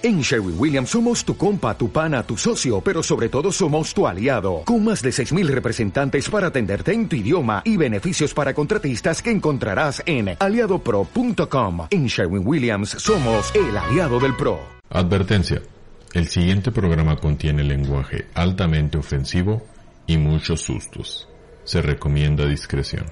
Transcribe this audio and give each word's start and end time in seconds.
En 0.00 0.20
Sherwin 0.20 0.54
Williams 0.56 0.90
somos 0.90 1.24
tu 1.24 1.36
compa, 1.36 1.76
tu 1.76 1.90
pana, 1.90 2.22
tu 2.22 2.36
socio, 2.36 2.80
pero 2.80 3.02
sobre 3.02 3.28
todo 3.28 3.50
somos 3.50 3.92
tu 3.92 4.06
aliado, 4.06 4.62
con 4.64 4.84
más 4.84 5.02
de 5.02 5.10
6.000 5.10 5.48
representantes 5.48 6.30
para 6.30 6.46
atenderte 6.48 6.92
en 6.92 7.08
tu 7.08 7.16
idioma 7.16 7.62
y 7.64 7.76
beneficios 7.76 8.32
para 8.32 8.54
contratistas 8.54 9.20
que 9.20 9.32
encontrarás 9.32 10.00
en 10.06 10.36
aliadopro.com. 10.38 11.88
En 11.90 12.06
Sherwin 12.06 12.46
Williams 12.46 12.90
somos 12.90 13.52
el 13.56 13.76
aliado 13.76 14.20
del 14.20 14.36
PRO. 14.36 14.60
Advertencia. 14.90 15.62
El 16.14 16.28
siguiente 16.28 16.70
programa 16.70 17.16
contiene 17.16 17.64
lenguaje 17.64 18.28
altamente 18.34 18.98
ofensivo 18.98 19.66
y 20.06 20.16
muchos 20.16 20.60
sustos. 20.60 21.28
Se 21.64 21.82
recomienda 21.82 22.46
discreción. 22.46 23.06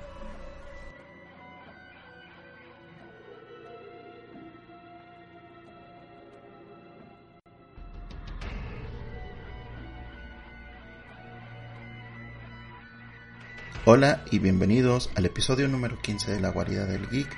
Hola 13.88 14.24
y 14.32 14.40
bienvenidos 14.40 15.10
al 15.14 15.26
episodio 15.26 15.68
número 15.68 16.02
15 16.02 16.32
de 16.32 16.40
La 16.40 16.48
Guarida 16.48 16.86
del 16.86 17.08
Geek 17.08 17.28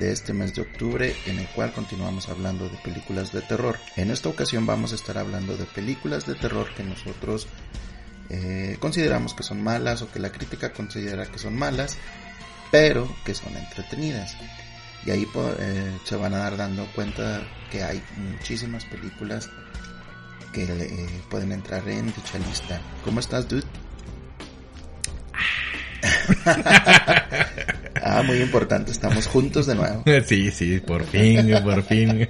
de 0.00 0.10
este 0.10 0.32
mes 0.32 0.52
de 0.52 0.62
octubre 0.62 1.14
en 1.26 1.38
el 1.38 1.46
cual 1.50 1.72
continuamos 1.72 2.28
hablando 2.28 2.68
de 2.68 2.76
películas 2.78 3.32
de 3.32 3.40
terror. 3.40 3.76
En 3.94 4.10
esta 4.10 4.28
ocasión 4.28 4.66
vamos 4.66 4.90
a 4.90 4.96
estar 4.96 5.16
hablando 5.16 5.56
de 5.56 5.64
películas 5.64 6.26
de 6.26 6.34
terror 6.34 6.66
que 6.74 6.82
nosotros 6.82 7.46
eh, 8.30 8.78
consideramos 8.80 9.32
que 9.32 9.44
son 9.44 9.62
malas 9.62 10.02
o 10.02 10.10
que 10.10 10.18
la 10.18 10.32
crítica 10.32 10.72
considera 10.72 11.26
que 11.26 11.38
son 11.38 11.56
malas, 11.56 11.96
pero 12.72 13.08
que 13.24 13.36
son 13.36 13.56
entretenidas. 13.56 14.36
Y 15.04 15.12
ahí 15.12 15.24
eh, 15.60 15.98
se 16.02 16.16
van 16.16 16.34
a 16.34 16.38
dar 16.38 16.56
dando 16.56 16.84
cuenta 16.96 17.46
que 17.70 17.84
hay 17.84 18.02
muchísimas 18.16 18.84
películas 18.86 19.48
que 20.52 20.64
eh, 20.64 21.22
pueden 21.30 21.52
entrar 21.52 21.88
en 21.88 22.06
dicha 22.06 22.38
lista. 22.38 22.80
¿Cómo 23.04 23.20
estás, 23.20 23.48
dude? 23.48 23.62
ah, 28.02 28.22
muy 28.24 28.38
importante, 28.38 28.92
estamos 28.92 29.26
juntos 29.26 29.66
de 29.66 29.74
nuevo. 29.74 30.04
Sí, 30.26 30.50
sí, 30.50 30.80
por 30.80 31.04
fin, 31.04 31.52
por 31.62 31.82
fin. 31.82 32.28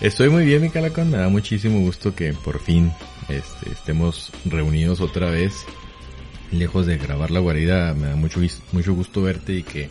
Estoy 0.00 0.28
muy 0.28 0.44
bien, 0.44 0.62
mi 0.62 0.70
calacón, 0.70 1.10
me 1.10 1.18
da 1.18 1.28
muchísimo 1.28 1.80
gusto 1.80 2.14
que 2.14 2.32
por 2.32 2.60
fin 2.60 2.92
este, 3.28 3.70
estemos 3.72 4.32
reunidos 4.44 5.00
otra 5.00 5.30
vez. 5.30 5.64
Lejos 6.52 6.86
de 6.86 6.96
grabar 6.96 7.30
la 7.30 7.40
guarida, 7.40 7.92
me 7.94 8.08
da 8.08 8.16
mucho, 8.16 8.40
mucho 8.72 8.94
gusto 8.94 9.22
verte 9.22 9.54
y 9.54 9.62
que 9.64 9.90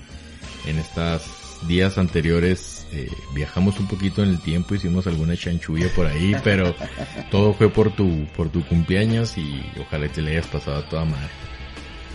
en 0.66 0.79
estos 0.79 1.23
días 1.67 1.97
anteriores 1.97 2.85
eh, 2.91 3.09
viajamos 3.33 3.79
un 3.79 3.88
poquito 3.88 4.23
en 4.23 4.29
el 4.29 4.39
tiempo, 4.39 4.75
hicimos 4.75 5.07
alguna 5.07 5.35
chanchulla 5.35 5.89
por 5.95 6.05
ahí, 6.05 6.35
pero 6.44 6.75
todo 7.31 7.53
fue 7.53 7.69
por 7.69 7.95
tu, 7.95 8.25
por 8.35 8.50
tu 8.50 8.66
cumpleaños 8.66 9.38
y 9.38 9.63
ojalá 9.79 10.07
te 10.09 10.22
le 10.22 10.31
hayas 10.31 10.47
pasado 10.47 10.77
a 10.77 10.89
toda 10.89 11.05
madre. 11.05 11.29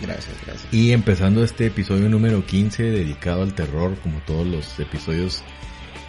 Gracias, 0.01 0.35
gracias. 0.45 0.73
Y 0.73 0.91
empezando 0.91 1.43
este 1.43 1.67
episodio 1.67 2.09
número 2.09 2.45
15 2.45 2.83
dedicado 2.83 3.43
al 3.43 3.53
terror, 3.53 3.95
como 4.01 4.19
todos 4.21 4.47
los 4.47 4.79
episodios. 4.79 5.43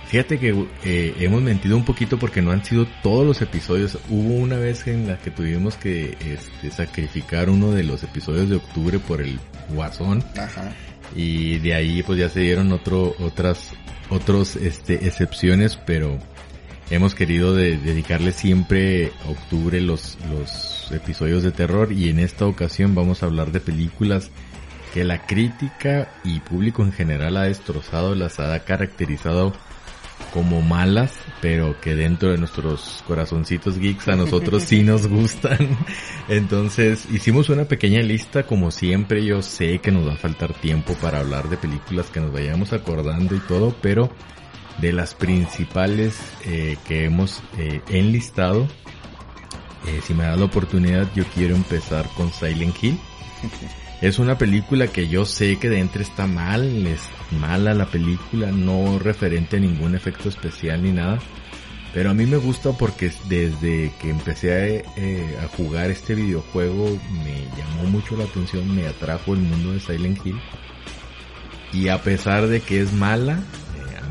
Fíjate 0.06 0.38
que 0.38 0.66
eh, 0.84 1.14
hemos 1.20 1.40
mentido 1.40 1.76
un 1.76 1.84
poquito 1.84 2.18
porque 2.18 2.42
no 2.42 2.50
han 2.50 2.64
sido 2.64 2.86
todos 3.02 3.26
los 3.26 3.40
episodios. 3.40 3.98
Hubo 4.10 4.34
una 4.34 4.56
vez 4.56 4.86
en 4.86 5.08
la 5.08 5.18
que 5.18 5.30
tuvimos 5.30 5.76
que 5.76 6.16
este, 6.20 6.70
sacrificar 6.70 7.48
uno 7.48 7.70
de 7.70 7.82
los 7.82 8.02
episodios 8.02 8.50
de 8.50 8.56
octubre 8.56 8.98
por 8.98 9.22
el 9.22 9.38
guasón. 9.70 10.22
Ajá. 10.36 10.72
Y 11.14 11.58
de 11.58 11.74
ahí 11.74 12.02
pues 12.02 12.18
ya 12.18 12.28
se 12.28 12.40
dieron 12.40 12.72
otro, 12.72 13.14
otras, 13.20 13.70
otros, 14.10 14.56
este, 14.56 15.06
excepciones, 15.06 15.76
pero 15.76 16.18
hemos 16.92 17.14
querido 17.14 17.54
de, 17.54 17.78
dedicarle 17.78 18.32
siempre 18.32 19.12
octubre 19.26 19.80
los, 19.80 20.18
los 20.30 20.92
episodios 20.92 21.42
de 21.42 21.50
terror 21.50 21.90
y 21.90 22.10
en 22.10 22.18
esta 22.18 22.46
ocasión 22.46 22.94
vamos 22.94 23.22
a 23.22 23.26
hablar 23.26 23.50
de 23.50 23.60
películas 23.60 24.30
que 24.92 25.02
la 25.04 25.26
crítica 25.26 26.12
y 26.22 26.40
público 26.40 26.82
en 26.82 26.92
general 26.92 27.38
ha 27.38 27.44
destrozado, 27.44 28.14
las 28.14 28.38
ha 28.40 28.58
caracterizado 28.64 29.54
como 30.34 30.60
malas, 30.60 31.12
pero 31.40 31.80
que 31.80 31.94
dentro 31.94 32.30
de 32.30 32.38
nuestros 32.38 33.02
corazoncitos 33.06 33.78
geeks 33.78 34.08
a 34.08 34.16
nosotros 34.16 34.62
sí 34.62 34.82
nos 34.82 35.06
gustan. 35.06 35.76
Entonces 36.28 37.06
hicimos 37.10 37.48
una 37.48 37.64
pequeña 37.64 38.02
lista, 38.02 38.44
como 38.44 38.70
siempre 38.70 39.24
yo 39.24 39.40
sé 39.40 39.78
que 39.78 39.90
nos 39.90 40.06
va 40.06 40.12
a 40.12 40.18
faltar 40.18 40.52
tiempo 40.52 40.94
para 40.94 41.20
hablar 41.20 41.48
de 41.48 41.56
películas 41.56 42.10
que 42.10 42.20
nos 42.20 42.32
vayamos 42.32 42.72
acordando 42.74 43.34
y 43.34 43.40
todo, 43.40 43.74
pero 43.80 44.10
de 44.82 44.92
las 44.92 45.14
principales 45.14 46.18
eh, 46.44 46.76
que 46.86 47.04
hemos 47.04 47.40
eh, 47.56 47.80
enlistado, 47.88 48.66
eh, 49.86 50.00
si 50.02 50.12
me 50.12 50.24
da 50.24 50.36
la 50.36 50.44
oportunidad 50.44 51.08
yo 51.14 51.24
quiero 51.34 51.54
empezar 51.54 52.06
con 52.16 52.30
Silent 52.32 52.76
Hill. 52.82 52.98
Es 54.02 54.18
una 54.18 54.36
película 54.36 54.88
que 54.88 55.06
yo 55.06 55.24
sé 55.24 55.60
que 55.60 55.68
de 55.68 55.78
entre 55.78 56.02
está 56.02 56.26
mal, 56.26 56.88
es 56.88 57.02
mala 57.30 57.72
la 57.72 57.86
película, 57.86 58.50
no 58.50 58.98
referente 58.98 59.58
a 59.58 59.60
ningún 59.60 59.94
efecto 59.94 60.28
especial 60.28 60.82
ni 60.82 60.90
nada. 60.90 61.20
Pero 61.94 62.10
a 62.10 62.14
mí 62.14 62.26
me 62.26 62.36
gusta 62.36 62.72
porque 62.72 63.12
desde 63.28 63.92
que 64.00 64.10
empecé 64.10 64.82
a, 64.82 65.44
a, 65.44 65.48
jugar 65.56 65.92
este 65.92 66.16
videojuego 66.16 66.98
me 67.22 67.46
llamó 67.56 67.90
mucho 67.90 68.16
la 68.16 68.24
atención, 68.24 68.74
me 68.74 68.88
atrajo 68.88 69.34
el 69.34 69.40
mundo 69.42 69.72
de 69.72 69.78
Silent 69.78 70.18
Hill. 70.26 70.40
Y 71.72 71.86
a 71.86 72.02
pesar 72.02 72.48
de 72.48 72.58
que 72.58 72.80
es 72.80 72.92
mala, 72.92 73.38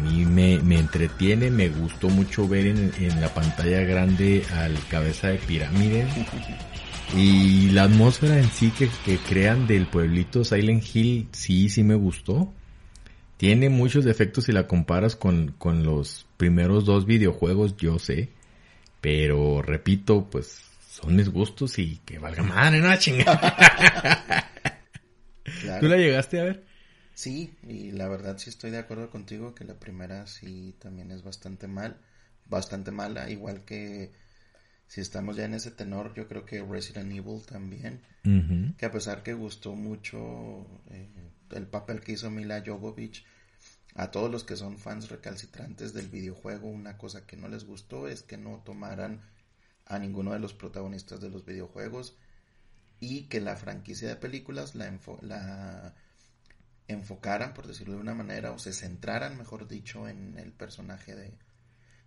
mí 0.02 0.26
me, 0.26 0.60
me, 0.60 0.80
entretiene, 0.80 1.50
me 1.50 1.70
gustó 1.70 2.10
mucho 2.10 2.48
ver 2.48 2.68
en, 2.68 2.92
en, 3.00 3.22
la 3.22 3.34
pantalla 3.34 3.82
grande 3.82 4.44
al 4.54 4.78
cabeza 4.90 5.30
de 5.30 5.38
pirámide 5.38 6.08
y 7.16 7.70
la 7.72 7.84
atmósfera 7.84 8.38
en 8.38 8.50
sí 8.50 8.72
que, 8.72 8.90
que, 9.06 9.18
crean 9.18 9.68
del 9.68 9.88
pueblito 9.88 10.44
Silent 10.44 10.84
Hill 10.94 11.28
sí, 11.32 11.70
sí 11.70 11.84
me 11.84 11.96
gustó. 11.96 12.54
Tiene 13.38 13.70
muchos 13.70 14.06
defectos 14.06 14.46
si 14.46 14.52
la 14.52 14.68
comparas 14.68 15.16
con, 15.16 15.54
con 15.58 15.84
los 15.84 16.28
primeros 16.38 16.86
dos 16.86 17.06
videojuegos, 17.06 17.76
yo 17.78 17.98
sé, 17.98 18.30
pero 19.02 19.62
repito, 19.62 20.28
pues 20.30 20.62
son 20.90 21.16
mis 21.16 21.30
gustos 21.30 21.80
y 21.80 22.00
que 22.06 22.20
valga 22.20 22.44
madre, 22.44 22.80
no 22.80 22.96
chingada. 22.98 24.48
Claro. 25.62 25.82
¿Tú 25.82 25.88
la 25.88 25.98
llegaste 25.98 26.40
a 26.40 26.44
ver? 26.46 26.64
Sí, 27.22 27.56
y 27.62 27.92
la 27.92 28.08
verdad 28.08 28.40
sí 28.40 28.50
estoy 28.50 28.72
de 28.72 28.80
acuerdo 28.80 29.12
contigo 29.12 29.54
que 29.54 29.64
la 29.64 29.76
primera 29.80 30.26
sí 30.26 30.76
también 30.80 31.12
es 31.12 31.22
bastante 31.22 31.68
mal, 31.68 32.02
bastante 32.50 32.90
mala, 32.90 33.30
igual 33.30 33.64
que 33.64 34.12
si 34.88 35.02
estamos 35.02 35.36
ya 35.36 35.46
en 35.46 35.54
ese 35.54 35.70
tenor, 35.70 36.16
yo 36.16 36.28
creo 36.28 36.46
que 36.46 36.64
Resident 36.64 37.12
Evil 37.12 37.44
también, 37.46 38.02
uh 38.26 38.30
-huh. 38.30 38.76
que 38.76 38.88
a 38.88 38.92
pesar 38.92 39.22
que 39.22 39.36
gustó 39.36 39.76
mucho 39.76 40.66
eh, 40.90 41.30
el 41.52 41.68
papel 41.68 42.02
que 42.02 42.14
hizo 42.14 42.32
Mila 42.32 42.64
Jovovich, 42.66 43.24
a 43.94 44.10
todos 44.10 44.32
los 44.32 44.44
que 44.44 44.56
son 44.56 44.80
fans 44.80 45.10
recalcitrantes 45.10 45.94
del 45.94 46.08
videojuego, 46.08 46.70
una 46.70 46.98
cosa 46.98 47.28
que 47.28 47.38
no 47.38 47.48
les 47.50 47.66
gustó 47.66 48.08
es 48.08 48.24
que 48.24 48.38
no 48.38 48.64
tomaran 48.66 49.22
a 49.86 50.00
ninguno 50.00 50.34
de 50.34 50.40
los 50.40 50.56
protagonistas 50.56 51.22
de 51.22 51.30
los 51.30 51.46
videojuegos 51.46 52.16
y 53.00 53.26
que 53.26 53.42
la 53.42 53.58
franquicia 53.58 54.08
de 54.08 54.16
películas 54.16 54.74
la, 54.74 55.00
la 55.22 55.94
enfocaran, 56.92 57.54
por 57.54 57.68
decirlo 57.68 57.96
de 57.96 58.02
una 58.02 58.14
manera, 58.14 58.52
o 58.52 58.60
se 58.60 58.74
centraran, 58.74 59.38
mejor 59.38 59.68
dicho, 59.68 60.08
en 60.08 60.38
el 60.38 60.52
personaje 60.52 61.16
de, 61.16 61.38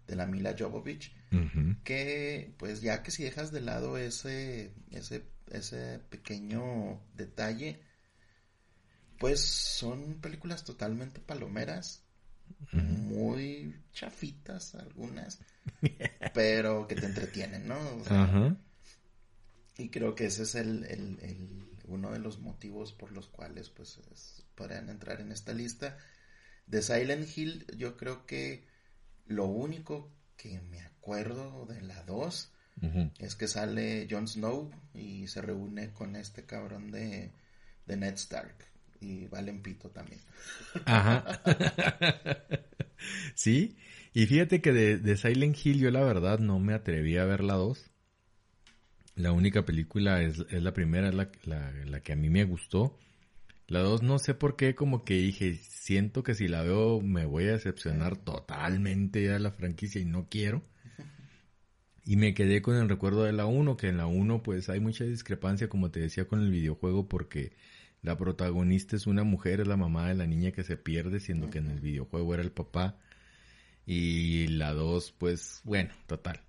de 0.07 0.17
la 0.17 0.27
Mila 0.27 0.55
Jovovich, 0.59 1.15
uh 1.33 1.37
-huh. 1.37 1.83
que 1.83 2.55
pues 2.59 2.81
ya 2.81 3.03
que 3.03 3.11
si 3.11 3.25
dejas 3.25 3.51
de 3.53 3.61
lado 3.61 3.97
ese, 3.99 4.73
ese, 4.91 5.25
ese 5.51 5.99
pequeño 6.11 7.01
detalle, 7.15 7.81
pues 9.19 9.41
son 9.41 10.21
películas 10.21 10.65
totalmente 10.65 11.21
palomeras, 11.21 12.03
uh 12.73 12.77
-huh. 12.77 12.83
muy 12.83 13.75
chafitas 13.93 14.75
algunas, 14.75 15.41
pero 16.35 16.87
que 16.87 16.95
te 16.95 17.07
entretienen, 17.07 17.67
¿no? 17.69 17.79
O 17.97 18.05
sea, 18.05 18.23
uh 18.25 18.27
-huh. 18.27 18.57
Y 19.77 19.89
creo 19.89 20.15
que 20.15 20.27
ese 20.27 20.45
es 20.45 20.55
el, 20.55 20.85
el, 20.85 21.19
el, 21.21 21.74
uno 21.85 22.13
de 22.13 22.19
los 22.19 22.39
motivos 22.41 22.93
por 22.93 23.13
los 23.13 23.29
cuales 23.29 23.71
pues 23.71 23.99
es, 24.13 24.45
podrían 24.55 24.89
entrar 24.89 25.21
en 25.21 25.33
esta 25.33 25.53
lista. 25.53 25.99
De 26.67 26.83
Silent 26.83 27.27
Hill, 27.37 27.67
yo 27.77 27.97
creo 27.97 28.27
que 28.27 28.67
lo 29.27 29.47
único 29.47 30.11
que 30.37 30.61
me 30.61 30.81
acuerdo 30.81 31.67
de 31.67 31.83
la 31.83 32.03
2 32.05 32.53
uh 32.83 32.87
-huh. 32.87 33.13
es 33.19 33.35
que 33.35 33.49
sale 33.49 34.07
Jon 34.11 34.29
Snow 34.29 34.71
y 34.95 35.27
se 35.29 35.43
reúne 35.43 35.93
con 35.93 36.17
este 36.17 36.45
cabrón 36.45 36.91
de, 36.91 37.33
de 37.87 37.97
Ned 37.97 38.15
Stark. 38.15 38.55
Y 39.01 39.27
Valen 39.27 39.63
Pito 39.63 39.91
también. 39.91 40.21
Ajá. 40.87 41.43
sí, 43.35 43.77
y 44.15 44.27
fíjate 44.27 44.63
que 44.63 44.73
de, 44.73 44.97
de, 44.97 45.17
Silent 45.19 45.57
Hill 45.63 45.79
yo 45.79 45.91
la 45.91 46.03
verdad 46.03 46.39
no 46.39 46.59
me 46.59 46.73
atreví 46.73 47.19
a 47.19 47.25
ver 47.27 47.43
la 47.43 47.55
2. 47.55 47.94
La 49.17 49.33
única 49.33 49.65
película 49.65 50.23
es, 50.23 50.45
es 50.51 50.63
la 50.63 50.73
primera, 50.73 51.09
es 51.09 51.15
la, 51.15 51.31
la, 51.45 51.73
la 51.85 52.01
que 52.01 52.13
a 52.13 52.17
mí 52.17 52.31
me 52.31 52.45
gustó. 52.45 52.99
La 53.67 53.81
2 53.81 54.03
no 54.03 54.19
sé 54.19 54.35
por 54.35 54.57
qué, 54.57 54.75
como 54.75 55.05
que 55.05 55.15
dije, 55.15 55.55
siento 55.55 56.23
que 56.23 56.35
si 56.35 56.49
la 56.49 56.63
veo 56.63 57.01
me 57.01 57.25
voy 57.25 57.45
a 57.45 57.53
decepcionar 57.53 58.17
totalmente 58.17 59.21
de 59.21 59.39
la 59.39 59.53
franquicia 59.53 60.01
y 60.01 60.05
no 60.05 60.29
quiero. 60.29 60.63
Y 62.07 62.17
me 62.17 62.35
quedé 62.35 62.61
con 62.61 62.77
el 62.77 62.87
recuerdo 62.87 63.25
de 63.25 63.33
la 63.33 63.47
1, 63.47 63.79
que 63.79 63.89
en 63.89 63.97
la 63.97 64.07
1 64.07 64.43
pues 64.43 64.69
hay 64.69 64.79
mucha 64.79 65.05
discrepancia, 65.05 65.71
como 65.71 65.91
te 65.91 66.01
decía, 66.01 66.27
con 66.27 66.43
el 66.43 66.51
videojuego, 66.51 67.09
porque 67.09 67.53
la 68.03 68.19
protagonista 68.19 68.95
es 68.95 69.07
una 69.07 69.25
mujer, 69.25 69.61
es 69.61 69.67
la 69.67 69.79
mamá 69.79 70.09
de 70.09 70.15
la 70.15 70.27
niña 70.27 70.53
que 70.53 70.65
se 70.65 70.77
pierde, 70.77 71.19
siendo 71.19 71.49
que 71.49 71.59
en 71.59 71.71
el 71.71 71.81
videojuego 71.81 72.35
era 72.35 72.43
el 72.43 72.53
papá. 72.53 72.99
Y 73.87 74.49
la 74.49 74.75
2, 74.75 75.13
pues 75.13 75.63
bueno, 75.65 75.95
total. 76.07 76.43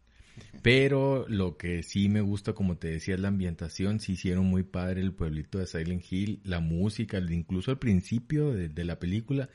Pero 0.62 1.26
lo 1.30 1.58
que 1.58 1.84
sí 1.84 2.10
me 2.10 2.22
gusta, 2.22 2.54
como 2.54 2.78
te 2.78 2.88
decía, 2.88 3.16
es 3.16 3.22
la 3.22 3.28
ambientación. 3.28 4.00
Sí 4.00 4.14
hicieron 4.14 4.46
muy 4.46 4.64
padre 4.64 5.02
el 5.02 5.14
pueblito 5.14 5.60
de 5.60 5.68
Silent 5.68 6.04
Hill, 6.10 6.42
la 6.44 6.60
música, 6.60 7.20
incluso 7.20 7.72
al 7.72 7.78
principio 7.78 8.52
de, 8.52 8.84
la 8.84 9.00
película. 9.00 9.50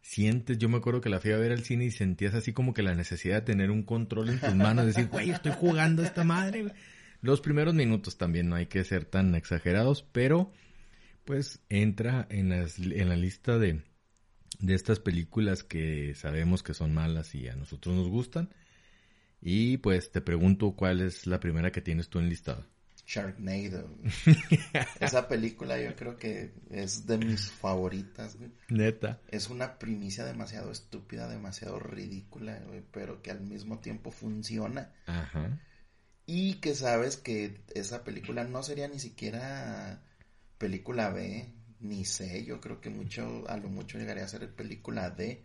Sientes, 0.00 0.56
yo 0.56 0.70
me 0.70 0.78
acuerdo 0.78 1.02
que 1.02 1.10
la 1.10 1.20
fui 1.20 1.32
a 1.32 1.36
ver 1.36 1.52
al 1.52 1.62
cine 1.62 1.84
y 1.84 1.90
sentías 1.90 2.34
así 2.34 2.54
como 2.54 2.72
que 2.72 2.82
la 2.82 2.94
necesidad 2.94 3.36
de 3.36 3.42
tener 3.42 3.70
un 3.70 3.82
control 3.82 4.30
en 4.30 4.40
tus 4.40 4.54
manos, 4.54 4.86
decir, 4.86 5.08
güey, 5.08 5.28
estoy 5.28 5.52
jugando 5.52 6.02
a 6.02 6.06
esta 6.06 6.24
madre. 6.24 6.72
Los 7.20 7.42
primeros 7.42 7.74
minutos 7.74 8.16
también 8.16 8.48
no 8.48 8.56
hay 8.56 8.64
que 8.64 8.82
ser 8.82 9.04
tan 9.04 9.34
exagerados, 9.34 10.06
pero 10.10 10.52
pues 11.26 11.60
entra 11.68 12.26
en, 12.30 12.50
en 12.52 13.08
la 13.10 13.16
lista 13.16 13.58
de, 13.58 13.82
de 14.58 14.74
estas 14.74 15.00
películas 15.00 15.64
que 15.64 16.14
sabemos 16.14 16.62
que 16.62 16.74
son 16.74 16.94
malas 16.94 17.34
y 17.34 17.48
a 17.48 17.56
nosotros 17.56 17.94
nos 17.94 18.08
gustan. 18.08 18.48
Y 19.42 19.78
pues 19.78 20.10
te 20.10 20.20
pregunto 20.20 20.72
cuál 20.72 21.00
es 21.00 21.26
la 21.26 21.40
primera 21.40 21.72
que 21.72 21.80
tienes 21.80 22.08
tú 22.08 22.18
en 22.18 22.28
listado. 22.28 22.66
Sharknado. 23.06 23.90
Esa 25.00 25.26
película 25.26 25.80
yo 25.80 25.96
creo 25.96 26.16
que 26.16 26.52
es 26.70 27.06
de 27.06 27.18
mis 27.18 27.50
favoritas, 27.50 28.36
Neta. 28.68 29.20
Es 29.28 29.50
una 29.50 29.78
primicia 29.78 30.24
demasiado 30.24 30.70
estúpida, 30.70 31.28
demasiado 31.28 31.80
ridícula, 31.80 32.60
pero 32.92 33.20
que 33.20 33.32
al 33.32 33.40
mismo 33.40 33.80
tiempo 33.80 34.12
funciona. 34.12 34.92
Ajá. 35.06 35.58
Y 36.26 36.54
que 36.60 36.76
sabes 36.76 37.16
que 37.16 37.62
esa 37.74 38.04
película 38.04 38.44
no 38.44 38.62
sería 38.62 38.86
ni 38.86 39.00
siquiera 39.00 40.04
película 40.58 41.10
B, 41.10 41.52
ni 41.80 42.04
C, 42.04 42.44
yo 42.44 42.60
creo 42.60 42.80
que 42.80 42.90
mucho, 42.90 43.44
a 43.48 43.56
lo 43.56 43.68
mucho 43.68 43.98
llegaría 43.98 44.24
a 44.24 44.28
ser 44.28 44.54
película 44.54 45.10
D 45.10 45.44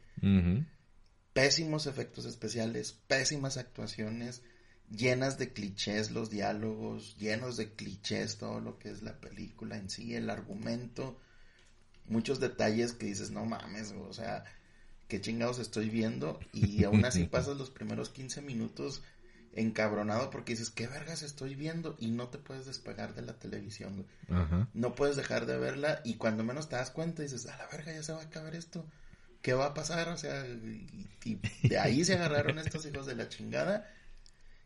pésimos 1.36 1.86
efectos 1.86 2.24
especiales, 2.24 2.94
pésimas 3.10 3.58
actuaciones, 3.58 4.42
llenas 4.90 5.38
de 5.38 5.52
clichés 5.52 6.12
los 6.12 6.30
diálogos, 6.30 7.18
llenos 7.18 7.58
de 7.58 7.74
clichés 7.74 8.38
todo 8.38 8.62
lo 8.62 8.80
que 8.80 8.90
es 8.90 9.04
la 9.04 9.20
película 9.20 9.76
en 9.76 9.90
sí, 9.90 10.16
el 10.16 10.30
argumento, 10.30 11.20
muchos 12.08 12.40
detalles 12.40 12.94
que 12.94 13.08
dices, 13.08 13.32
no 13.32 13.44
mames, 13.44 13.92
o 13.92 14.14
sea, 14.14 14.46
qué 15.10 15.20
chingados 15.20 15.60
estoy 15.60 15.90
viendo 15.90 16.40
y 16.54 16.86
aún 16.86 17.04
así 17.04 17.26
pasas 17.32 17.58
los 17.58 17.70
primeros 17.70 18.12
15 18.12 18.42
minutos 18.42 19.04
encabronado 19.56 20.30
porque 20.30 20.54
dices, 20.54 20.70
¿qué 20.70 20.88
vergas 20.88 21.22
estoy 21.22 21.56
viendo? 21.56 21.98
Y 22.00 22.12
no 22.12 22.30
te 22.30 22.38
puedes 22.38 22.66
despegar 22.66 23.14
de 23.14 23.24
la 23.24 23.34
televisión, 23.34 24.08
No 24.74 24.96
puedes 24.96 25.18
dejar 25.18 25.48
de 25.48 25.58
verla 25.58 26.00
y 26.06 26.16
cuando 26.16 26.46
menos 26.46 26.70
te 26.70 26.78
das 26.78 26.92
cuenta 26.92 27.24
dices, 27.24 27.46
a 27.48 27.58
la 27.58 27.68
verga 27.68 27.92
ya 27.92 28.04
se 28.04 28.14
va 28.14 28.22
a 28.22 28.26
acabar 28.26 28.56
esto. 28.56 28.86
¿Qué 29.46 29.54
va 29.54 29.68
a 29.68 29.74
pasar? 29.76 30.10
O 30.10 30.18
sea, 30.18 30.44
y, 31.24 31.38
de 31.68 31.78
ahí 31.78 32.04
se 32.04 32.16
agarraron 32.16 32.58
estos 32.58 32.84
hijos 32.88 33.06
de 33.06 33.14
la 33.14 33.30
chingada 33.30 33.88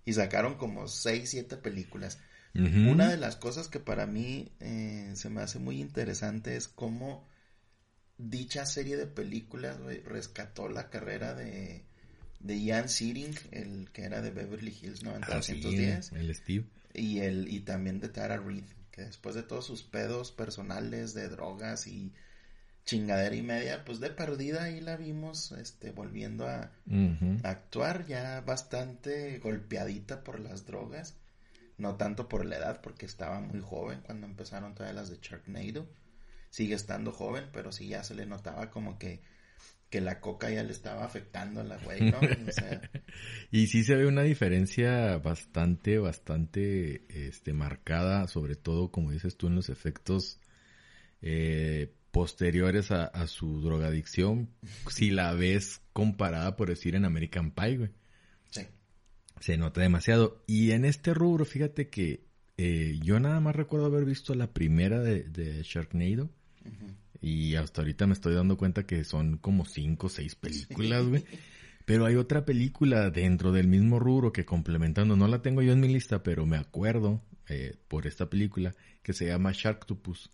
y 0.05 0.13
sacaron 0.13 0.55
como 0.55 0.87
seis, 0.87 1.31
siete 1.31 1.57
películas. 1.57 2.17
Una 2.53 3.09
de 3.09 3.17
las 3.17 3.35
cosas 3.35 3.67
que 3.67 3.81
para 3.81 4.07
mí 4.07 4.53
eh, 4.61 5.11
se 5.15 5.29
me 5.29 5.41
hace 5.41 5.59
muy 5.59 5.81
interesante 5.81 6.55
es 6.55 6.69
cómo 6.69 7.27
dicha 8.17 8.65
serie 8.65 8.95
de 8.95 9.05
películas 9.05 9.77
rescató 10.05 10.69
la 10.69 10.89
carrera 10.89 11.33
de, 11.35 11.83
de 12.39 12.61
Ian 12.61 12.87
Searing, 12.87 13.35
el 13.51 13.89
que 13.91 14.03
era 14.03 14.21
de 14.21 14.31
Beverly 14.31 14.75
Hills 14.81 15.03
90210. 15.03 16.13
Ah, 16.13 16.19
el 16.19 16.33
Steve. 16.33 16.65
Y, 16.93 17.19
el, 17.19 17.53
y 17.53 17.59
también 17.59 17.99
de 17.99 18.07
Tara 18.07 18.37
Reid, 18.37 18.63
que 18.91 19.01
después 19.01 19.35
de 19.35 19.43
todos 19.43 19.65
sus 19.65 19.83
pedos 19.83 20.31
personales 20.31 21.13
de 21.13 21.27
drogas 21.27 21.85
y 21.85 22.13
chingadera 22.89 23.35
y 23.35 23.43
media, 23.43 23.85
pues 23.85 23.99
de 23.99 24.09
perdida 24.09 24.63
ahí 24.63 24.81
la 24.81 24.97
vimos, 24.97 25.51
este, 25.51 25.91
volviendo 25.91 26.47
a, 26.47 26.71
actuar 27.43 28.07
ya 28.07 28.41
bastante 28.41 29.37
golpeadita 29.37 30.23
por 30.23 30.39
las 30.39 30.65
drogas, 30.65 31.15
no 31.77 31.97
tanto 31.97 32.27
por 32.27 32.45
la 32.45 32.57
edad, 32.57 32.81
porque 32.81 33.05
estaba 33.05 33.41
muy 33.41 33.61
joven 33.61 34.01
cuando 34.03 34.25
empezaron 34.25 34.73
todas 34.73 34.95
las 34.95 35.11
de 35.11 35.19
Sharknado, 35.21 35.87
sigue 36.49 36.73
estando 36.73 37.11
joven, 37.11 37.49
pero 37.53 37.71
sí 37.71 37.89
ya 37.89 38.03
se 38.03 38.15
le 38.15 38.25
notaba 38.25 38.71
como 38.71 38.97
que, 38.97 39.21
que 39.91 40.01
la 40.01 40.19
coca 40.19 40.49
ya 40.49 40.63
le 40.63 40.71
estaba 40.71 41.05
afectando 41.05 41.61
a 41.61 41.65
la 41.65 41.77
güey, 41.77 42.09
¿no? 42.09 42.19
y 43.51 43.67
sí 43.67 43.83
se 43.83 43.97
ve 43.97 44.07
una 44.07 44.23
diferencia 44.23 45.19
bastante, 45.19 45.99
bastante, 45.99 47.05
este, 47.27 47.53
marcada, 47.53 48.27
sobre 48.27 48.55
todo, 48.55 48.91
como 48.91 49.11
dices 49.11 49.37
tú, 49.37 49.45
en 49.45 49.55
los 49.55 49.69
efectos, 49.69 50.39
eh, 51.21 51.93
posteriores 52.11 52.91
a, 52.91 53.27
su 53.27 53.61
drogadicción, 53.61 54.49
si 54.89 55.11
la 55.11 55.33
ves 55.33 55.81
comparada, 55.93 56.55
por 56.55 56.69
decir, 56.69 56.95
en 56.95 57.05
American 57.05 57.51
Pie, 57.51 57.77
güey. 57.77 57.89
Sí. 58.49 58.61
Se 59.39 59.57
nota 59.57 59.81
demasiado. 59.81 60.43
Y 60.47 60.71
en 60.71 60.85
este 60.85 61.13
rubro, 61.13 61.45
fíjate 61.45 61.89
que 61.89 62.25
eh, 62.57 62.99
yo 63.01 63.19
nada 63.19 63.39
más 63.39 63.55
recuerdo 63.55 63.85
haber 63.85 64.05
visto 64.05 64.33
la 64.35 64.51
primera 64.51 64.99
de, 64.99 65.61
Sharknado. 65.63 66.29
Y 67.21 67.55
hasta 67.55 67.81
ahorita 67.81 68.07
me 68.07 68.13
estoy 68.13 68.33
dando 68.33 68.57
cuenta 68.57 68.85
que 68.85 69.03
son 69.03 69.37
como 69.37 69.65
cinco 69.65 70.07
o 70.07 70.09
seis 70.09 70.35
películas, 70.35 71.05
güey. 71.05 71.23
Pero 71.85 72.05
hay 72.05 72.15
otra 72.15 72.45
película 72.45 73.09
dentro 73.09 73.51
del 73.51 73.67
mismo 73.67 73.97
rubro 73.97 74.31
que 74.31 74.45
complementando, 74.45 75.15
no 75.15 75.27
la 75.27 75.41
tengo 75.41 75.63
yo 75.63 75.73
en 75.73 75.79
mi 75.79 75.87
lista, 75.87 76.21
pero 76.21 76.45
me 76.45 76.57
acuerdo 76.57 77.23
eh, 77.47 77.77
por 77.87 78.05
esta 78.05 78.29
película 78.29 78.75
que 79.01 79.11
se 79.11 79.25
llama 79.25 79.53
Sharktopus. 79.53 80.29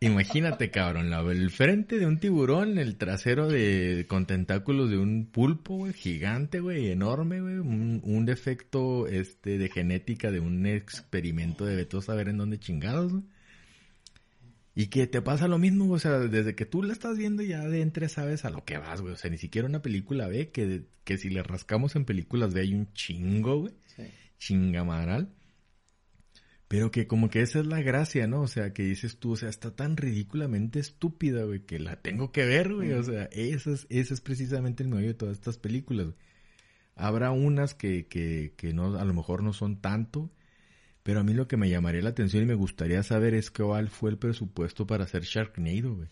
Imagínate, 0.00 0.70
cabrón, 0.70 1.12
el 1.12 1.50
frente 1.50 1.98
de 1.98 2.06
un 2.06 2.18
tiburón, 2.18 2.76
el 2.78 2.96
trasero 2.96 3.48
de 3.48 4.04
con 4.08 4.26
tentáculos 4.26 4.90
de 4.90 4.98
un 4.98 5.26
pulpo, 5.26 5.76
güey, 5.76 5.94
gigante, 5.94 6.60
güey, 6.60 6.90
enorme, 6.90 7.40
güey, 7.40 7.56
un, 7.56 8.26
defecto 8.26 9.06
este 9.06 9.56
de 9.56 9.70
genética 9.70 10.30
de 10.30 10.40
un 10.40 10.66
experimento 10.66 11.64
de 11.64 11.76
Beto 11.76 12.02
saber 12.02 12.28
en 12.28 12.36
dónde 12.36 12.58
chingados, 12.58 13.12
güey. 13.12 13.24
Y 14.74 14.88
que 14.88 15.06
te 15.06 15.22
pasa 15.22 15.48
lo 15.48 15.56
mismo, 15.56 15.90
o 15.90 15.98
sea, 15.98 16.18
desde 16.18 16.54
que 16.54 16.66
tú 16.66 16.82
la 16.82 16.92
estás 16.92 17.16
viendo 17.16 17.42
ya 17.42 17.66
de 17.66 17.80
entre 17.80 18.10
sabes 18.10 18.44
a 18.44 18.50
lo 18.50 18.62
que 18.62 18.76
vas, 18.76 19.00
güey. 19.00 19.14
O 19.14 19.16
sea, 19.16 19.30
ni 19.30 19.38
siquiera 19.38 19.66
una 19.66 19.80
película 19.80 20.28
ve 20.28 20.50
que, 20.50 20.84
que 21.04 21.16
si 21.16 21.30
le 21.30 21.42
rascamos 21.42 21.96
en 21.96 22.04
películas 22.04 22.52
ve 22.52 22.60
hay 22.60 22.74
un 22.74 22.92
chingo, 22.92 23.60
güey. 23.60 23.72
Sí. 23.96 24.02
Chingamaral. 24.38 25.30
Pero 26.68 26.90
que 26.90 27.06
como 27.06 27.30
que 27.30 27.42
esa 27.42 27.60
es 27.60 27.66
la 27.66 27.80
gracia, 27.80 28.26
¿no? 28.26 28.42
O 28.42 28.48
sea, 28.48 28.72
que 28.72 28.82
dices 28.82 29.18
tú, 29.18 29.32
o 29.32 29.36
sea, 29.36 29.48
está 29.48 29.74
tan 29.74 29.96
ridículamente 29.96 30.80
estúpida, 30.80 31.44
güey, 31.44 31.60
que 31.60 31.78
la 31.78 31.96
tengo 32.02 32.32
que 32.32 32.44
ver, 32.44 32.74
güey. 32.74 32.92
O 32.92 33.02
sea, 33.02 33.24
ese 33.32 33.72
es, 33.72 33.86
ese 33.88 34.14
es 34.14 34.20
precisamente 34.20 34.82
el 34.82 34.88
medio 34.88 35.08
de 35.08 35.14
todas 35.14 35.36
estas 35.36 35.58
películas, 35.58 36.06
güey. 36.06 36.18
Habrá 36.96 37.30
unas 37.30 37.74
que, 37.74 38.06
que, 38.08 38.54
que 38.56 38.72
no, 38.72 38.98
a 38.98 39.04
lo 39.04 39.14
mejor 39.14 39.42
no 39.42 39.52
son 39.52 39.80
tanto, 39.80 40.30
pero 41.02 41.20
a 41.20 41.24
mí 41.24 41.34
lo 41.34 41.46
que 41.46 41.56
me 41.56 41.70
llamaría 41.70 42.02
la 42.02 42.10
atención 42.10 42.42
y 42.42 42.46
me 42.46 42.54
gustaría 42.54 43.02
saber 43.02 43.34
es 43.34 43.50
cuál 43.50 43.90
fue 43.90 44.10
el 44.10 44.18
presupuesto 44.18 44.86
para 44.86 45.04
hacer 45.04 45.22
Sharknado, 45.22 45.94
güey. 45.94 46.08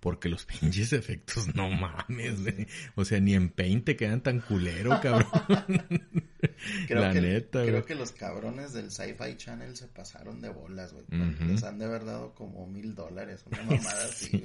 Porque 0.00 0.28
los 0.28 0.44
pinches 0.60 0.92
efectos, 0.92 1.54
no 1.54 1.70
mames, 1.70 2.42
güey. 2.42 2.66
O 2.94 3.04
sea, 3.04 3.20
ni 3.20 3.34
en 3.34 3.50
Paint 3.50 3.84
te 3.84 3.96
quedan 3.96 4.22
tan 4.22 4.40
culero, 4.40 5.00
cabrón. 5.00 5.28
creo 6.86 7.00
la 7.00 7.12
que, 7.12 7.20
neta, 7.20 7.62
Creo 7.62 7.84
que 7.84 7.94
los 7.94 8.12
cabrones 8.12 8.72
del 8.72 8.90
Sci-Fi 8.90 9.36
Channel 9.36 9.76
se 9.76 9.88
pasaron 9.88 10.40
de 10.40 10.48
bolas, 10.48 10.92
güey. 10.92 11.04
Les 11.48 11.62
han 11.64 11.78
de 11.78 11.86
haber 11.86 12.04
dado 12.04 12.34
como 12.34 12.66
mil 12.66 12.94
dólares, 12.94 13.44
una 13.46 13.62
mamada 13.62 14.04
así. 14.08 14.42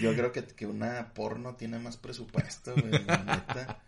Yo 0.00 0.14
creo 0.14 0.32
que, 0.32 0.44
que 0.44 0.66
una 0.66 1.12
porno 1.14 1.56
tiene 1.56 1.78
más 1.78 1.96
presupuesto, 1.96 2.74
güey. 2.74 3.04
La 3.04 3.18
neta. 3.18 3.78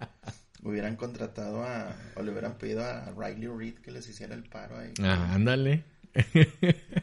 Hubieran 0.63 0.97
contratado 0.97 1.63
a, 1.63 1.95
o 2.17 2.23
le 2.23 2.31
hubieran 2.31 2.57
pedido 2.57 2.83
a 2.83 3.13
Riley 3.13 3.49
Reid 3.49 3.79
que 3.81 3.91
les 3.91 4.09
hiciera 4.09 4.35
el 4.35 4.45
paro 4.45 4.79
ahí. 4.79 4.95
Ah, 5.03 5.35
ándale. 5.35 5.85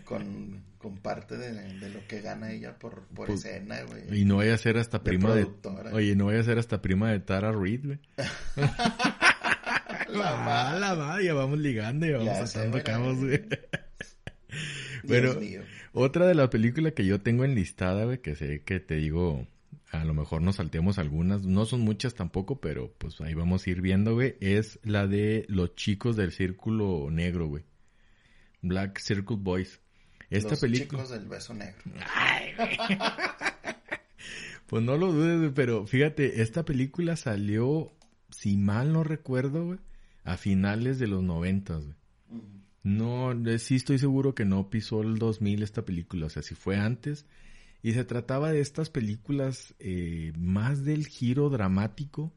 Con 0.04 0.71
con 0.82 0.98
parte 0.98 1.38
de, 1.38 1.90
lo 1.90 2.08
que 2.08 2.22
gana 2.22 2.52
ella 2.52 2.80
por, 2.80 3.06
por 3.08 3.28
pues, 3.28 3.46
escena, 3.46 3.84
güey. 3.84 4.22
Y 4.22 4.26
no 4.26 4.38
vaya 4.38 4.56
a 4.56 4.58
ser 4.58 4.78
hasta 4.78 5.04
prima 5.04 5.36
de... 5.36 5.48
Oye, 5.92 6.16
no 6.16 6.26
vaya 6.26 6.40
a 6.40 6.44
ser 6.44 6.58
hasta 6.58 6.82
prima 6.82 7.12
de 7.12 7.20
Tara 7.20 7.52
Reid, 7.52 7.86
güey. 7.86 8.00
la 10.10 10.38
mala, 10.38 10.96
va, 10.96 11.22
ya 11.22 11.36
vamos 11.36 11.60
ligando 11.60 12.08
y 12.08 12.14
vamos 12.14 12.40
pasando 12.40 12.84
cabos, 12.84 13.20
güey. 13.20 13.44
bueno, 15.04 15.36
otra 15.94 16.26
de 16.26 16.34
las 16.34 16.50
películas 16.50 16.94
que 16.94 17.06
yo 17.06 17.22
tengo 17.22 17.46
enlistada, 17.46 18.06
güey, 18.06 18.20
que 18.20 18.36
sé 18.36 18.64
que 18.64 18.80
te 18.80 18.96
digo, 18.96 19.46
a 19.92 20.04
lo 20.04 20.16
mejor 20.16 20.42
nos 20.42 20.56
saltemos 20.56 20.98
algunas, 20.98 21.44
no 21.44 21.66
son 21.66 21.82
muchas 21.82 22.16
tampoco, 22.16 22.60
pero 22.60 22.92
pues 22.98 23.22
ahí 23.22 23.36
vamos 23.36 23.68
a 23.68 23.70
ir 23.70 23.82
viendo, 23.82 24.16
güey, 24.16 24.36
es 24.40 24.80
la 24.82 25.06
de 25.06 25.46
los 25.48 25.76
chicos 25.76 26.16
del 26.16 26.32
círculo 26.32 27.10
negro, 27.12 27.46
güey. 27.46 27.66
Black 28.62 29.00
Circle 29.00 29.38
Boys. 29.40 29.81
Esta 30.32 30.52
Los 30.52 30.72
chicos 30.72 31.10
del 31.10 31.28
beso 31.28 31.54
negro. 31.54 31.84
Ay, 32.16 32.54
pues 34.68 34.82
no 34.82 34.98
lo 34.98 35.12
dudes, 35.12 35.52
pero 35.54 35.86
fíjate, 35.86 36.42
esta 36.42 36.64
película 36.64 37.18
salió 37.18 37.92
si 38.30 38.56
mal 38.56 38.94
no 38.94 39.04
recuerdo, 39.04 39.66
güey, 39.66 39.80
a 40.24 40.38
finales 40.38 41.00
de 41.00 41.08
los 41.08 41.22
noventas, 41.22 41.84
güey. 41.84 41.96
No, 42.84 43.32
sí 43.60 43.76
estoy 43.76 44.00
seguro 44.00 44.34
que 44.34 44.46
no 44.46 44.70
pisó 44.70 45.04
el 45.04 45.20
2000 45.20 45.62
esta 45.62 45.86
película, 45.86 46.26
o 46.26 46.30
sea, 46.30 46.42
si 46.42 46.56
fue 46.56 46.78
antes. 46.78 47.26
Y 47.84 47.94
se 47.94 48.06
trataba 48.06 48.52
de 48.52 48.62
estas 48.62 48.90
películas 48.90 49.76
eh, 49.80 50.34
más 50.38 50.84
del 50.84 51.08
giro 51.08 51.50
dramático 51.50 52.34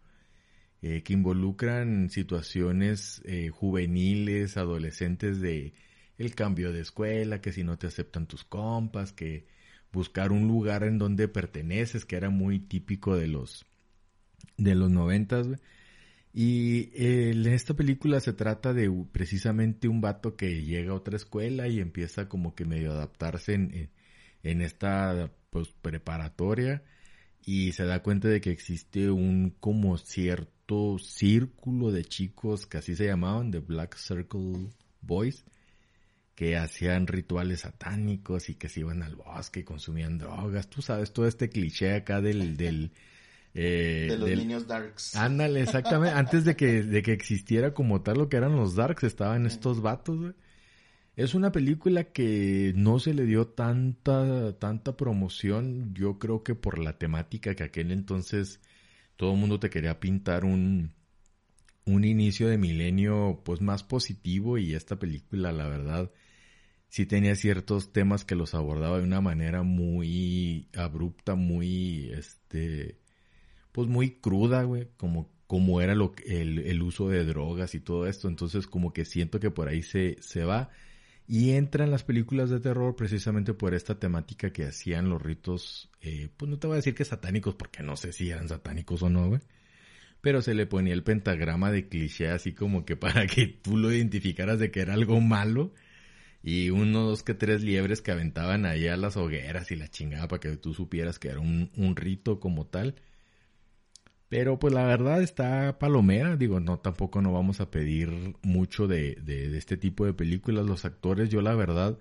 eh, 0.82 1.02
que 1.02 1.12
involucran 1.12 2.10
situaciones 2.10 3.22
eh, 3.24 3.50
juveniles, 3.50 4.56
adolescentes 4.56 5.40
de 5.40 5.74
el 6.18 6.34
cambio 6.34 6.72
de 6.72 6.80
escuela, 6.80 7.40
que 7.40 7.52
si 7.52 7.64
no 7.64 7.78
te 7.78 7.86
aceptan 7.86 8.26
tus 8.26 8.44
compas, 8.44 9.12
que 9.12 9.46
buscar 9.92 10.32
un 10.32 10.48
lugar 10.48 10.84
en 10.84 10.98
donde 10.98 11.28
perteneces, 11.28 12.04
que 12.04 12.16
era 12.16 12.30
muy 12.30 12.58
típico 12.60 13.16
de 13.16 13.28
los 13.28 13.66
de 14.56 14.74
los 14.74 14.90
noventas, 14.90 15.48
y 16.36 16.90
en 16.94 17.46
esta 17.46 17.74
película 17.74 18.18
se 18.18 18.32
trata 18.32 18.72
de 18.72 18.90
precisamente 19.12 19.86
un 19.86 20.00
vato 20.00 20.36
que 20.36 20.64
llega 20.64 20.90
a 20.90 20.96
otra 20.96 21.16
escuela 21.16 21.68
y 21.68 21.78
empieza 21.78 22.28
como 22.28 22.56
que 22.56 22.64
medio 22.64 22.90
adaptarse 22.90 23.54
en, 23.54 23.90
en, 24.42 24.60
esta 24.60 25.30
pues 25.50 25.68
preparatoria 25.68 26.82
y 27.46 27.70
se 27.70 27.84
da 27.84 28.02
cuenta 28.02 28.26
de 28.26 28.40
que 28.40 28.50
existe 28.50 29.12
un 29.12 29.50
como 29.60 29.96
cierto 29.96 30.98
círculo 30.98 31.92
de 31.92 32.04
chicos 32.04 32.66
que 32.66 32.78
así 32.78 32.96
se 32.96 33.06
llamaban, 33.06 33.52
de 33.52 33.60
Black 33.60 33.96
Circle 33.96 34.70
Boys, 35.02 35.44
que 36.34 36.56
hacían 36.56 37.06
rituales 37.06 37.60
satánicos 37.60 38.48
y 38.48 38.56
que 38.56 38.68
se 38.68 38.80
iban 38.80 39.02
al 39.02 39.16
bosque 39.16 39.60
y 39.60 39.64
consumían 39.64 40.18
drogas. 40.18 40.68
Tú 40.68 40.82
sabes, 40.82 41.12
todo 41.12 41.26
este 41.26 41.48
cliché 41.48 41.94
acá 41.94 42.20
del, 42.20 42.56
del 42.56 42.90
eh, 43.54 44.08
de 44.10 44.18
los 44.18 44.30
niños 44.30 44.66
darks. 44.66 45.14
Ándale, 45.16 45.62
exactamente. 45.62 46.14
Antes 46.18 46.44
de 46.44 46.56
que, 46.56 46.82
de 46.82 47.02
que 47.02 47.12
existiera 47.12 47.72
como 47.72 48.02
tal 48.02 48.18
lo 48.18 48.28
que 48.28 48.36
eran 48.36 48.56
los 48.56 48.74
darks, 48.74 49.04
estaban 49.04 49.46
estos 49.46 49.80
vatos, 49.80 50.18
güey. 50.18 50.32
Es 51.16 51.34
una 51.34 51.52
película 51.52 52.04
que 52.10 52.72
no 52.74 52.98
se 52.98 53.14
le 53.14 53.24
dio 53.24 53.46
tanta, 53.46 54.58
tanta 54.58 54.96
promoción. 54.96 55.94
Yo 55.94 56.18
creo 56.18 56.42
que 56.42 56.56
por 56.56 56.80
la 56.80 56.98
temática 56.98 57.54
que 57.54 57.62
aquel 57.62 57.92
entonces 57.92 58.60
todo 59.16 59.34
el 59.34 59.38
mundo 59.38 59.60
te 59.60 59.70
quería 59.70 60.00
pintar 60.00 60.44
un, 60.44 60.92
un 61.84 62.04
inicio 62.04 62.48
de 62.48 62.58
milenio 62.58 63.42
pues 63.44 63.60
más 63.60 63.84
positivo 63.84 64.58
y 64.58 64.74
esta 64.74 64.98
película 64.98 65.52
la 65.52 65.68
verdad 65.68 66.10
sí 66.94 67.06
tenía 67.06 67.34
ciertos 67.34 67.92
temas 67.92 68.24
que 68.24 68.36
los 68.36 68.54
abordaba 68.54 68.98
de 68.98 69.02
una 69.02 69.20
manera 69.20 69.64
muy 69.64 70.68
abrupta, 70.76 71.34
muy 71.34 72.08
este 72.12 73.00
pues 73.72 73.88
muy 73.88 74.12
cruda, 74.20 74.62
güey, 74.62 74.86
como, 74.96 75.28
como 75.48 75.80
era 75.80 75.96
lo, 75.96 76.14
el, 76.24 76.60
el 76.60 76.82
uso 76.82 77.08
de 77.08 77.24
drogas 77.24 77.74
y 77.74 77.80
todo 77.80 78.06
esto. 78.06 78.28
Entonces 78.28 78.68
como 78.68 78.92
que 78.92 79.04
siento 79.04 79.40
que 79.40 79.50
por 79.50 79.66
ahí 79.66 79.82
se, 79.82 80.18
se 80.20 80.44
va. 80.44 80.70
Y 81.26 81.50
entra 81.54 81.82
en 81.84 81.90
las 81.90 82.04
películas 82.04 82.48
de 82.48 82.60
terror 82.60 82.94
precisamente 82.94 83.54
por 83.54 83.74
esta 83.74 83.98
temática 83.98 84.52
que 84.52 84.64
hacían 84.64 85.08
los 85.08 85.20
ritos, 85.20 85.90
eh, 86.00 86.28
pues 86.36 86.48
no 86.48 86.60
te 86.60 86.68
voy 86.68 86.74
a 86.74 86.76
decir 86.76 86.94
que 86.94 87.04
satánicos, 87.04 87.56
porque 87.56 87.82
no 87.82 87.96
sé 87.96 88.12
si 88.12 88.30
eran 88.30 88.48
satánicos 88.48 89.02
o 89.02 89.10
no, 89.10 89.30
güey. 89.30 89.40
Pero 90.20 90.42
se 90.42 90.54
le 90.54 90.66
ponía 90.66 90.94
el 90.94 91.02
pentagrama 91.02 91.72
de 91.72 91.88
cliché 91.88 92.28
así 92.28 92.52
como 92.52 92.84
que 92.84 92.94
para 92.96 93.26
que 93.26 93.48
tú 93.48 93.78
lo 93.78 93.90
identificaras 93.92 94.60
de 94.60 94.70
que 94.70 94.78
era 94.78 94.94
algo 94.94 95.20
malo. 95.20 95.72
Y 96.46 96.68
uno, 96.68 97.04
dos 97.04 97.22
que 97.22 97.32
tres 97.32 97.62
liebres 97.62 98.02
que 98.02 98.12
aventaban 98.12 98.66
ahí 98.66 98.86
a 98.86 98.98
las 98.98 99.16
hogueras 99.16 99.70
y 99.70 99.76
la 99.76 99.88
chingada 99.88 100.28
para 100.28 100.40
que 100.40 100.56
tú 100.58 100.74
supieras 100.74 101.18
que 101.18 101.28
era 101.28 101.40
un, 101.40 101.70
un 101.74 101.96
rito 101.96 102.38
como 102.38 102.66
tal. 102.66 102.96
Pero 104.28 104.58
pues 104.58 104.74
la 104.74 104.84
verdad 104.84 105.22
está 105.22 105.78
palomera, 105.78 106.36
digo, 106.36 106.60
no, 106.60 106.78
tampoco 106.80 107.22
no 107.22 107.32
vamos 107.32 107.60
a 107.60 107.70
pedir 107.70 108.34
mucho 108.42 108.86
de, 108.86 109.14
de, 109.22 109.56
este 109.56 109.78
tipo 109.78 110.04
de 110.04 110.12
películas. 110.12 110.66
Los 110.66 110.84
actores, 110.84 111.30
yo 111.30 111.40
la 111.40 111.54
verdad 111.54 111.98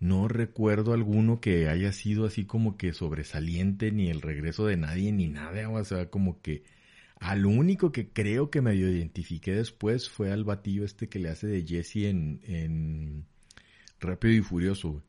no 0.00 0.26
recuerdo 0.26 0.92
alguno 0.92 1.40
que 1.40 1.68
haya 1.68 1.92
sido 1.92 2.26
así 2.26 2.46
como 2.46 2.76
que 2.76 2.92
sobresaliente, 2.92 3.92
ni 3.92 4.10
el 4.10 4.20
regreso 4.22 4.66
de 4.66 4.78
nadie, 4.78 5.12
ni 5.12 5.28
nada, 5.28 5.68
o 5.68 5.84
sea, 5.84 6.10
como 6.10 6.40
que 6.42 6.64
al 7.20 7.46
único 7.46 7.92
que 7.92 8.08
creo 8.08 8.50
que 8.50 8.62
medio 8.62 8.88
identifiqué 8.90 9.52
después 9.54 10.08
fue 10.08 10.32
al 10.32 10.44
batillo 10.44 10.84
este 10.84 11.08
que 11.08 11.20
le 11.20 11.28
hace 11.28 11.46
de 11.46 11.64
Jesse 11.66 12.06
en, 12.06 12.40
en 12.44 13.26
Rápido 14.00 14.34
y 14.34 14.40
Furioso. 14.40 15.02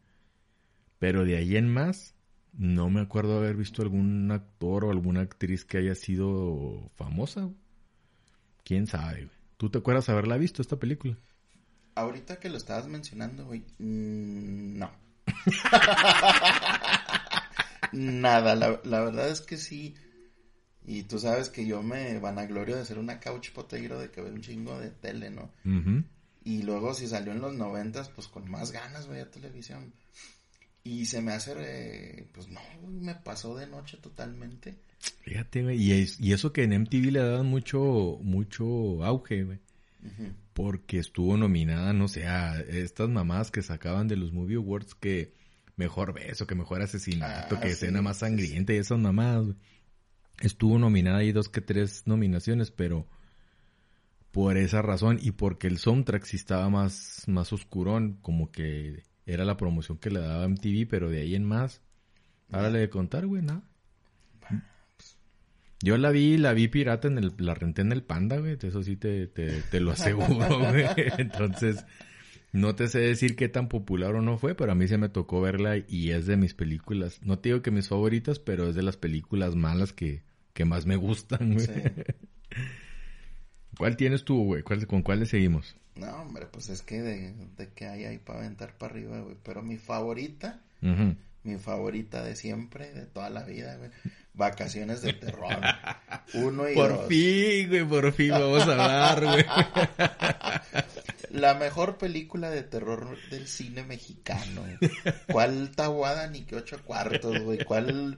Pero 1.00 1.26
de 1.26 1.38
ahí 1.38 1.56
en 1.56 1.72
más, 1.72 2.14
no 2.54 2.90
me 2.90 3.02
acuerdo 3.02 3.38
haber 3.38 3.56
visto 3.56 3.82
algún 3.82 4.30
actor 4.32 4.86
o 4.86 4.92
alguna 4.92 5.22
actriz 5.22 5.66
que 5.66 5.78
haya 5.78 5.96
sido 5.96 6.90
famosa. 6.96 7.50
¿Quién 8.64 8.88
sabe? 8.88 9.30
¿Tú 9.58 9.70
te 9.70 9.80
acuerdas 9.80 10.10
haberla 10.10 10.38
visto 10.38 10.62
esta 10.62 10.78
película? 10.78 11.18
Ahorita 11.96 12.40
que 12.40 12.50
lo 12.50 12.58
estabas 12.58 12.88
mencionando, 12.88 13.46
güey, 13.46 13.64
mm, 13.80 14.78
no. 14.78 14.92
Nada, 17.92 18.56
la, 18.56 18.80
la, 18.84 19.04
verdad 19.04 19.30
es 19.30 19.42
que 19.42 19.58
sí. 19.58 19.96
Y 20.86 21.04
tú 21.04 21.20
sabes 21.20 21.50
que 21.50 21.66
yo 21.66 21.84
me 21.84 22.20
vanaglorio 22.20 22.78
de 22.78 22.86
ser 22.86 22.98
una 22.98 23.20
couch 23.20 23.52
potato 23.52 24.00
de 24.00 24.10
que 24.10 24.22
veo 24.22 24.34
un 24.34 24.42
chingo 24.42 24.80
de 24.80 24.90
tele, 24.90 25.30
¿no? 25.30 25.52
Y 26.44 26.64
luego 26.64 26.94
si 26.94 27.08
salió 27.08 27.32
en 27.32 27.42
los 27.42 27.54
noventas, 27.54 28.10
pues 28.10 28.28
con 28.28 28.50
más 28.50 28.72
ganas 28.72 29.08
voy 29.08 29.20
a 29.20 29.30
televisión. 29.30 29.94
Y 30.84 31.06
se 31.06 31.22
me 31.22 31.34
hace, 31.34 32.28
pues 32.34 32.48
no, 32.48 32.60
me 32.90 33.14
pasó 33.14 33.56
de 33.56 33.68
noche 33.68 33.98
totalmente. 33.98 34.80
Fíjate, 35.22 35.64
güey, 35.64 35.78
y, 35.80 36.08
y 36.20 36.34
eso 36.34 36.52
que 36.52 36.64
en 36.64 36.82
MTV 36.82 37.12
le 37.12 37.20
daban 37.20 37.46
mucho, 37.46 38.20
mucho 38.22 39.04
auge, 39.04 39.44
güey. 39.44 39.60
Porque 40.54 40.98
estuvo 40.98 41.38
nominada, 41.38 41.94
no 41.94 42.08
sé, 42.08 42.26
a 42.26 42.60
estas 42.60 43.08
mamás 43.08 43.52
que 43.52 43.62
sacaban 43.62 44.08
de 44.08 44.16
los 44.16 44.34
Movie 44.34 44.58
Awards 44.58 44.96
que 44.96 45.36
mejor 45.76 46.14
beso, 46.14 46.48
que 46.48 46.56
mejor 46.56 46.82
asesinato, 46.82 47.60
que 47.60 47.68
ah, 47.68 47.72
escena 47.72 48.02
más 48.02 48.18
sangrienta 48.18 48.74
y 48.74 48.78
esas 48.78 48.98
mamás, 48.98 49.46
Estuvo 50.42 50.80
nominada 50.80 51.20
ahí 51.20 51.32
dos 51.32 51.50
que 51.50 51.62
tres 51.62 52.08
nominaciones, 52.08 52.72
pero 52.72 53.08
por 54.32 54.58
esa 54.58 54.82
razón 54.82 55.20
y 55.22 55.32
porque 55.32 55.68
el 55.68 55.78
soundtrack 55.78 56.24
sí 56.24 56.38
estaba 56.38 56.70
más, 56.70 57.24
más 57.28 57.52
oscurón, 57.54 58.18
como 58.22 58.52
que 58.52 59.04
era 59.26 59.46
la 59.46 59.58
promoción 59.58 59.98
que 59.98 60.10
le 60.10 60.20
daba 60.20 60.48
MTV, 60.48 60.88
pero 60.90 61.10
de 61.10 61.22
ahí 61.22 61.36
en 61.36 61.46
más, 61.46 61.82
le 62.50 62.80
de 62.80 62.90
contar, 62.90 63.28
güey, 63.28 63.42
nada. 63.42 63.64
Yo 65.84 65.98
la 65.98 66.12
vi, 66.12 66.38
la 66.38 66.54
vi 66.54 66.68
pirata 66.68 67.08
en 67.08 67.18
el, 67.18 67.34
la 67.38 67.56
renté 67.56 67.82
en 67.82 67.92
el 67.92 68.04
Panda, 68.04 68.38
güey, 68.38 68.58
eso 68.62 68.84
sí 68.84 68.96
te, 68.98 69.28
te, 69.28 69.62
te 69.64 69.80
lo 69.80 69.92
aseguro, 69.92 70.60
güey. 70.70 70.86
Entonces, 71.18 71.86
no 72.52 72.76
te 72.76 72.88
sé 72.88 73.00
decir 73.00 73.36
qué 73.36 73.50
tan 73.50 73.68
popular 73.68 74.16
o 74.16 74.22
no 74.22 74.38
fue, 74.38 74.54
pero 74.54 74.72
a 74.72 74.76
mí 74.76 74.88
se 74.88 75.00
me 75.00 75.10
tocó 75.10 75.42
verla 75.42 75.78
y 75.78 76.12
es 76.12 76.28
de 76.28 76.38
mis 76.38 76.54
películas, 76.54 77.20
no 77.24 77.40
te 77.40 77.50
digo 77.50 77.62
que 77.64 77.72
mis 77.72 77.88
favoritas, 77.88 78.38
pero 78.40 78.70
es 78.70 78.76
de 78.76 78.84
las 78.84 78.98
películas 78.98 79.56
malas 79.56 79.92
que, 79.92 80.22
que 80.54 80.66
más 80.66 80.86
me 80.86 80.98
gustan, 80.98 81.56
güey. 81.56 81.68
¿Cuál 83.78 83.96
tienes 83.96 84.24
tú, 84.24 84.44
güey? 84.46 84.64
¿Con 84.64 85.02
cuál 85.02 85.20
le 85.20 85.26
seguimos? 85.26 85.76
No, 85.96 86.22
hombre, 86.22 86.46
pues 86.46 86.70
es 86.70 86.82
que 86.82 87.02
de, 87.02 87.34
de 87.58 87.70
que 87.70 87.88
hay 87.88 88.06
ahí 88.06 88.18
para 88.18 88.40
aventar 88.40 88.78
para 88.78 88.94
arriba, 88.94 89.20
güey. 89.20 89.36
Pero 89.44 89.62
mi 89.62 89.78
favorita, 89.78 90.62
mi 91.44 91.58
favorita 91.58 92.24
de 92.24 92.36
siempre, 92.36 92.92
de 92.94 93.06
toda 93.06 93.30
la 93.30 93.44
vida, 93.44 93.76
güey. 93.78 93.92
Vacaciones 94.34 95.02
de 95.02 95.14
terror. 95.14 95.58
Uno 96.34 96.70
y 96.70 96.76
por 96.76 97.08
fin, 97.08 97.70
güey, 97.70 97.86
por 97.86 98.12
fin 98.14 98.32
vamos 98.32 98.68
a 98.68 98.72
hablar, 98.72 99.26
güey. 99.26 99.46
La 101.32 101.54
mejor 101.56 101.98
película 101.98 102.50
de 102.50 102.64
terror 102.64 103.18
del 103.30 103.48
cine 103.48 103.84
mexicano. 103.84 104.64
¿Cuál 105.32 105.72
tabuada 105.72 106.28
ni 106.28 106.42
que 106.42 106.58
ocho 106.58 106.84
cuartos, 106.84 107.40
güey? 107.40 107.64
¿Cuál 107.64 108.18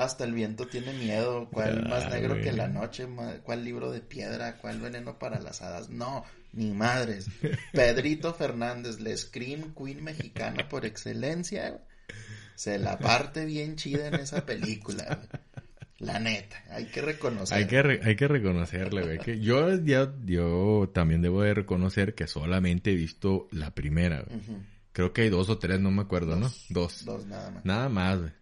hasta 0.00 0.24
el 0.24 0.32
viento 0.32 0.66
tiene 0.66 0.92
miedo? 0.94 1.48
¿Cuál 1.52 1.88
más 1.88 2.10
negro 2.10 2.40
que 2.40 2.52
la 2.52 2.68
noche? 2.68 3.06
¿Cuál 3.42 3.64
libro 3.64 3.90
de 3.90 4.00
piedra? 4.00 4.56
¿Cuál 4.56 4.80
veneno 4.80 5.18
para 5.18 5.40
las 5.40 5.60
hadas? 5.62 5.90
No, 5.90 6.24
ni 6.52 6.70
madres. 6.70 7.28
Pedrito 7.72 8.32
Fernández, 8.34 9.00
la 9.00 9.16
Scream 9.16 9.74
Queen 9.74 10.02
mexicana 10.02 10.68
por 10.68 10.86
excelencia, 10.86 11.80
se 12.54 12.78
la 12.78 12.98
parte 12.98 13.44
bien 13.44 13.76
chida 13.76 14.08
en 14.08 14.14
esa 14.14 14.46
película. 14.46 15.20
La 15.98 16.18
neta, 16.18 16.64
hay 16.70 16.86
que 16.86 17.02
reconocerlo. 17.02 17.62
Hay 17.62 17.68
que, 17.68 18.00
hay 18.02 18.16
que 18.16 18.26
reconocerle, 18.26 19.02
güey. 19.02 19.18
Que 19.18 19.38
yo, 19.38 19.76
ya, 19.84 20.10
yo 20.24 20.90
también 20.94 21.20
debo 21.20 21.42
de 21.42 21.52
reconocer 21.52 22.14
que 22.14 22.26
solamente 22.26 22.92
he 22.92 22.94
visto 22.94 23.48
la 23.52 23.74
primera, 23.74 24.24
Creo 24.92 25.12
que 25.12 25.22
hay 25.22 25.28
dos 25.28 25.48
o 25.48 25.58
tres, 25.58 25.78
no 25.78 25.92
me 25.92 26.02
acuerdo, 26.02 26.34
¿no? 26.34 26.50
Dos. 26.68 27.04
Dos, 27.04 27.24
nada 27.26 27.50
más. 27.52 27.64
Nada 27.64 27.88
más, 27.88 28.18
güey. 28.18 28.32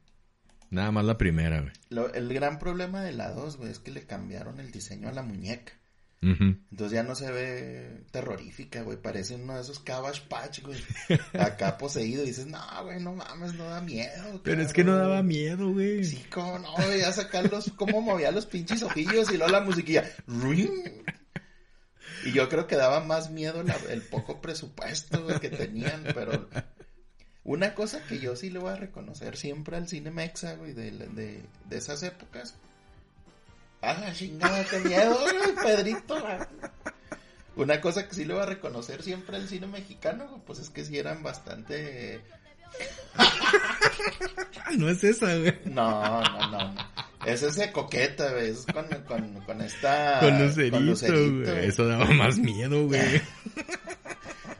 Nada 0.71 0.91
más 0.91 1.05
la 1.05 1.19
primera, 1.19 1.61
güey. 1.61 2.07
el 2.15 2.33
gran 2.33 2.59
problema 2.59 3.03
de 3.03 3.13
la 3.13 3.31
dos, 3.31 3.57
güey, 3.57 3.71
es 3.71 3.79
que 3.79 3.91
le 3.91 4.05
cambiaron 4.05 4.61
el 4.61 4.71
diseño 4.71 5.09
a 5.09 5.13
la 5.13 5.23
muñeca. 5.23 5.73
Entonces 6.21 6.91
ya 6.91 7.05
no 7.05 7.15
se 7.15 7.31
ve 7.31 8.03
terrorífica, 8.11 8.83
güey. 8.83 9.01
Parece 9.01 9.37
uno 9.37 9.55
de 9.55 9.61
esos 9.61 9.79
Cabbage 9.79 10.23
Patch, 10.29 10.63
güey. 10.63 10.81
Acá 11.39 11.79
poseído. 11.79 12.25
Y 12.25 12.27
dices, 12.27 12.47
no, 12.47 12.61
güey, 12.83 13.01
no 13.01 13.15
mames, 13.15 13.55
no 13.55 13.65
da 13.65 13.81
miedo. 13.81 14.41
Pero 14.43 14.63
es 14.63 14.73
que 14.73 14.83
no 14.83 14.97
daba 14.97 15.23
miedo, 15.23 15.71
güey. 15.73 16.05
Sí, 16.05 16.25
cómo 16.31 16.59
no, 16.59 16.73
güey. 16.75 17.03
A 17.03 17.13
sacarlos, 17.13 17.73
cómo 17.77 18.01
movía 18.01 18.33
los 18.33 18.47
pinches 18.47 18.83
ojillos 18.83 19.31
y 19.31 19.37
luego 19.37 19.53
la 19.53 19.61
musiquilla. 19.61 20.11
Y 22.25 22.33
yo 22.33 22.49
creo 22.49 22.67
que 22.67 22.77
daba 22.77 23.01
más 23.01 23.31
miedo 23.31 23.63
el 23.89 24.03
poco 24.03 24.41
presupuesto 24.41 25.25
que 25.41 25.51
tenían, 25.51 26.03
pero 26.15 26.49
una 27.49 27.73
cosa 27.75 28.05
que 28.05 28.19
yo 28.19 28.37
sí 28.37 28.50
le 28.50 28.59
voy 28.59 28.73
a 28.73 28.76
reconocer 28.76 29.38
siempre 29.38 29.78
al 29.78 29.88
cine 29.88 30.11
mexa, 30.11 30.52
güey, 30.57 30.75
de, 30.75 30.90
de, 30.90 31.43
de 31.64 31.78
esas 31.78 32.02
épocas. 32.02 32.55
¡Ah, 33.81 33.97
la 33.99 34.12
chingada, 34.12 34.62
qué 34.64 34.78
miedo, 34.81 35.19
güey, 35.19 35.55
Pedrito! 35.64 36.23
Una 37.57 37.81
cosa 37.81 38.07
que 38.07 38.14
sí 38.14 38.26
le 38.26 38.35
voy 38.35 38.43
a 38.43 38.47
reconocer 38.47 39.02
siempre 39.02 39.37
al 39.37 39.49
cine 39.49 39.67
mexicano, 39.67 40.43
pues 40.47 40.59
es 40.59 40.69
que 40.69 40.85
sí 40.85 40.99
eran 40.99 41.23
bastante... 41.23 42.21
no 44.76 44.90
es 44.90 45.02
esa, 45.02 45.35
güey. 45.38 45.59
No, 45.64 46.21
no, 46.21 46.50
no, 46.50 46.73
no. 46.75 46.75
Es 47.25 47.43
ese 47.43 47.73
coqueta, 47.73 48.31
güey. 48.31 48.50
Es 48.50 48.67
con, 48.67 48.87
con, 49.07 49.40
con 49.40 49.62
esta. 49.62 50.21
Con 50.21 50.38
lucerito, 50.38 51.14
güey. 51.14 51.67
Eso 51.67 51.87
daba 51.87 52.05
más 52.11 52.37
miedo, 52.37 52.87
güey. 52.87 53.23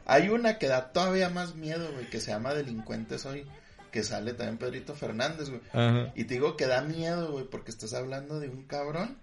Hay 0.09 0.31
una 0.31 0.59
que 0.59 0.69
da 0.69 0.91
todavía 0.93 1.29
más 1.29 1.55
miedo, 1.55 1.93
güey, 1.93 2.09
que 2.09 2.21
se 2.21 2.31
llama 2.31 2.55
Delincuentes 2.55 3.27
Hoy. 3.27 3.47
Que 3.93 4.03
sale 4.03 4.35
también 4.35 4.59
Pedrito 4.59 4.95
Fernández, 4.95 5.51
güey. 5.51 5.61
Y 6.15 6.25
te 6.25 6.35
digo 6.35 6.57
que 6.57 6.67
da 6.67 6.83
miedo, 6.83 7.33
güey, 7.33 7.45
porque 7.45 7.71
estás 7.71 7.95
hablando 7.95 8.41
de 8.41 8.49
un 8.49 8.65
cabrón 8.65 9.19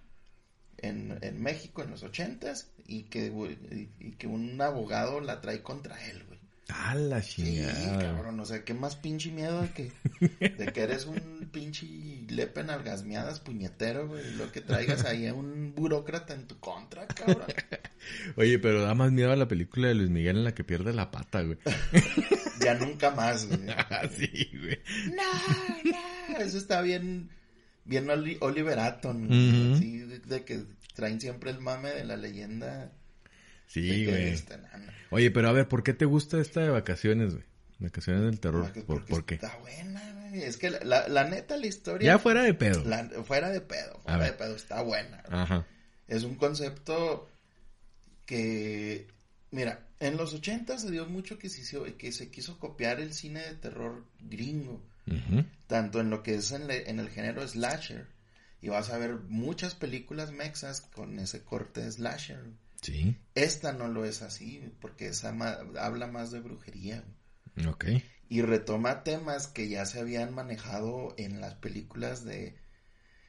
en, 0.77 1.17
en 1.21 1.41
México 1.41 1.83
en 1.83 1.91
los 1.91 2.03
ochentas 2.03 2.71
y 2.85 3.03
que, 3.03 3.31
y 3.99 4.11
que 4.13 4.27
un 4.27 4.59
abogado 4.61 5.19
la 5.19 5.41
trae 5.41 5.61
contra 5.61 6.03
él. 6.07 6.24
Ah, 6.69 6.95
la 6.95 7.21
chingada. 7.21 7.75
Sí, 7.75 7.89
cabrón, 7.99 8.39
o 8.39 8.45
sea, 8.45 8.63
qué 8.63 8.73
más 8.73 8.95
pinche 8.95 9.31
miedo 9.31 9.61
de 9.61 9.69
que, 9.69 9.91
de 10.39 10.73
que 10.73 10.81
eres 10.81 11.05
un 11.05 11.47
pinche 11.51 11.85
lepe 12.27 12.61
algasmeadas 12.61 13.39
puñetero, 13.39 14.07
güey, 14.07 14.35
lo 14.35 14.51
que 14.51 14.61
traigas 14.61 15.05
ahí 15.05 15.27
a 15.27 15.33
un 15.33 15.73
burócrata 15.75 16.33
en 16.33 16.47
tu 16.47 16.59
contra, 16.59 17.05
cabrón. 17.07 17.45
Oye, 18.35 18.57
pero 18.57 18.81
da 18.81 18.95
más 18.95 19.11
miedo 19.11 19.31
a 19.31 19.35
la 19.35 19.47
película 19.47 19.89
de 19.89 19.95
Luis 19.95 20.09
Miguel 20.09 20.37
en 20.37 20.43
la 20.43 20.55
que 20.55 20.63
pierde 20.63 20.91
la 20.93 21.11
pata, 21.11 21.43
güey. 21.43 21.57
ya 22.59 22.73
nunca 22.73 23.11
más, 23.11 23.47
güey. 23.47 23.69
Ah, 23.89 24.07
sí, 24.11 24.49
güey. 24.59 24.79
No, 25.15 26.31
no, 26.33 26.37
eso 26.39 26.57
está 26.57 26.81
bien, 26.81 27.29
bien 27.83 28.09
Oliver 28.09 28.79
Atom, 28.79 29.27
de 29.27 30.43
que 30.43 30.65
traen 30.95 31.21
siempre 31.21 31.51
el 31.51 31.59
mame 31.59 31.91
de 31.91 32.03
la 32.03 32.17
leyenda 32.17 32.91
Sí, 33.67 34.05
güey. 34.05 34.35
Oye, 35.11 35.31
pero 35.31 35.49
a 35.49 35.51
ver, 35.51 35.67
¿por 35.67 35.83
qué 35.83 35.93
te 35.93 36.05
gusta 36.05 36.39
esta 36.39 36.61
de 36.61 36.69
vacaciones, 36.69 37.33
güey? 37.33 37.45
Vacaciones 37.79 38.23
del 38.23 38.39
terror. 38.39 38.71
¿Por, 38.85 39.25
qué? 39.25 39.35
Está 39.35 39.57
buena, 39.57 40.01
güey. 40.13 40.43
Es 40.43 40.57
que 40.57 40.69
la, 40.69 41.07
la, 41.07 41.23
neta, 41.25 41.57
la 41.57 41.67
historia. 41.67 42.05
Ya 42.05 42.19
fuera 42.19 42.43
de 42.43 42.53
pedo. 42.53 42.83
fuera 43.23 43.49
de 43.49 43.61
pedo, 43.61 43.99
fuera 44.01 44.23
de 44.25 44.33
pedo, 44.33 44.55
está 44.55 44.81
buena. 44.81 45.23
Ajá. 45.29 45.65
Es 46.07 46.23
un 46.23 46.35
concepto 46.35 47.29
que. 48.25 49.07
Mira, 49.51 49.87
en 49.99 50.17
los 50.17 50.33
80 50.33 50.77
se 50.77 50.91
dio 50.91 51.05
mucho 51.05 51.37
que 51.37 51.49
se, 51.49 51.93
que 51.95 52.11
se 52.11 52.29
quiso 52.29 52.59
copiar 52.59 52.99
el 52.99 53.13
cine 53.13 53.41
de 53.41 53.55
terror 53.55 54.05
gringo. 54.19 54.81
Tanto 55.67 55.99
en 55.99 56.09
lo 56.09 56.23
que 56.23 56.35
es 56.35 56.51
en, 56.51 56.69
en 56.69 56.99
el 56.99 57.09
género 57.09 57.47
slasher. 57.47 58.07
Y 58.61 58.69
vas 58.69 58.89
a 58.89 58.97
ver 58.97 59.15
muchas 59.27 59.75
películas 59.75 60.31
mexas 60.31 60.81
con 60.81 61.19
ese 61.19 61.43
corte 61.43 61.89
slasher. 61.91 62.43
Sí. 62.85 63.17
Esta 63.33 63.73
no 63.73 63.87
lo 63.87 64.05
es 64.05 64.21
así, 64.21 64.71
porque 64.79 65.07
esa 65.07 65.29
habla 65.79 66.05
más 66.05 66.29
de 66.29 66.39
brujería. 66.39 67.03
Ok. 67.67 67.85
Y 68.29 68.41
retoma 68.43 69.03
temas 69.03 69.47
que 69.47 69.67
ya 69.69 69.87
se 69.87 69.99
habían 69.99 70.35
manejado 70.35 71.15
en 71.17 71.41
las 71.41 71.55
películas 71.55 72.23
de 72.25 72.55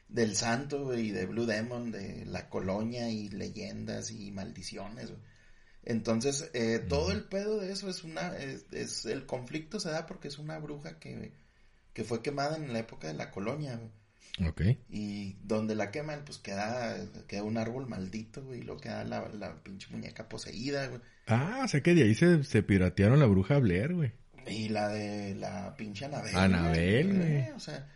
del 0.08 0.36
santo 0.36 0.94
y 0.94 1.10
de 1.10 1.26
Blue 1.26 1.46
Demon, 1.46 1.90
de 1.90 2.26
la 2.26 2.48
colonia 2.48 3.08
y 3.10 3.28
leyendas 3.30 4.10
y 4.10 4.30
maldiciones. 4.30 5.12
Entonces, 5.82 6.50
eh, 6.52 6.78
todo 6.78 7.10
el 7.10 7.24
pedo 7.24 7.58
de 7.58 7.72
eso 7.72 7.88
es 7.88 8.04
una, 8.04 8.36
es, 8.36 9.06
el 9.06 9.24
conflicto 9.24 9.80
se 9.80 9.90
da 9.90 10.06
porque 10.06 10.28
es 10.28 10.38
una 10.38 10.58
bruja 10.58 10.98
que, 10.98 11.32
que 11.92 12.04
fue 12.04 12.22
quemada 12.22 12.56
en 12.56 12.72
la 12.72 12.80
época 12.80 13.08
de 13.08 13.14
la 13.14 13.30
colonia. 13.30 13.80
Ok. 14.44 14.62
Y 14.90 15.36
donde 15.44 15.74
la 15.74 15.90
queman, 15.90 16.22
pues 16.24 16.38
queda, 16.38 16.96
queda 17.26 17.42
un 17.42 17.56
árbol 17.56 17.88
maldito, 17.88 18.42
güey, 18.42 18.60
y 18.60 18.64
lo 18.64 18.76
queda 18.76 19.04
la, 19.04 19.28
la 19.28 19.54
pinche 19.62 19.88
muñeca 19.90 20.28
poseída, 20.28 20.88
güey. 20.88 21.00
Ah, 21.26 21.62
o 21.64 21.68
sea 21.68 21.80
que 21.80 21.94
de 21.94 22.02
ahí 22.02 22.14
se, 22.14 22.44
se 22.44 22.62
piratearon 22.62 23.18
la 23.18 23.26
bruja 23.26 23.58
Blair, 23.58 23.94
güey. 23.94 24.12
Y 24.46 24.68
la 24.68 24.88
de 24.88 25.34
la 25.34 25.74
pinche 25.76 26.04
Anabel. 26.04 26.36
Anabel, 26.36 27.16
güey. 27.16 27.50
O 27.50 27.60
sea, 27.60 27.88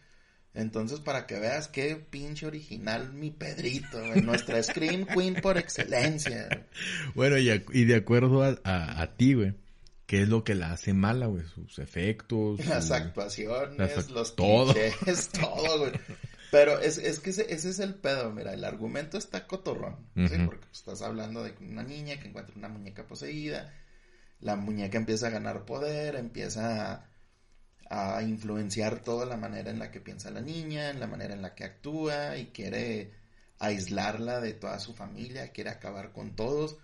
entonces 0.53 0.99
para 0.99 1.27
que 1.27 1.39
veas 1.39 1.69
qué 1.69 1.95
pinche 1.97 2.47
original 2.47 3.13
mi 3.13 3.31
Pedrito, 3.31 4.05
güey. 4.05 4.23
Nuestra 4.23 4.63
Scream 4.63 5.07
Queen 5.07 5.35
por 5.35 5.59
excelencia. 5.59 6.67
Bueno, 7.15 7.39
y, 7.39 7.51
y 7.73 7.85
de 7.85 7.95
acuerdo 7.95 8.43
a, 8.43 8.59
a, 8.65 9.17
ti, 9.17 9.35
güey. 9.35 9.55
¿Qué 10.07 10.23
es 10.23 10.29
lo 10.29 10.43
que 10.43 10.57
la 10.57 10.73
hace 10.73 10.93
mala, 10.93 11.27
güey? 11.27 11.45
Sus 11.55 11.79
efectos. 11.79 12.59
Las 12.67 12.91
actuaciones, 12.91 14.11
los 14.11 14.35
todo. 14.35 14.75
todo, 15.41 15.79
güey. 15.79 15.93
Pero 16.51 16.81
es, 16.81 16.99
es 16.99 17.21
que 17.21 17.31
ese, 17.31 17.53
ese, 17.53 17.71
es 17.71 17.79
el 17.79 17.95
pedo, 17.95 18.31
mira, 18.33 18.53
el 18.53 18.65
argumento 18.65 19.19
está 19.19 19.47
cotorrón, 19.47 20.09
¿sí? 20.17 20.37
Porque 20.45 20.67
estás 20.73 21.03
hablando 21.03 21.45
de 21.45 21.55
una 21.61 21.83
niña 21.83 22.19
que 22.19 22.29
encuentra 22.29 22.55
una 22.57 22.69
muñeca 22.69 23.07
poseída, 23.07 23.73
la 24.41 24.57
muñeca 24.57 24.99
empieza 24.99 25.29
a 25.29 25.31
ganar 25.31 25.65
poder, 25.65 26.17
empieza 26.17 27.07
a, 27.89 28.17
a, 28.17 28.23
influenciar 28.23 29.01
toda 29.01 29.27
la 29.27 29.37
manera 29.37 29.71
en 29.71 29.79
la 29.79 29.91
que 29.91 30.01
piensa 30.01 30.31
la 30.31 30.41
niña, 30.41 30.91
en 30.91 30.99
la 30.99 31.07
manera 31.07 31.35
en 31.35 31.43
la 31.43 31.55
que 31.55 31.65
actúa 31.65 32.37
y 32.37 32.47
quiere 32.47 33.13
aislarla 33.59 34.41
de 34.41 34.55
toda 34.55 34.81
su 34.81 34.95
familia, 34.95 35.53
quiere 35.53 35.71
acabar 35.71 36.13
con 36.13 36.35
todos 36.35 36.79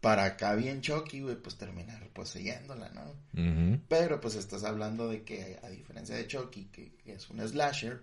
para 0.00 0.24
acá 0.24 0.54
bien 0.54 0.80
Chucky, 0.80 1.20
güey, 1.20 1.36
pues 1.36 1.56
terminar 1.56 2.08
poseyéndola, 2.08 2.88
¿no? 2.90 3.80
Pero 3.88 4.20
pues 4.20 4.34
estás 4.34 4.64
hablando 4.64 5.08
de 5.08 5.24
que 5.24 5.58
a 5.62 5.68
diferencia 5.68 6.16
de 6.16 6.26
Chucky, 6.26 6.66
que 6.66 6.94
es 7.04 7.28
un 7.28 7.46
slasher, 7.46 8.02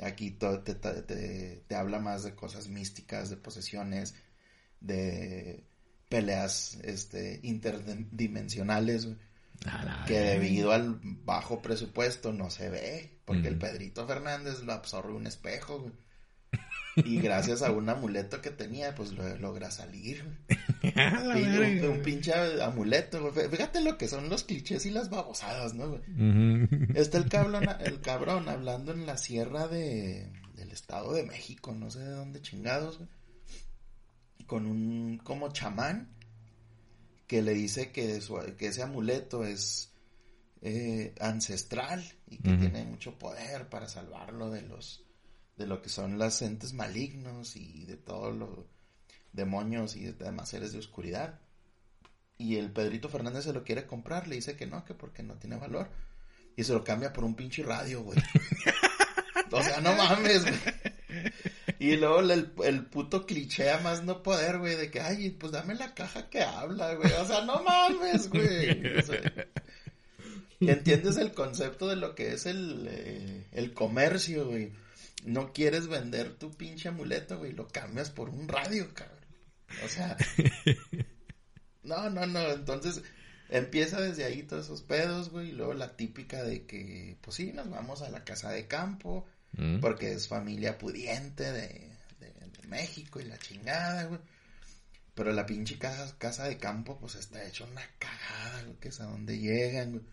Aquí 0.00 0.32
todo 0.32 0.60
te, 0.60 0.74
te, 0.74 1.74
habla 1.74 2.00
más 2.00 2.24
de 2.24 2.34
cosas 2.34 2.68
místicas, 2.68 3.30
de 3.30 3.36
posesiones, 3.36 4.14
de 4.80 5.64
peleas 6.08 6.78
este, 6.82 7.40
interdimensionales, 7.42 9.08
que 10.06 10.18
debido 10.18 10.72
al 10.72 11.00
bajo 11.02 11.62
presupuesto 11.62 12.32
no 12.32 12.50
se 12.50 12.70
ve, 12.70 13.20
porque 13.24 13.48
el 13.48 13.58
Pedrito 13.58 14.06
Fernández 14.06 14.62
lo 14.62 14.72
absorbe 14.72 15.14
un 15.14 15.26
espejo, 15.26 15.90
Y 17.04 17.20
gracias 17.20 17.62
a 17.62 17.72
un 17.72 17.88
amuleto 17.88 18.40
que 18.40 18.50
tenía, 18.50 18.94
pues 18.94 19.12
lo, 19.12 19.36
logra 19.38 19.70
salir. 19.70 20.24
un, 20.82 22.02
pinche 22.02 22.32
amuleto, 22.62 23.32
Fíjate 23.32 23.80
lo 23.80 23.98
que 23.98 24.08
son 24.08 24.28
los 24.28 24.44
clichés 24.44 24.86
y 24.86 24.90
las 24.90 25.10
babosadas, 25.10 25.74
¿no, 25.74 26.00
Está 26.94 27.18
el 27.18 27.28
cabrón, 27.28 27.64
el 27.80 28.00
cabrón 28.00 28.48
hablando 28.48 28.92
en 28.92 29.06
la 29.06 29.16
sierra 29.16 29.66
de, 29.68 30.30
del 30.54 30.70
Estado 30.70 31.12
de 31.12 31.24
México, 31.24 31.72
no 31.72 31.90
sé 31.90 32.00
de 32.00 32.10
dónde 32.10 32.42
chingados, 32.42 33.00
Con 34.46 34.66
un 34.66 35.18
como 35.18 35.52
chamán 35.52 36.14
que 37.26 37.42
le 37.42 37.54
dice 37.54 37.90
que, 37.90 38.20
que 38.58 38.66
ese 38.66 38.82
amuleto 38.82 39.44
es 39.44 39.90
eh, 40.60 41.14
ancestral 41.20 42.04
y 42.28 42.36
que 42.38 42.56
tiene 42.56 42.84
mucho 42.84 43.18
poder 43.18 43.68
para 43.68 43.88
salvarlo 43.88 44.50
de 44.50 44.62
los 44.62 45.04
de 45.56 45.66
lo 45.66 45.82
que 45.82 45.88
son 45.88 46.18
las 46.18 46.42
entes 46.42 46.72
malignos 46.72 47.56
y 47.56 47.84
de 47.84 47.96
todos 47.96 48.34
los 48.34 48.50
demonios 49.32 49.96
y 49.96 50.04
demás 50.12 50.48
seres 50.48 50.72
de 50.72 50.78
oscuridad. 50.78 51.40
Y 52.36 52.56
el 52.56 52.72
Pedrito 52.72 53.08
Fernández 53.08 53.44
se 53.44 53.52
lo 53.52 53.62
quiere 53.62 53.86
comprar, 53.86 54.26
le 54.26 54.36
dice 54.36 54.56
que 54.56 54.66
no, 54.66 54.84
que 54.84 54.94
porque 54.94 55.22
no 55.22 55.34
tiene 55.34 55.56
valor. 55.56 55.88
Y 56.56 56.64
se 56.64 56.72
lo 56.72 56.82
cambia 56.82 57.12
por 57.12 57.24
un 57.24 57.34
pinche 57.34 57.62
radio, 57.62 58.02
güey. 58.02 58.18
o 59.50 59.62
sea, 59.62 59.80
no 59.80 59.94
mames, 59.94 60.42
güey. 60.42 60.54
Y 61.78 61.96
luego 61.96 62.20
el, 62.20 62.52
el, 62.64 62.86
puto 62.86 63.26
cliché 63.26 63.76
más 63.78 64.04
no 64.04 64.22
poder, 64.22 64.58
güey, 64.58 64.76
de 64.76 64.90
que, 64.90 65.00
ay, 65.00 65.30
pues 65.30 65.52
dame 65.52 65.74
la 65.74 65.94
caja 65.94 66.28
que 66.28 66.42
habla, 66.42 66.94
güey. 66.94 67.12
O 67.12 67.26
sea, 67.26 67.44
no 67.44 67.62
mames, 67.62 68.28
güey. 68.30 68.82
¿Entiendes 70.60 71.16
el 71.16 71.32
concepto 71.32 71.88
de 71.88 71.96
lo 71.96 72.14
que 72.14 72.32
es 72.32 72.46
el, 72.46 72.86
eh, 72.88 73.46
el 73.52 73.74
comercio, 73.74 74.46
güey? 74.46 74.72
No 75.24 75.52
quieres 75.52 75.88
vender 75.88 76.34
tu 76.34 76.50
pinche 76.52 76.88
amuleto, 76.88 77.38
güey, 77.38 77.52
lo 77.52 77.66
cambias 77.66 78.10
por 78.10 78.28
un 78.28 78.46
radio, 78.46 78.92
cabrón. 78.94 79.24
O 79.84 79.88
sea, 79.88 80.16
no, 81.82 82.10
no, 82.10 82.26
no, 82.26 82.50
entonces 82.52 83.02
empieza 83.48 84.00
desde 84.00 84.24
ahí 84.24 84.42
todos 84.42 84.66
esos 84.66 84.82
pedos, 84.82 85.30
güey, 85.30 85.48
y 85.48 85.52
luego 85.52 85.72
la 85.72 85.96
típica 85.96 86.42
de 86.42 86.66
que, 86.66 87.16
pues 87.22 87.36
sí, 87.36 87.52
nos 87.52 87.70
vamos 87.70 88.02
a 88.02 88.10
la 88.10 88.22
casa 88.22 88.50
de 88.50 88.66
campo, 88.66 89.26
porque 89.80 90.12
es 90.12 90.28
familia 90.28 90.78
pudiente 90.78 91.44
de, 91.44 91.90
de, 92.18 92.68
México 92.68 93.20
y 93.20 93.24
la 93.24 93.38
chingada, 93.38 94.04
güey. 94.04 94.20
Pero 95.14 95.32
la 95.32 95.46
pinche 95.46 95.78
casa, 95.78 96.16
casa 96.18 96.48
de 96.48 96.56
campo, 96.56 96.98
pues 96.98 97.14
está 97.14 97.44
hecho 97.44 97.64
una 97.70 97.82
cagada, 97.98 98.62
lo 98.62 98.80
que 98.80 98.88
es 98.88 99.00
a 99.00 99.04
dónde 99.04 99.38
llegan, 99.38 99.92
güey. 99.92 100.04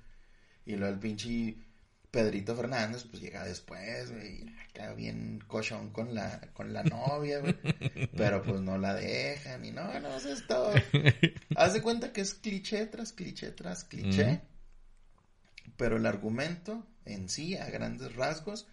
Y 0.66 0.76
luego 0.76 0.94
el 0.94 1.00
pinche 1.00 1.56
Pedrito 2.12 2.56
Fernández, 2.56 3.06
pues 3.10 3.24
llega 3.24 3.46
después, 3.46 4.12
güey, 4.12 4.46
acá 4.70 4.94
bien 4.94 5.42
cochón 5.48 5.92
con 5.92 6.14
la, 6.14 6.42
con 6.54 6.74
la 6.74 6.84
novia, 6.84 7.40
güey. 7.40 7.56
Pero 8.18 8.44
pues 8.44 8.60
no 8.60 8.78
la 8.78 8.94
dejan, 8.94 9.64
y 9.64 9.72
no, 9.72 10.00
no, 10.00 10.16
es 10.16 10.46
todo. 10.46 10.74
Haz 11.56 11.74
de 11.74 11.82
cuenta 11.82 12.12
que 12.12 12.22
es 12.22 12.34
cliché 12.34 12.86
tras 12.88 13.14
cliché 13.14 13.52
tras 13.52 13.86
cliché. 13.86 14.42
Pero 15.78 15.98
el 15.98 16.06
argumento 16.06 16.86
en 17.06 17.30
sí, 17.30 17.56
a 17.56 17.70
grandes 17.70 18.16
rasgos, 18.16 18.68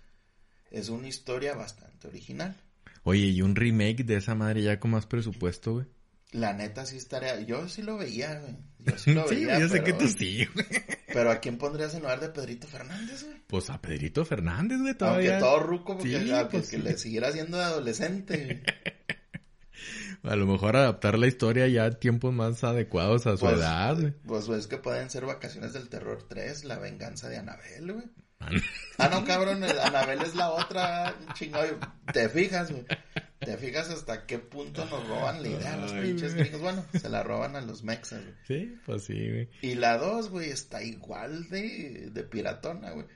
es 0.71 0.89
una 0.89 1.09
historia 1.09 1.55
bastante 1.55 2.09
original. 2.09 2.57
Oye, 3.05 3.27
y 3.27 3.43
un 3.43 3.57
remake 3.57 4.05
de 4.05 4.17
esa 4.17 4.35
madre 4.35 4.63
ya 4.63 4.81
con 4.81 4.91
más 4.91 5.07
presupuesto, 5.07 5.75
güey. 5.75 5.87
La 6.33 6.53
neta 6.53 6.85
sí 6.85 6.97
estaría. 6.99 7.41
Yo 7.41 7.69
sí 7.69 7.83
lo 7.83 7.97
veía, 7.97 8.39
güey. 8.41 8.57
Yo 8.81 8.99
sí 8.99 9.13
lo 9.15 9.27
Sí, 9.29 9.35
veía. 9.37 9.59
yo 9.61 9.69
sé 9.69 9.81
pero, 9.81 9.85
que 9.85 9.93
tú 9.95 10.09
sí, 10.09 10.47
güey. 10.55 10.67
Pero 11.13 11.31
¿a 11.31 11.39
quién 11.41 11.57
pondrías 11.59 11.95
en 11.95 12.01
lugar 12.03 12.21
de 12.21 12.29
Pedrito 12.29 12.67
Fernández, 12.67 13.25
güey? 13.25 13.37
Pues 13.47 13.71
a 13.71 13.81
Pedrito 13.81 14.25
Fernández, 14.25 14.79
güey, 14.79 14.89
Aunque 14.91 14.99
todavía. 14.99 15.39
todo 15.39 15.61
ruco, 15.61 15.97
porque, 15.97 16.21
Sí, 16.23 16.31
ah, 16.33 16.49
pues 16.51 16.73
le 16.75 16.99
siguiera 16.99 17.33
siendo 17.33 17.57
de 17.57 17.65
adolescente. 17.65 18.63
A 20.25 20.35
lo 20.35 20.47
mejor 20.47 20.77
adaptar 20.77 21.17
la 21.17 21.29
historia 21.29 21.69
ya 21.69 21.85
a 21.85 21.91
tiempos 21.93 22.35
más 22.35 22.65
adecuados 22.65 23.27
a 23.29 23.37
su 23.37 23.45
Pues, 23.47 23.57
edad, 23.59 23.95
güey. 23.97 24.13
Pues 24.27 24.49
es 24.49 24.67
que 24.67 24.77
pueden 24.77 25.09
ser 25.11 25.25
Vacaciones 25.25 25.73
del 25.73 25.89
Terror 25.89 26.27
3, 26.29 26.65
La 26.65 26.77
Venganza 26.79 27.29
de 27.29 27.37
Anabel, 27.39 27.93
güey. 27.93 28.05
Ah, 28.41 28.51
Ah, 28.99 29.09
no, 29.09 29.25
cabrón, 29.25 29.63
el 29.63 29.79
Anabel 29.79 30.21
es 30.23 30.35
la 30.35 30.51
otra, 30.51 31.15
chingado. 31.35 31.67
Te 32.13 32.29
fijas, 32.29 32.71
güey. 32.73 32.85
Te 33.39 33.57
fijas 33.57 33.89
hasta 33.91 34.27
qué 34.27 34.39
punto 34.39 34.85
nos 34.87 35.07
roban 35.09 35.43
la 35.43 35.49
idea 35.49 35.75
a 35.75 35.77
los 35.77 35.93
pinches 35.93 36.35
gringos. 36.35 36.61
Bueno, 36.61 36.85
se 36.93 37.09
la 37.09 37.23
roban 37.23 37.55
a 37.57 37.61
los 37.61 37.85
mexas, 37.85 38.23
güey. 38.23 38.35
Sí, 38.47 38.77
pues 38.85 39.05
sí, 39.05 39.15
güey. 39.15 39.49
Y 39.63 39.75
la 39.77 39.97
2, 39.99 40.31
güey, 40.31 40.51
está 40.51 40.83
igual 40.83 41.49
de, 41.49 42.11
de 42.13 42.23
piratona, 42.25 42.91
güey. 42.91 43.07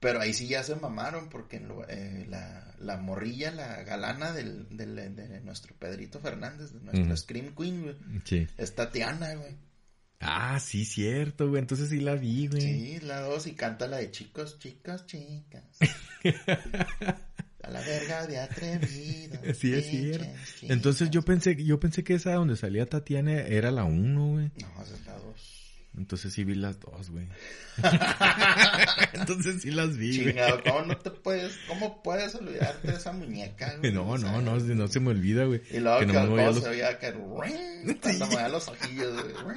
Pero 0.00 0.20
ahí 0.20 0.32
sí 0.32 0.46
ya 0.46 0.62
se 0.62 0.76
mamaron 0.76 1.28
porque 1.28 1.56
en 1.56 1.66
lo- 1.68 1.88
eh, 1.88 2.24
la, 2.28 2.74
la 2.78 2.98
morrilla, 2.98 3.50
la 3.50 3.82
galana 3.82 4.32
del, 4.32 4.68
del- 4.76 5.16
de 5.16 5.40
nuestro 5.40 5.74
Pedrito 5.76 6.20
Fernández, 6.20 6.72
de 6.72 6.80
nuestra 6.80 7.04
Ujú. 7.06 7.16
Scream 7.16 7.54
Queen, 7.56 7.82
güey, 7.82 7.96
Sí. 8.24 8.46
es 8.58 8.74
Tatiana, 8.74 9.34
güey. 9.34 9.56
Ah, 10.20 10.60
sí, 10.60 10.84
cierto, 10.84 11.48
güey. 11.48 11.60
Entonces 11.62 11.88
sí 11.88 12.00
la 12.00 12.14
vi, 12.16 12.48
güey. 12.48 12.60
Sí, 12.60 12.98
la 13.00 13.20
2 13.22 13.46
y 13.48 13.52
canta 13.54 13.86
la 13.88 13.96
de 13.96 14.10
chicos, 14.10 14.58
chicos, 14.58 15.06
chicas. 15.06 15.78
A 17.68 17.70
la 17.70 17.80
verga 17.82 18.26
de 18.26 18.38
atrevido. 18.40 19.38
Sí, 19.58 19.74
es 19.74 19.86
cierto. 19.86 20.26
Entonces 20.62 21.10
yo 21.10 21.22
pensé, 21.22 21.54
yo 21.62 21.78
pensé 21.78 22.02
que 22.02 22.14
esa 22.14 22.32
donde 22.34 22.56
salía 22.56 22.86
Tatiana 22.86 23.32
era 23.40 23.70
la 23.70 23.84
uno, 23.84 24.28
güey. 24.32 24.50
No, 24.60 24.82
esa 24.82 24.94
es 24.94 25.06
la 25.06 25.12
2. 25.18 25.54
Entonces 25.98 26.32
sí 26.32 26.44
vi 26.44 26.54
las 26.54 26.78
dos, 26.80 27.10
güey. 27.10 27.26
Entonces 29.14 29.62
sí 29.62 29.70
las 29.70 29.96
vi. 29.96 30.12
Chingado, 30.12 30.62
¿cómo 30.62 30.82
no 30.82 30.96
te 30.96 31.10
puedes, 31.10 31.52
cómo 31.66 32.02
puedes 32.02 32.34
olvidarte 32.36 32.88
de 32.92 32.96
esa 32.96 33.12
muñeca, 33.12 33.74
güey? 33.80 33.92
No, 33.92 34.08
O 34.08 34.18
sea, 34.18 34.30
no, 34.32 34.40
no, 34.40 34.58
no 34.58 34.88
se 34.88 35.00
me 35.00 35.10
olvida, 35.10 35.44
güey. 35.44 35.60
Y 35.70 35.78
luego 35.80 35.98
Que 36.00 36.06
que, 36.06 36.12
no 36.12 36.26
me 36.26 36.44
los- 36.46 36.62
se 36.62 36.68
veía 36.70 36.98
que 36.98 37.10
ring, 37.10 37.98
cuando 38.00 38.26
me 38.28 38.34
da 38.36 38.48
los 38.48 38.68
ojillos, 38.68 39.14
güey. 39.42 39.56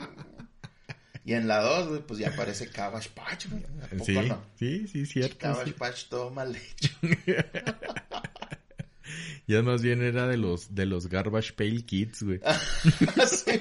Y 1.24 1.34
en 1.34 1.48
la 1.48 1.60
2, 1.62 1.88
güey, 1.90 2.02
pues 2.02 2.20
ya 2.20 2.30
aparece 2.30 2.68
Cabbage 2.72 3.10
Patch, 3.12 3.48
güey. 3.50 3.64
¿A 3.84 3.88
poco 3.90 4.06
Sí, 4.06 4.14
no? 4.28 4.44
sí, 4.58 4.88
sí, 4.88 5.06
cierto. 5.06 5.38
Cabbage 5.38 5.66
sí. 5.66 5.76
Patch 5.78 6.06
todo 6.10 6.32
mal 6.32 6.56
hecho. 6.56 6.90
Ya 9.48 9.62
más 9.64 9.82
bien 9.82 10.02
era 10.02 10.28
de 10.28 10.38
los, 10.38 10.74
de 10.76 10.86
los 10.86 11.08
Garbage 11.08 11.54
Pail 11.54 11.86
Kids, 11.86 12.24
güey. 12.24 12.40
Sí. 13.28 13.52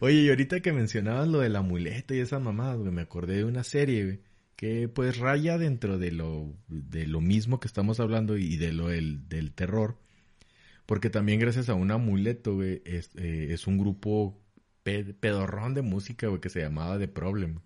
Oye, 0.00 0.22
y 0.22 0.28
ahorita 0.30 0.60
que 0.60 0.72
mencionabas 0.72 1.28
lo 1.28 1.40
del 1.40 1.56
amuleto 1.56 2.14
y 2.14 2.18
esas 2.20 2.42
mamadas, 2.42 2.78
güey, 2.78 2.90
me 2.92 3.02
acordé 3.02 3.36
de 3.36 3.44
una 3.44 3.64
serie, 3.64 4.04
güey, 4.04 4.20
que 4.56 4.88
pues 4.88 5.18
raya 5.18 5.56
dentro 5.56 5.98
de 5.98 6.10
lo, 6.12 6.52
de 6.68 7.06
lo 7.06 7.20
mismo 7.20 7.60
que 7.60 7.68
estamos 7.68 8.00
hablando 8.00 8.36
y 8.36 8.56
de 8.56 8.72
lo 8.72 8.88
del, 8.88 9.28
del 9.28 9.52
terror. 9.52 9.98
Porque 10.86 11.10
también 11.10 11.38
gracias 11.38 11.68
a 11.68 11.74
un 11.74 11.90
amuleto, 11.90 12.54
güey, 12.56 12.82
es, 12.84 13.10
eh, 13.16 13.48
es 13.50 13.66
un 13.66 13.78
grupo 13.78 14.40
pe- 14.82 15.14
pedorrón 15.14 15.74
de 15.74 15.82
música, 15.82 16.28
güey, 16.28 16.40
que 16.40 16.48
se 16.50 16.60
llamaba 16.60 16.98
The 16.98 17.08
Problem. 17.08 17.60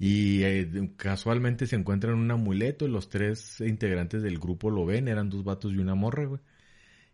Y 0.00 0.44
eh, 0.44 0.92
casualmente 0.96 1.66
se 1.66 1.76
encuentran 1.76 2.14
un 2.14 2.30
amuleto 2.30 2.86
y 2.86 2.90
los 2.90 3.10
tres 3.10 3.60
integrantes 3.60 4.22
del 4.22 4.38
grupo 4.38 4.70
lo 4.70 4.86
ven, 4.86 5.08
eran 5.08 5.28
dos 5.28 5.44
vatos 5.44 5.74
y 5.74 5.76
una 5.76 5.94
morra, 5.94 6.24
güey. 6.24 6.40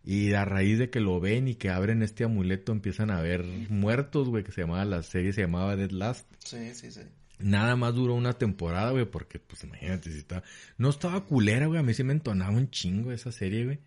Y 0.05 0.35
a 0.35 0.45
raíz 0.45 0.79
de 0.79 0.89
que 0.89 1.01
lo 1.01 1.19
ven 1.19 1.49
y 1.49 1.57
que 1.57 1.69
abren 1.69 2.05
este 2.05 2.23
amuleto 2.23 2.71
empiezan 2.71 3.11
a 3.11 3.21
ver 3.21 3.45
muertos, 3.71 4.29
güey, 4.29 4.45
que 4.45 4.53
se 4.53 4.61
llamaba, 4.61 4.85
la 4.85 5.03
serie 5.03 5.33
se 5.33 5.41
llamaba 5.41 5.75
Dead 5.75 5.91
Last. 5.91 6.33
Sí, 6.45 6.75
sí, 6.75 6.93
sí. 6.93 7.01
Nada 7.41 7.75
más 7.75 7.93
duró 7.93 8.15
una 8.15 8.35
temporada, 8.35 8.93
güey, 8.93 9.05
porque 9.05 9.41
pues 9.41 9.65
imagínate 9.65 10.13
si 10.13 10.19
estaba... 10.19 10.45
No 10.79 10.91
estaba 10.91 11.25
culera, 11.25 11.67
güey, 11.67 11.81
a 11.81 11.83
mí 11.83 11.93
sí 11.93 12.05
me 12.05 12.13
entonaba 12.13 12.53
un 12.53 12.71
chingo 12.71 13.11
esa 13.11 13.33
serie, 13.33 13.65
güey. 13.65 13.81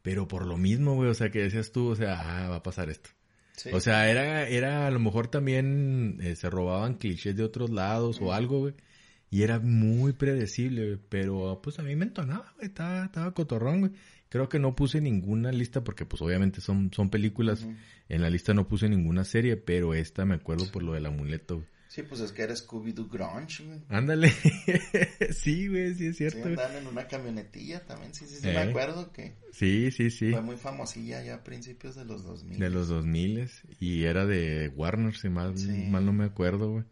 Pero 0.00 0.26
por 0.26 0.46
lo 0.46 0.56
mismo, 0.56 0.94
güey, 0.94 1.10
o 1.10 1.14
sea, 1.14 1.30
que 1.30 1.40
decías 1.42 1.70
tú, 1.70 1.88
o 1.88 1.96
sea, 1.96 2.18
ah, 2.18 2.48
va 2.48 2.56
a 2.56 2.62
pasar 2.62 2.88
esto. 2.88 3.10
Sí. 3.58 3.70
O 3.72 3.80
sea, 3.80 4.08
era, 4.10 4.48
era, 4.48 4.86
a 4.86 4.90
lo 4.90 5.00
mejor 5.00 5.28
también 5.28 6.18
eh, 6.22 6.36
se 6.36 6.48
robaban 6.48 6.94
clichés 6.94 7.36
de 7.36 7.42
otros 7.42 7.70
lados 7.70 8.20
o 8.20 8.32
algo, 8.32 8.60
güey. 8.60 8.74
Y 9.30 9.42
era 9.42 9.58
muy 9.58 10.12
predecible, 10.12 10.86
güey. 10.86 10.98
Pero, 11.08 11.60
pues, 11.62 11.78
a 11.78 11.82
mí 11.82 11.94
me 11.96 12.04
entonaba, 12.04 12.52
güey. 12.54 12.68
Estaba, 12.68 13.04
estaba 13.04 13.34
cotorrón, 13.34 13.80
güey. 13.80 13.92
Creo 14.28 14.48
que 14.48 14.58
no 14.58 14.76
puse 14.76 15.00
ninguna 15.00 15.52
lista 15.52 15.82
porque, 15.82 16.06
pues, 16.06 16.22
obviamente 16.22 16.60
son, 16.60 16.90
son 16.94 17.10
películas. 17.10 17.66
En 18.08 18.22
la 18.22 18.30
lista 18.30 18.54
no 18.54 18.68
puse 18.68 18.88
ninguna 18.88 19.24
serie, 19.24 19.56
pero 19.56 19.92
esta 19.92 20.24
me 20.24 20.36
acuerdo 20.36 20.70
por 20.70 20.82
lo 20.82 20.92
del 20.92 21.06
amuleto, 21.06 21.56
güey. 21.56 21.66
Sí, 21.98 22.04
pues 22.08 22.20
es 22.20 22.30
que 22.30 22.42
era 22.42 22.54
Scooby-Doo 22.54 23.08
Grunge, 23.10 23.64
güey. 23.64 23.80
Ándale. 23.88 24.30
sí, 25.32 25.66
güey, 25.66 25.94
sí 25.94 26.06
es 26.06 26.16
Sí, 26.16 26.28
cierto, 26.30 26.46
andaban 26.48 26.76
en 26.76 26.86
una 26.86 27.08
camionetilla 27.08 27.84
también, 27.86 28.14
sí, 28.14 28.24
sí, 28.28 28.36
sí, 28.36 28.48
Eh. 28.48 28.52
me 28.52 28.60
acuerdo 28.60 29.12
que 29.12 29.34
Sí, 29.50 29.90
sí, 29.90 30.08
sí. 30.12 30.30
fue 30.30 30.40
muy 30.42 30.56
famosilla 30.56 31.20
ya 31.24 31.34
a 31.34 31.42
principios 31.42 31.96
de 31.96 32.04
los 32.04 32.22
2000. 32.22 32.56
De 32.60 32.70
los 32.70 32.86
2000 32.86 33.50
y 33.80 34.04
era 34.04 34.26
de 34.26 34.68
Warner, 34.76 35.16
si 35.16 35.28
mal, 35.28 35.58
Sí. 35.58 35.88
mal 35.90 36.06
no 36.06 36.12
me 36.12 36.24
acuerdo, 36.24 36.70
güey. 36.70 36.84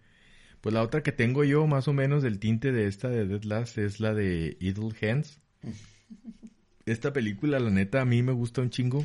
Pues 0.60 0.72
la 0.74 0.82
otra 0.82 1.04
que 1.04 1.12
tengo 1.12 1.44
yo, 1.44 1.68
más 1.68 1.86
o 1.86 1.92
menos 1.92 2.24
del 2.24 2.40
tinte 2.40 2.72
de 2.72 2.88
esta 2.88 3.08
de 3.08 3.28
Dead 3.28 3.44
Last, 3.44 3.78
es 3.78 4.00
la 4.00 4.12
de 4.12 4.56
Idle 4.58 4.90
Hands. 5.02 5.40
Esta 6.84 7.12
película, 7.12 7.60
la 7.60 7.70
neta, 7.70 8.00
a 8.00 8.04
mí 8.04 8.22
me 8.24 8.32
gusta 8.32 8.60
un 8.60 8.70
chingo. 8.70 9.04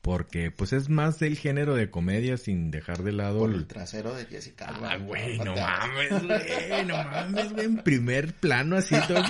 Porque, 0.00 0.50
pues, 0.50 0.72
es 0.72 0.88
más 0.88 1.18
del 1.18 1.36
género 1.36 1.74
de 1.74 1.90
comedia 1.90 2.36
sin 2.36 2.70
dejar 2.70 3.02
de 3.02 3.12
lado 3.12 3.40
Por 3.40 3.52
el... 3.52 3.66
trasero 3.66 4.14
de 4.14 4.24
Jessica 4.26 4.66
Alba. 4.68 4.92
Ah, 4.92 4.96
güey, 4.98 5.38
no 5.38 5.54
mames, 5.56 6.22
güey, 6.24 6.86
no 6.86 6.96
mames, 6.96 7.52
güey, 7.52 7.66
en 7.66 7.76
primer 7.78 8.32
plano 8.34 8.76
así 8.76 8.94
todo. 9.08 9.22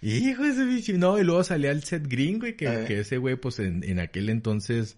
Hijo 0.00 0.42
de 0.42 0.48
ese 0.50 0.64
bicho. 0.64 0.92
No, 0.96 1.18
y 1.18 1.24
luego 1.24 1.42
salía 1.44 1.70
el 1.70 1.82
Seth 1.82 2.06
Green, 2.06 2.38
güey, 2.38 2.56
que, 2.56 2.66
Eh. 2.66 2.84
que 2.86 3.00
ese 3.00 3.18
güey, 3.18 3.36
pues 3.36 3.58
en, 3.58 3.82
en 3.84 3.98
aquel 3.98 4.28
entonces 4.28 4.96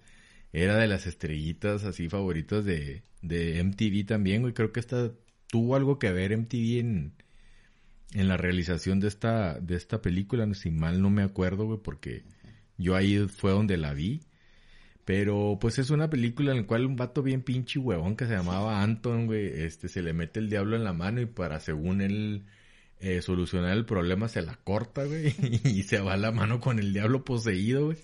era 0.53 0.77
de 0.77 0.87
las 0.89 1.07
estrellitas 1.07 1.85
así 1.85 2.09
favoritas 2.09 2.65
de, 2.65 3.03
de 3.23 3.63
MTV 3.63 4.07
también, 4.07 4.43
güey. 4.43 4.53
Creo 4.55 4.73
que 4.73 4.81
esta 4.81 5.11
tuvo 5.49 5.77
algo 5.77 5.99
que 5.99 6.13
ver 6.13 6.37
MTV 6.37 6.81
en, 6.81 7.13
en 8.15 8.29
la 8.29 8.37
realización 8.37 9.01
de 9.01 9.09
esta, 9.09 9.59
de 9.61 9.77
esta 9.77 10.03
película, 10.03 10.53
si 10.55 10.71
mal 10.71 11.01
no 11.01 11.11
me 11.11 11.23
acuerdo, 11.23 11.67
güey, 11.67 11.79
porque 11.83 12.25
yo 12.79 12.95
ahí 12.97 13.27
fue 13.29 13.51
donde 13.53 13.77
la 13.77 13.93
vi. 13.95 14.21
Pero 15.05 15.57
pues 15.61 15.79
es 15.79 15.91
una 15.91 16.11
película 16.11 16.51
en 16.51 16.59
la 16.63 16.67
cual 16.67 16.85
un 16.85 16.97
vato 16.97 17.23
bien 17.23 17.43
pinche 17.43 17.79
huevón 17.79 18.17
que 18.17 18.27
se 18.27 18.33
llamaba 18.35 18.83
Anton, 18.83 19.27
güey, 19.27 19.47
este 19.63 19.89
se 19.89 20.03
le 20.03 20.13
mete 20.13 20.41
el 20.41 20.51
diablo 20.51 20.75
en 20.75 20.83
la 20.83 20.93
mano 20.93 21.21
y 21.21 21.27
para 21.27 21.61
según 21.61 22.01
él 22.01 22.43
eh, 22.99 23.23
solucionar 23.23 23.77
el 23.77 23.85
problema 23.85 24.27
se 24.27 24.43
la 24.43 24.57
corta, 24.57 25.05
güey, 25.05 25.33
y 25.65 25.85
se 25.85 26.01
va 26.01 26.17
la 26.17 26.33
mano 26.33 26.59
con 26.59 26.81
el 26.81 26.93
diablo 26.93 27.25
poseído, 27.25 27.85
güey. 27.87 27.99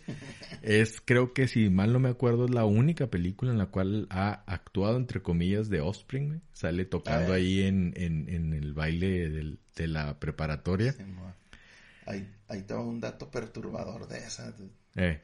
Es, 0.63 1.01
creo 1.05 1.33
que 1.33 1.49
si 1.49 1.71
mal 1.71 1.93
no 1.93 1.99
me 1.99 2.09
acuerdo, 2.11 2.45
es 2.45 2.53
la 2.53 2.67
única 2.67 3.09
película 3.09 3.51
en 3.51 3.59
la 3.59 3.67
cual 3.67 4.07
ha 4.11 4.45
actuado, 4.47 4.97
entre 4.97 5.23
comillas, 5.23 5.69
de 5.71 5.81
Offspring, 5.81 6.29
güey. 6.29 6.41
Sale 6.53 6.85
tocando 6.85 7.33
Ah, 7.33 7.37
ahí 7.37 7.63
en, 7.63 7.95
en, 7.97 8.29
en 8.29 8.53
el 8.53 8.75
baile 8.75 9.29
del- 9.29 9.59
de 9.75 9.89
la 9.89 10.21
preparatoria. 10.21 10.93
Sí. 10.93 11.03
Ahí, 12.07 12.29
ahí 12.49 12.63
te 12.63 12.75
va 12.75 12.81
un 12.81 13.01
dato 13.01 13.31
perturbador 13.31 14.09
de 14.09 14.19
esa. 14.19 14.53
Eh, 14.97 15.21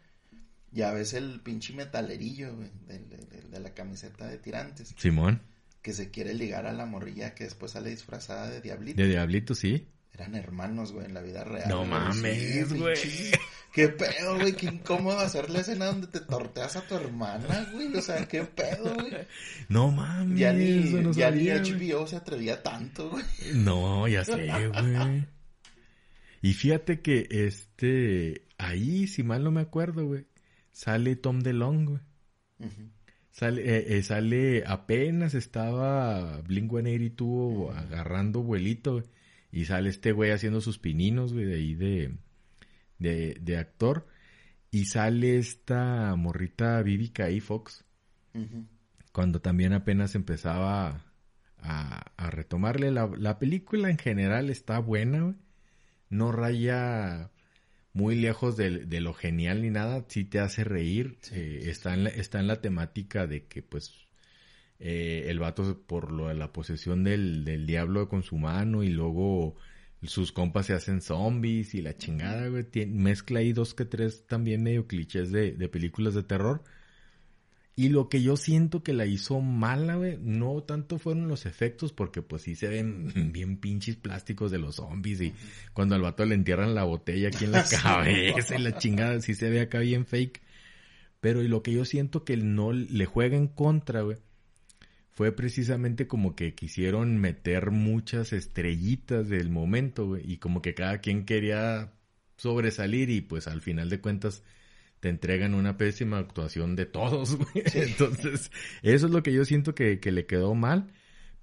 Ya 0.70 0.92
ves 0.92 1.14
el 1.14 1.40
pinche 1.40 1.72
metalerillo, 1.72 2.54
güey, 2.54 2.70
de, 2.86 3.60
la 3.60 3.74
camiseta 3.74 4.26
de 4.26 4.38
tirantes. 4.38 4.94
Simón, 4.96 5.42
Que 5.82 5.92
se 5.92 6.10
quiere 6.10 6.34
ligar 6.34 6.66
a 6.66 6.72
la 6.72 6.86
morrilla 6.86 7.34
que 7.34 7.44
después 7.44 7.72
sale 7.72 7.90
disfrazada 7.90 8.48
de 8.50 8.60
diablito. 8.60 9.00
de 9.02 9.08
Diablito, 9.08 9.54
sí. 9.54 9.88
Eran 10.12 10.34
hermanos, 10.34 10.92
güey, 10.92 11.06
en 11.06 11.14
la 11.14 11.20
vida 11.22 11.44
real. 11.44 11.68
No 11.68 11.78
güey. 11.78 11.90
mames, 11.90 12.72
güey. 12.72 12.96
Qué 13.72 13.88
pedo, 13.88 14.36
güey. 14.36 14.52
Qué 14.54 14.66
incómodo 14.66 15.18
hacer 15.20 15.48
la 15.50 15.60
escena 15.60 15.86
donde 15.86 16.08
te 16.08 16.20
torteas 16.20 16.74
a 16.76 16.80
tu 16.82 16.96
hermana, 16.96 17.68
güey. 17.72 17.94
O 17.94 18.02
sea, 18.02 18.26
qué 18.26 18.42
pedo, 18.42 18.94
güey. 18.94 19.12
No 19.68 19.90
mames, 19.92 20.38
Ya 20.38 20.52
ni, 20.52 20.80
no 20.90 21.12
ya 21.12 21.30
ni 21.30 21.44
güey. 21.46 21.60
HBO 21.60 22.06
se 22.06 22.16
atrevía 22.16 22.60
tanto, 22.62 23.10
güey. 23.10 23.24
No, 23.54 24.08
ya 24.08 24.24
sé, 24.24 24.32
güey. 24.48 25.26
Y 26.42 26.55
fíjate 26.55 27.01
que 27.01 27.27
este 27.31 28.46
ahí, 28.59 29.07
si 29.07 29.22
mal 29.22 29.44
no 29.44 29.51
me 29.51 29.61
acuerdo, 29.61 30.07
güey, 30.07 30.27
sale 30.72 31.16
Tom 31.16 31.40
DeLonge, 31.40 31.87
güey. 31.87 32.01
Sale, 33.31 33.62
eh, 33.62 33.98
eh, 33.98 34.03
sale, 34.03 34.64
apenas 34.66 35.35
estaba 35.35 36.42
Blink-182 36.42 37.72
agarrando 37.77 38.42
vuelito, 38.42 38.94
güey, 38.94 39.05
y 39.53 39.64
sale 39.66 39.90
este 39.90 40.11
güey 40.12 40.33
haciendo 40.33 40.61
sus 40.61 40.79
pininos, 40.79 41.33
güey, 41.33 41.44
de 41.44 41.55
ahí 41.55 41.74
de, 41.74 42.16
de, 42.98 43.38
de 43.40 43.57
actor, 43.57 44.09
y 44.72 44.87
sale 44.87 45.38
esta 45.38 46.14
morrita 46.16 46.83
Vivica 46.83 47.31
y 47.31 47.40
Fox, 47.40 47.85
cuando 49.12 49.40
también 49.40 49.72
apenas 49.72 50.14
empezaba 50.16 51.05
a, 51.59 52.12
a 52.16 52.31
retomarle. 52.31 52.90
La, 52.90 53.07
la 53.07 53.38
película 53.38 53.88
en 53.90 53.98
general 53.98 54.51
está 54.51 54.79
buena, 54.81 55.20
güey. 55.22 55.35
No 56.10 56.32
raya 56.32 57.30
muy 57.92 58.16
lejos 58.16 58.56
de, 58.56 58.86
de 58.86 59.00
lo 59.00 59.14
genial 59.14 59.62
ni 59.62 59.70
nada. 59.70 60.04
Sí 60.08 60.24
te 60.24 60.40
hace 60.40 60.64
reír. 60.64 61.18
Sí, 61.22 61.34
Eh, 61.36 61.60
sí, 61.62 61.70
está, 61.70 61.94
en 61.94 62.04
la, 62.04 62.10
está 62.10 62.40
en 62.40 62.46
la 62.48 62.60
temática 62.60 63.26
de 63.26 63.46
que, 63.46 63.62
pues, 63.62 64.08
eh, 64.78 65.26
el 65.28 65.38
vato 65.40 65.82
por 65.86 66.12
lo 66.12 66.28
de 66.28 66.34
la 66.34 66.52
posesión 66.52 67.04
del, 67.04 67.44
del 67.44 67.66
diablo 67.66 68.08
con 68.08 68.22
su 68.22 68.36
mano 68.38 68.82
y 68.82 68.90
luego 68.90 69.56
sus 70.02 70.32
compas 70.32 70.66
se 70.66 70.74
hacen 70.74 71.00
zombies 71.02 71.74
y 71.74 71.82
la 71.82 71.96
chingada, 71.96 72.48
güey. 72.48 72.66
Mezcla 72.86 73.40
ahí 73.40 73.52
dos 73.52 73.74
que 73.74 73.84
tres 73.84 74.26
también 74.26 74.62
medio 74.62 74.86
clichés 74.86 75.32
de, 75.32 75.52
de 75.52 75.68
películas 75.68 76.14
de 76.14 76.22
terror. 76.22 76.62
Y 77.78 77.90
lo 77.90 78.08
que 78.08 78.20
yo 78.20 78.36
siento 78.36 78.82
que 78.82 78.92
la 78.92 79.06
hizo 79.06 79.40
mala, 79.40 79.94
güey, 79.94 80.18
no 80.20 80.64
tanto 80.64 80.98
fueron 80.98 81.28
los 81.28 81.46
efectos, 81.46 81.92
porque 81.92 82.22
pues 82.22 82.42
sí 82.42 82.56
se 82.56 82.66
ven 82.66 83.12
bien 83.32 83.56
pinches 83.58 83.94
plásticos 83.94 84.50
de 84.50 84.58
los 84.58 84.74
zombies 84.74 85.20
y 85.20 85.32
cuando 85.74 85.94
al 85.94 86.02
vato 86.02 86.24
le 86.24 86.34
entierran 86.34 86.74
la 86.74 86.82
botella 86.82 87.28
aquí 87.28 87.44
en 87.44 87.52
la 87.52 87.64
cabeza 87.82 88.56
y 88.56 88.62
la 88.62 88.76
chingada, 88.76 89.20
sí 89.20 89.36
se 89.36 89.48
ve 89.48 89.60
acá 89.60 89.78
bien 89.78 90.06
fake. 90.06 90.42
Pero 91.20 91.40
y 91.40 91.46
lo 91.46 91.62
que 91.62 91.72
yo 91.72 91.84
siento 91.84 92.24
que 92.24 92.36
no 92.36 92.72
le 92.72 93.06
juega 93.06 93.36
en 93.36 93.46
contra, 93.46 94.00
güey, 94.00 94.18
fue 95.12 95.30
precisamente 95.30 96.08
como 96.08 96.34
que 96.34 96.56
quisieron 96.56 97.18
meter 97.18 97.70
muchas 97.70 98.32
estrellitas 98.32 99.28
del 99.28 99.50
momento, 99.50 100.04
güey, 100.04 100.28
y 100.28 100.38
como 100.38 100.62
que 100.62 100.74
cada 100.74 100.98
quien 100.98 101.24
quería 101.24 101.92
sobresalir 102.38 103.08
y 103.10 103.20
pues 103.20 103.46
al 103.46 103.60
final 103.60 103.88
de 103.88 104.00
cuentas 104.00 104.42
te 105.00 105.08
entregan 105.08 105.54
una 105.54 105.76
pésima 105.76 106.18
actuación 106.18 106.76
de 106.76 106.87
todos, 106.87 107.37
güey. 107.38 107.64
Entonces, 107.74 108.50
eso 108.82 109.06
es 109.06 109.12
lo 109.12 109.22
que 109.22 109.32
yo 109.32 109.44
siento 109.44 109.74
que, 109.74 110.00
que 110.00 110.12
le 110.12 110.26
quedó 110.26 110.54
mal. 110.54 110.92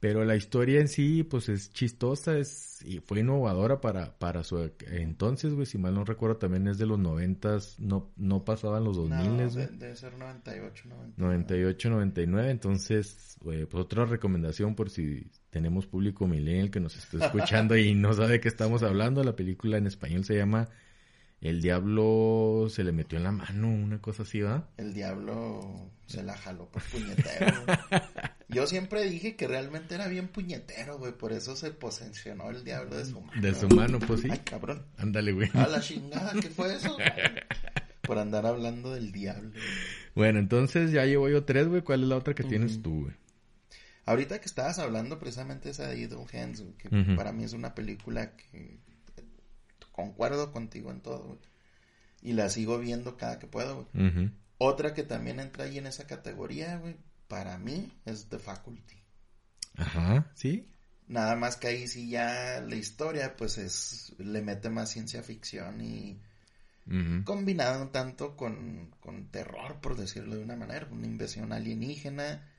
Pero 0.02 0.24
la 0.26 0.36
historia 0.36 0.82
en 0.82 0.88
sí, 0.88 1.24
pues 1.24 1.50
es 1.50 1.72
chistosa, 1.72 2.38
es, 2.38 2.80
y 2.86 3.00
fue 3.00 3.22
innovadora 3.22 3.80
para, 3.82 4.20
para 4.20 4.44
su 4.44 4.70
entonces, 4.91 5.54
güey. 5.54 5.65
Si 5.65 5.78
mal 5.80 5.96
no 5.96 6.04
recuerdo, 6.04 6.36
también 6.38 6.68
es 6.68 6.78
de 6.78 6.86
los 6.86 7.00
noventas, 7.00 7.80
no, 7.80 8.12
no 8.18 8.44
pasaban 8.44 8.84
los 8.84 8.98
dos 8.98 9.10
No, 9.10 9.15
miles, 9.24 9.56
de- 9.56 9.65
güey. 9.65 9.78
debe 9.80 9.96
ser 9.96 10.13
98, 10.18 10.89
99. 10.89 11.13
98, 11.18 11.89
99, 11.89 12.50
entonces, 12.52 13.38
güey, 13.41 13.65
pues 13.65 13.84
otra 13.84 14.06
recomendación 14.06 14.76
por 14.76 14.89
si 14.91 15.32
tenemos 15.50 15.88
público 15.88 16.28
millennial 16.28 16.70
que 16.70 16.82
nos 16.82 16.96
está 16.98 17.26
escuchando 17.26 17.76
y 17.76 17.96
no 17.96 18.13
sabe 18.13 18.34
de 18.34 18.39
qué 18.41 18.50
estamos 18.50 18.84
hablando, 18.84 19.24
la 19.24 19.36
película 19.36 19.78
en 19.78 19.88
español 19.88 20.24
se 20.26 20.36
llama 20.36 20.68
El 21.41 21.62
Diablo 21.62 22.67
se 22.69 22.84
le 22.84 22.91
metió 22.91 23.17
en 23.17 23.24
la 23.24 23.32
mano, 23.32 23.67
una 23.67 24.02
cosa 24.02 24.24
así, 24.24 24.41
¿va? 24.41 24.67
El 24.78 24.93
diablo 24.93 25.91
se 26.08 26.24
la 26.24 26.36
jaló 26.38 26.69
por 26.71 26.82
puñetero. 26.84 27.63
Yo 28.48 28.67
siempre 28.67 29.04
dije 29.04 29.36
que 29.36 29.48
realmente 29.48 29.95
era 29.95 30.08
bien 30.08 30.28
puñetero, 30.28 30.98
güey. 30.98 31.13
Por 31.13 31.34
eso 31.34 31.56
se 31.56 31.71
posesionó 31.71 32.50
el 32.50 32.63
diablo 32.63 32.98
de 32.98 33.06
su 33.06 33.21
mano. 33.21 33.41
De 33.41 33.54
su 33.54 33.67
mano, 33.69 34.00
pues 34.00 34.21
sí. 34.21 34.28
Ay, 34.32 34.39
cabrón. 34.39 34.86
Ándale, 34.98 35.34
güey. 35.34 35.50
A 35.54 35.67
la 35.67 35.82
chingada, 35.82 36.32
¿qué 36.39 36.50
fue 36.50 36.74
eso? 36.76 36.95
Por 38.02 38.17
andar 38.17 38.45
hablando 38.45 38.93
del 38.93 39.12
diablo. 39.12 39.52
Bueno, 40.13 40.39
entonces 40.39 40.91
ya 40.91 41.06
llevo 41.06 41.28
yo 41.30 41.43
tres, 41.43 41.67
güey. 41.67 41.82
¿Cuál 41.82 42.04
es 42.04 42.10
la 42.10 42.17
otra 42.17 42.34
que 42.34 42.43
tienes 42.43 42.82
tú, 42.82 43.02
güey? 43.02 43.13
Ahorita 44.06 44.39
que 44.39 44.45
estabas 44.45 44.78
hablando 44.78 45.17
precisamente 45.17 45.65
de 45.65 45.71
esa 45.71 45.88
de 45.88 46.00
Idle 46.00 46.26
Hands, 46.32 46.62
güey, 46.62 46.74
que 46.76 47.15
para 47.15 47.32
mí 47.32 47.43
es 47.43 47.54
una 47.54 47.74
película 47.74 48.36
que 48.36 48.80
concuerdo 49.96 50.52
contigo 50.52 50.92
en 50.92 51.00
todo, 51.00 51.24
güey. 51.26 51.40
Y 52.22 52.34
la 52.34 52.50
sigo 52.50 52.78
viendo 52.80 53.16
cada 53.16 53.40
que 53.40 53.48
puedo, 53.48 53.88
güey. 53.94 54.32
Otra 54.58 54.94
que 54.94 55.04
también 55.04 55.40
entra 55.40 55.64
ahí 55.66 55.78
en 55.78 55.88
esa 55.88 56.06
categoría, 56.06 56.78
güey, 56.78 56.98
para 57.30 57.58
mí 57.58 57.94
es 58.04 58.28
The 58.28 58.40
Faculty. 58.40 58.96
Ajá, 59.78 60.32
¿sí? 60.36 60.70
Nada 61.08 61.36
más 61.36 61.56
que 61.56 61.68
ahí 61.68 61.88
sí 61.88 62.10
ya 62.10 62.60
la 62.62 62.76
historia, 62.76 63.36
pues 63.38 63.58
es, 63.58 64.14
le 64.18 64.42
mete 64.42 64.70
más 64.70 64.92
ciencia 64.92 65.24
ficción 65.24 65.80
y 65.80 66.20
Ujú. 66.88 67.24
combinado 67.24 67.82
un 67.82 67.92
tanto 67.92 68.36
con, 68.36 68.92
con 69.00 69.28
terror, 69.32 69.80
por 69.80 69.96
decirlo 69.96 70.36
de 70.36 70.44
una 70.44 70.56
manera, 70.58 70.88
una 70.92 71.08
invasión 71.08 71.54
alienígena. 71.54 72.50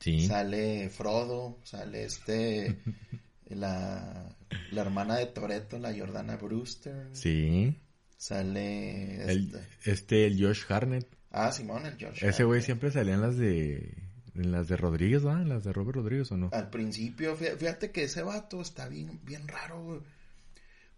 Sí. 0.00 0.26
Sale 0.26 0.88
Frodo, 0.90 1.58
sale 1.62 2.04
este, 2.04 2.76
la, 3.50 4.34
la 4.70 4.80
hermana 4.80 5.16
de 5.16 5.26
Toreto, 5.26 5.78
la 5.78 5.94
Jordana 5.96 6.36
Brewster. 6.36 7.08
Sí. 7.12 7.78
Sale 8.16 9.24
El, 9.30 9.52
este, 9.54 9.90
este, 9.90 10.26
el 10.26 10.40
Josh 10.44 10.62
Harnett. 10.68 11.06
ah, 11.30 11.50
Simón, 11.52 11.86
el 11.86 11.94
Josh. 12.00 12.22
Ese 12.24 12.44
güey 12.44 12.62
siempre 12.62 12.90
salía 12.90 13.14
en 13.14 13.20
las 13.22 13.36
de... 13.36 13.98
En 14.34 14.50
las 14.50 14.66
de 14.66 14.78
Rodríguez, 14.78 15.26
¿va? 15.26 15.42
En 15.42 15.50
las 15.50 15.62
de 15.62 15.74
Robert 15.74 15.96
Rodríguez, 15.96 16.32
¿o 16.32 16.38
no? 16.38 16.48
Al 16.54 16.70
principio, 16.70 17.36
fí- 17.36 17.54
fíjate 17.54 17.90
que 17.90 18.04
ese 18.04 18.22
vato 18.22 18.62
está 18.62 18.88
bien, 18.88 19.20
bien 19.24 19.46
raro, 19.46 19.82
güey. 19.82 20.00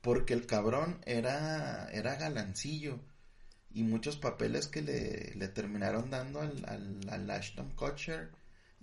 Porque 0.00 0.35
el 0.35 0.46
cabrón 0.46 1.00
era, 1.04 1.88
era 1.90 2.14
galancillo. 2.14 3.00
Y 3.72 3.83
muchos 3.83 4.16
papeles 4.16 4.68
que 4.68 4.83
le, 4.83 5.33
le 5.35 5.48
terminaron 5.48 6.11
dando 6.11 6.42
al, 6.42 6.64
al, 6.68 7.00
al 7.11 7.28
Ashton 7.28 7.70
Kutcher 7.74 8.30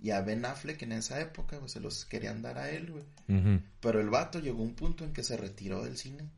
y 0.02 0.10
a 0.10 0.20
Ben 0.20 0.44
Affleck 0.44 0.82
en 0.82 0.92
esa 0.92 1.20
época, 1.20 1.60
pues 1.60 1.72
se 1.72 1.80
los 1.80 2.04
querían 2.06 2.42
dar 2.42 2.58
a 2.58 2.70
él, 2.70 2.90
güey. 2.90 3.04
Pero 3.80 4.00
el 4.00 4.10
vato 4.10 4.40
llegó 4.40 4.60
a 4.60 4.66
un 4.66 4.74
punto 4.74 5.04
en 5.04 5.12
que 5.12 5.22
se 5.22 5.36
retiró 5.36 5.84
del 5.84 5.96
cine. 5.96 6.28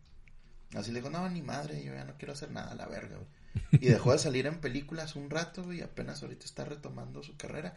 Así 0.75 0.93
le 0.93 1.01
dijo, 1.01 1.09
no, 1.11 1.27
ni 1.31 1.41
madre, 1.41 1.83
yo 1.83 1.95
ya 1.95 2.05
no 2.05 2.15
quiero 2.19 2.35
hacer 2.35 2.51
nada 2.51 2.73
a 2.73 2.75
la 2.75 2.87
verga, 2.87 3.17
güey. 3.17 3.29
Y 3.81 3.87
dejó 3.89 4.13
de 4.13 4.19
salir 4.19 4.47
en 4.47 4.61
películas 4.61 5.17
un 5.17 5.31
rato, 5.31 5.65
güey, 5.65 5.79
y 5.79 5.83
apenas 5.83 6.23
ahorita 6.23 6.45
está 6.45 6.65
retomando 6.65 7.23
su 7.23 7.37
carrera. 7.37 7.77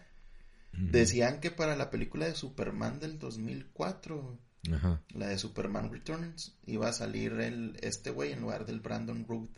Decían 0.73 1.39
que 1.39 1.50
para 1.52 1.76
la 1.76 1.89
película 1.89 2.26
de 2.26 2.36
Superman 2.36 3.00
del 3.00 3.17
2004, 3.17 4.21
güey, 4.21 4.76
Ajá. 4.76 5.02
la 5.15 5.28
de 5.28 5.38
Superman 5.38 5.91
Returns, 5.91 6.56
iba 6.65 6.89
a 6.89 6.93
salir 6.93 7.34
el, 7.39 7.78
este 7.82 8.12
güey 8.12 8.34
en 8.34 8.41
lugar 8.41 8.65
del 8.65 8.82
Brandon 8.82 9.26
Root 9.28 9.58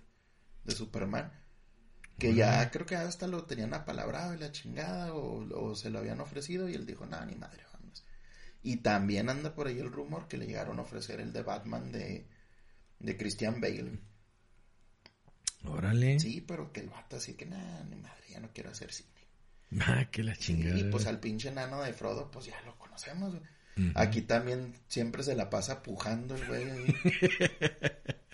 de 0.64 0.76
Superman. 0.76 1.32
Que 2.20 2.34
ya 2.36 2.70
creo 2.70 2.86
que 2.86 2.96
hasta 2.96 3.28
lo 3.28 3.46
tenían 3.46 3.74
apalabrado 3.74 4.34
y 4.34 4.38
la 4.38 4.52
chingada, 4.52 5.14
o, 5.14 5.48
o 5.56 5.76
se 5.76 5.90
lo 5.90 6.00
habían 6.00 6.20
ofrecido, 6.20 6.70
y 6.70 6.76
él 6.76 6.86
dijo, 6.86 7.06
no, 7.06 7.26
ni 7.26 7.36
madre, 7.36 7.64
vamos. 7.74 8.06
Y 8.62 8.78
también 8.78 9.30
anda 9.30 9.56
por 9.56 9.68
ahí 9.68 9.80
el 9.80 9.92
rumor 9.92 10.28
que 10.28 10.38
le 10.38 10.46
llegaron 10.46 10.80
a 10.80 10.84
ofrecer 10.84 11.20
el 11.22 11.32
de 11.32 11.44
Batman 11.44 11.92
de, 11.92 12.28
de 13.00 13.18
Christian 13.18 13.62
Bale. 13.62 14.00
Órale. 15.66 16.20
Sí, 16.20 16.42
pero 16.42 16.72
que 16.72 16.82
el 16.82 16.90
vato 16.90 17.18
así 17.18 17.34
que, 17.34 17.46
nada, 17.46 17.84
ni 17.86 17.96
madre, 17.96 18.24
ya 18.30 18.40
no 18.40 18.50
quiero 18.54 18.72
hacer 18.72 18.92
cine. 18.92 19.10
Ah, 19.82 20.10
que 20.10 20.24
la 20.24 20.36
chingada. 20.36 20.80
Y 20.80 20.86
pues 20.86 21.06
al 21.06 21.20
pinche 21.20 21.50
enano 21.50 21.84
de 21.84 21.94
Frodo, 21.94 22.32
pues 22.32 22.46
ya 22.46 22.60
lo 22.66 22.76
conocemos, 22.78 23.36
güey. 23.36 23.92
Aquí 23.96 24.24
también 24.24 24.74
siempre 24.88 25.24
se 25.24 25.36
la 25.36 25.50
pasa 25.50 25.82
pujando 25.84 26.36
el 26.36 26.46
güey. 26.48 26.66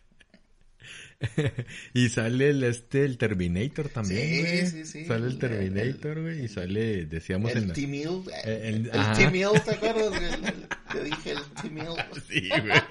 y 1.94 2.10
sale 2.10 2.50
el 2.50 2.64
este 2.64 3.06
el 3.06 3.18
Terminator 3.18 3.90
también, 3.90 4.22
Sí, 4.28 4.42
güey. 4.42 4.68
sí, 4.68 4.86
sí. 4.86 5.06
Sale 5.06 5.26
el 5.28 5.32
El- 5.34 5.40
Terminator, 5.40 6.18
el- 6.18 6.24
güey, 6.24 6.46
y 6.46 6.48
sale 6.48 7.06
decíamos 7.06 7.52
en 7.52 7.58
El 7.58 7.68
la 7.70 7.74
T-Mill. 7.74 8.22
El- 8.46 8.88
El, 8.88 8.92
ajá. 9.00 9.14
T-Mill, 9.14 9.48
¿te 9.64 9.72
acuerdas? 9.76 10.22
El- 10.22 10.46
el- 10.46 10.68
Te 10.92 11.04
dije 11.04 11.32
el 11.32 11.42
T-Mill. 11.62 11.86
Sí, 12.30 12.50
güey. 12.50 12.82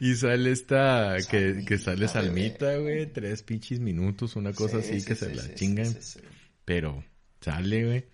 y 0.00 0.14
sale 0.14 0.50
esta 0.52 1.16
que, 1.30 1.40
Salmita, 1.50 1.68
que 1.68 1.78
sale. 1.78 2.08
Salmita, 2.08 2.76
güey, 2.76 3.06
tres 3.12 3.42
pinches 3.42 3.80
minutos, 3.80 4.36
una 4.36 4.52
cosa 4.52 4.80
Sí, 4.82 4.90
así 4.90 5.00
sí, 5.00 5.06
que 5.06 5.14
sí, 5.14 5.24
se 5.26 5.34
la 5.34 5.54
chingan, 5.54 5.96
pero 6.64 7.04
sale, 7.40 7.84
güey. 7.86 8.04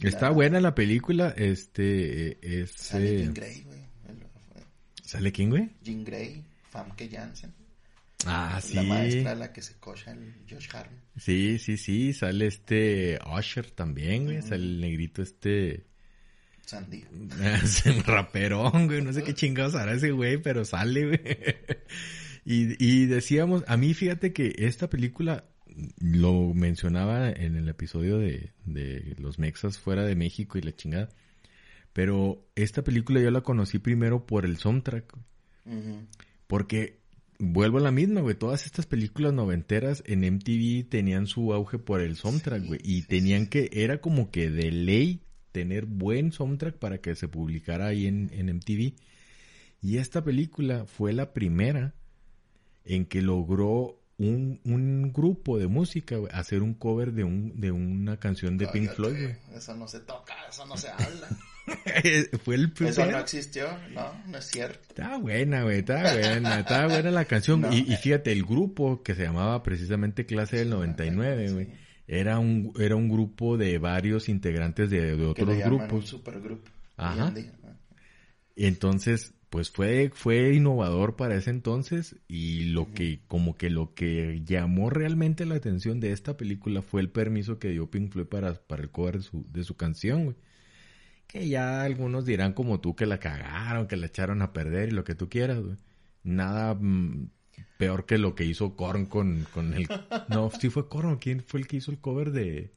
Está 0.00 0.30
buena 0.30 0.60
la 0.60 0.74
película, 0.74 1.32
este 1.36 2.30
eh, 2.32 2.38
es 2.42 2.70
Sale 2.72 3.14
eh, 3.14 3.18
Jean 3.18 3.34
Grey, 3.34 3.62
güey. 3.62 3.78
El- 4.08 4.24
¿Sale 5.04 5.32
quién, 5.32 5.50
güey? 5.50 5.70
Jean 5.82 6.04
Grey, 6.04 6.42
Famke 6.74 7.08
Janssen. 7.08 7.54
Ah, 8.26 8.60
sí. 8.60 8.74
La 8.74 8.82
maestra 8.82 9.34
la 9.36 9.52
que 9.52 9.62
se 9.62 9.74
cocha 9.74 10.10
el 10.10 10.34
Josh 10.50 10.68
Hartnett. 10.74 11.00
Sí, 11.16 11.58
sí, 11.60 11.76
sí, 11.76 12.12
sale 12.12 12.48
este 12.48 13.20
Usher 13.38 13.70
también, 13.70 14.24
güey, 14.24 14.42
sale 14.42 14.64
el 14.64 14.80
negrito 14.80 15.22
este 15.22 15.86
Sandy. 16.66 17.04
Es 17.62 17.86
un 17.86 18.02
raperón, 18.02 18.88
güey. 18.88 19.02
No 19.02 19.12
sé 19.12 19.22
qué 19.22 19.34
chingados 19.34 19.76
hará 19.76 19.92
ese 19.92 20.10
güey, 20.10 20.42
pero 20.42 20.64
sale, 20.64 21.06
güey. 21.06 21.20
Y, 22.46 22.76
y 22.78 23.06
decíamos, 23.06 23.64
a 23.68 23.78
mí 23.78 23.94
fíjate 23.94 24.34
que 24.34 24.54
esta 24.58 24.90
película 24.90 25.44
lo 25.98 26.52
mencionaba 26.52 27.30
en 27.30 27.56
el 27.56 27.70
episodio 27.70 28.18
de, 28.18 28.52
de 28.66 29.16
los 29.18 29.38
mexas 29.38 29.78
fuera 29.78 30.04
de 30.04 30.14
México 30.14 30.58
y 30.58 30.60
la 30.60 30.76
chingada. 30.76 31.08
Pero 31.94 32.46
esta 32.54 32.84
película 32.84 33.22
yo 33.22 33.30
la 33.30 33.40
conocí 33.40 33.78
primero 33.78 34.26
por 34.26 34.44
el 34.44 34.58
soundtrack. 34.58 35.16
Ujú. 35.64 36.06
Porque 36.54 37.00
vuelvo 37.40 37.78
a 37.78 37.80
la 37.80 37.90
misma, 37.90 38.20
güey. 38.20 38.36
Todas 38.36 38.64
estas 38.64 38.86
películas 38.86 39.32
noventeras 39.32 40.04
en 40.06 40.20
MTV 40.20 40.88
tenían 40.88 41.26
su 41.26 41.52
auge 41.52 41.80
por 41.80 42.00
el 42.00 42.14
soundtrack, 42.14 42.64
güey. 42.64 42.80
y 42.84 43.02
tenían 43.02 43.48
que, 43.48 43.70
era 43.72 44.00
como 44.00 44.30
que 44.30 44.50
de 44.50 44.70
ley 44.70 45.20
tener 45.50 45.84
buen 45.84 46.30
soundtrack 46.30 46.76
para 46.76 46.98
que 46.98 47.16
se 47.16 47.26
publicara 47.26 47.88
ahí 47.88 48.06
en, 48.06 48.30
en 48.32 48.54
MTV. 48.54 48.94
Y 49.82 49.98
esta 49.98 50.22
película 50.22 50.86
fue 50.86 51.12
la 51.12 51.32
primera 51.32 51.92
en 52.84 53.06
que 53.06 53.20
logró 53.20 54.00
un, 54.16 54.60
un 54.64 55.12
grupo 55.12 55.58
de 55.58 55.66
música 55.66 56.18
hacer 56.30 56.62
un 56.62 56.74
cover 56.74 57.14
de 57.14 57.24
un 57.24 57.60
de 57.60 57.72
una 57.72 58.20
canción 58.20 58.58
de 58.58 58.68
Pink 58.68 58.92
Floyd. 58.92 59.30
Eso 59.52 59.74
no 59.74 59.88
se 59.88 59.98
toca, 59.98 60.34
eso 60.48 60.64
no 60.66 60.76
se 60.76 60.88
habla. 60.88 61.30
Fue 62.44 62.54
el 62.56 62.72
primero. 62.72 63.02
Eso 63.02 63.10
no 63.10 63.18
existió, 63.18 63.66
no, 63.92 64.12
no 64.26 64.38
es 64.38 64.44
cierto. 64.44 64.80
Está 64.88 65.16
buena, 65.18 65.62
güey, 65.62 65.78
está 65.78 66.14
buena, 66.14 66.60
está 66.60 66.86
buena 66.86 67.10
la 67.10 67.24
canción. 67.24 67.72
y, 67.72 67.90
y, 67.92 67.96
fíjate, 67.96 68.32
el 68.32 68.44
grupo 68.44 69.02
que 69.02 69.14
se 69.14 69.22
llamaba 69.22 69.62
precisamente 69.62 70.26
Clase 70.26 70.58
del 70.58 70.70
99, 70.70 71.52
güey. 71.52 71.68
Era 72.06 72.38
un, 72.38 72.72
era 72.78 72.96
un 72.96 73.08
grupo 73.08 73.56
de 73.56 73.78
varios 73.78 74.28
integrantes 74.28 74.90
de, 74.90 75.16
de 75.16 75.26
otros 75.26 75.58
grupos. 75.58 75.92
Un 75.92 76.06
supergrupo. 76.06 76.70
Ajá. 76.96 77.32
Y 78.56 78.66
entonces, 78.66 79.34
pues 79.48 79.70
fue, 79.70 80.10
fue 80.14 80.52
innovador 80.54 81.16
para 81.16 81.34
ese 81.34 81.50
entonces 81.50 82.16
y 82.28 82.64
lo 82.64 82.92
que, 82.92 83.20
como 83.26 83.56
que 83.56 83.70
lo 83.70 83.94
que 83.94 84.42
llamó 84.44 84.90
realmente 84.90 85.46
la 85.46 85.54
atención 85.54 85.98
de 85.98 86.12
esta 86.12 86.36
película 86.36 86.82
fue 86.82 87.00
el 87.00 87.08
permiso 87.08 87.58
que 87.58 87.70
dio 87.70 87.90
Pink 87.90 88.12
Floyd 88.12 88.26
para, 88.26 88.54
para 88.54 88.82
el 88.82 88.90
cover 88.90 89.18
de 89.18 89.22
su, 89.22 89.46
de 89.50 89.64
su 89.64 89.76
canción, 89.76 90.24
güey. 90.24 90.36
Que 91.26 91.48
ya 91.48 91.82
algunos 91.82 92.24
dirán 92.24 92.52
como 92.52 92.80
tú 92.80 92.94
que 92.94 93.06
la 93.06 93.18
cagaron, 93.18 93.86
que 93.86 93.96
la 93.96 94.06
echaron 94.06 94.42
a 94.42 94.52
perder 94.52 94.88
y 94.88 94.92
lo 94.92 95.04
que 95.04 95.14
tú 95.14 95.28
quieras, 95.28 95.60
güey. 95.60 95.76
Nada 96.22 96.74
mm, 96.74 97.30
peor 97.76 98.06
que 98.06 98.18
lo 98.18 98.34
que 98.34 98.44
hizo 98.44 98.76
Korn 98.76 99.06
con, 99.06 99.46
con 99.52 99.74
el... 99.74 99.88
No, 100.28 100.50
sí 100.50 100.70
fue 100.70 100.88
Korn, 100.88 101.16
¿quién 101.16 101.42
fue 101.42 101.60
el 101.60 101.66
que 101.66 101.76
hizo 101.76 101.90
el 101.90 101.98
cover 101.98 102.30
de... 102.30 102.72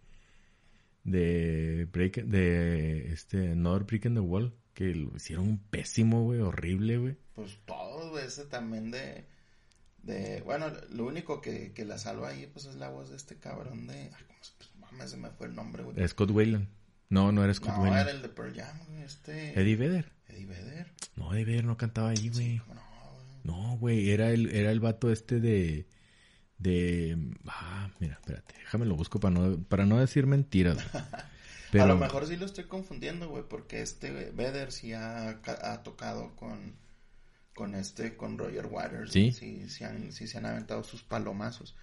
De 1.04 1.88
Break, 1.92 2.24
de 2.26 3.14
este, 3.14 3.52
Another 3.52 3.86
Break 3.86 4.06
in 4.06 4.16
the 4.16 4.20
Wall? 4.20 4.54
que 4.78 4.94
lo 4.94 5.16
hicieron 5.16 5.58
pésimo, 5.58 6.22
güey, 6.22 6.40
horrible, 6.40 7.00
güey. 7.00 7.18
Pues 7.34 7.58
todo, 7.66 8.20
ese 8.20 8.46
también 8.46 8.92
de, 8.92 9.26
de, 10.04 10.42
bueno, 10.42 10.68
lo 10.92 11.08
único 11.08 11.42
que, 11.42 11.74
que 11.74 11.84
la 11.84 11.98
salva 11.98 12.30
ahí, 12.30 12.46
pues 12.46 12.66
es 12.66 12.76
la 12.76 12.90
voz 12.90 13.10
de 13.10 13.16
este 13.16 13.40
cabrón 13.40 13.88
de, 13.88 13.96
ay, 13.96 14.24
¿cómo 14.28 14.44
se, 14.44 14.52
pues, 14.56 14.76
mames, 14.76 15.10
se 15.10 15.18
me 15.18 15.32
fue 15.32 15.48
el 15.48 15.56
nombre, 15.56 15.82
güey. 15.82 16.08
Scott 16.08 16.30
Wayland. 16.30 16.68
No, 17.10 17.32
no 17.32 17.44
era 17.44 17.54
Scott 17.54 17.76
no, 17.78 17.88
era 17.88 18.12
el 18.12 18.22
de 18.22 18.30
Pearl 18.30 18.54
Jam, 18.54 18.78
güey, 18.88 19.04
este. 19.04 19.60
Eddie 19.60 19.76
Vedder. 19.76 20.12
Eddie 20.28 20.46
Vedder. 20.46 20.94
No, 21.16 21.34
Eddie 21.34 21.46
Vedder 21.46 21.66
no 21.66 21.78
cantaba 21.78 22.10
ahí, 22.10 22.30
güey. 22.30 22.58
Sí, 22.58 22.62
no, 22.68 22.74
güey. 22.74 23.44
No, 23.44 23.78
güey, 23.78 24.10
era 24.12 24.32
el, 24.32 24.50
era 24.50 24.72
el 24.72 24.80
vato 24.80 25.12
este 25.12 25.40
de, 25.40 25.88
de, 26.58 27.18
ah, 27.48 27.90
mira, 28.00 28.16
espérate, 28.16 28.56
déjame 28.58 28.86
lo 28.86 28.96
busco 28.96 29.20
para 29.20 29.34
no, 29.34 29.64
para 29.64 29.86
no 29.86 30.00
decir 30.00 30.28
mentiras, 30.28 30.78
güey. 30.92 31.04
A 31.74 31.86
lo 31.86 31.98
mejor 31.98 32.26
sí 32.28 32.38
lo 32.38 32.46
estoy 32.46 32.64
confundiendo, 32.64 33.28
güey, 33.30 33.44
porque 33.48 33.82
este 33.82 34.32
Vedder 34.32 34.72
sí 34.72 34.94
ha, 34.94 35.30
ha, 35.30 35.84
tocado 35.84 36.36
con, 36.36 36.76
con 37.54 37.76
este, 37.76 38.16
con 38.16 38.38
Roger 38.38 38.68
Waters. 38.68 39.12
Sí. 39.12 39.32
Sí, 39.32 39.70
sí, 39.70 39.84
han, 39.84 40.12
sí 40.14 40.28
se 40.28 40.38
han 40.38 40.46
aventado 40.46 40.84
sus 40.84 41.04
palomazos. 41.04 41.76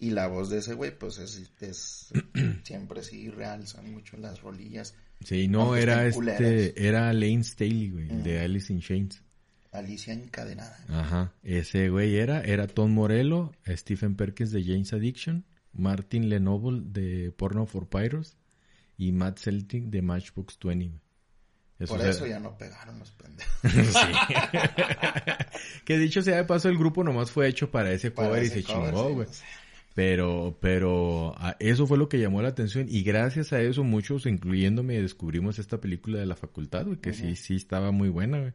Y 0.00 0.10
la 0.10 0.28
voz 0.28 0.48
de 0.48 0.58
ese 0.58 0.72
güey, 0.72 0.98
pues 0.98 1.18
es, 1.18 1.50
es 1.60 2.12
siempre 2.64 3.02
sí 3.02 3.28
realzan 3.30 3.92
mucho 3.92 4.16
las 4.16 4.40
rolillas. 4.40 4.94
Sí, 5.22 5.46
no, 5.46 5.76
era 5.76 6.06
este, 6.06 6.86
era 6.86 7.12
Lane 7.12 7.44
Staley, 7.44 7.90
güey, 7.90 8.08
de 8.08 8.40
Alice 8.40 8.72
in 8.72 8.80
Chains. 8.80 9.22
Alicia 9.72 10.14
encadenada. 10.14 10.76
Ajá, 10.88 11.34
ese 11.42 11.90
güey 11.90 12.16
era, 12.16 12.40
era 12.40 12.66
Tom 12.66 12.92
Morello, 12.92 13.52
Stephen 13.68 14.16
Perkins 14.16 14.50
de 14.50 14.64
James 14.64 14.92
Addiction, 14.94 15.44
Martin 15.72 16.30
Lenoble 16.30 16.80
de 16.82 17.30
Porno 17.32 17.66
for 17.66 17.86
Pyros, 17.86 18.38
y 18.96 19.12
Matt 19.12 19.38
Celtic 19.38 19.84
de 19.84 20.00
Matchbox 20.00 20.58
20. 20.64 20.98
Por 21.86 22.00
eso 22.02 22.26
ya 22.26 22.38
no 22.38 22.56
pegaron 22.58 22.98
los 22.98 23.10
pendejos. 23.12 23.54
que 25.84 25.98
dicho 25.98 26.20
sea 26.22 26.36
de 26.36 26.44
paso, 26.44 26.68
el 26.68 26.76
grupo 26.76 27.02
nomás 27.04 27.30
fue 27.30 27.48
hecho 27.48 27.70
para 27.70 27.92
ese 27.92 28.12
cover 28.12 28.42
y 28.42 28.48
se 28.48 28.62
chingó, 28.62 29.14
güey. 29.14 29.28
Pero, 29.94 30.56
pero 30.60 31.34
eso 31.58 31.86
fue 31.86 31.98
lo 31.98 32.08
que 32.08 32.18
llamó 32.18 32.42
la 32.42 32.48
atención 32.48 32.86
y 32.88 33.02
gracias 33.02 33.52
a 33.52 33.60
eso 33.60 33.82
muchos, 33.82 34.24
incluyéndome, 34.26 35.00
descubrimos 35.00 35.58
esta 35.58 35.80
película 35.80 36.18
de 36.18 36.26
la 36.26 36.36
facultad, 36.36 36.86
güey, 36.86 36.98
que 36.98 37.12
sí, 37.12 37.34
sí 37.34 37.56
estaba 37.56 37.90
muy 37.90 38.08
buena, 38.08 38.38
güey. 38.38 38.52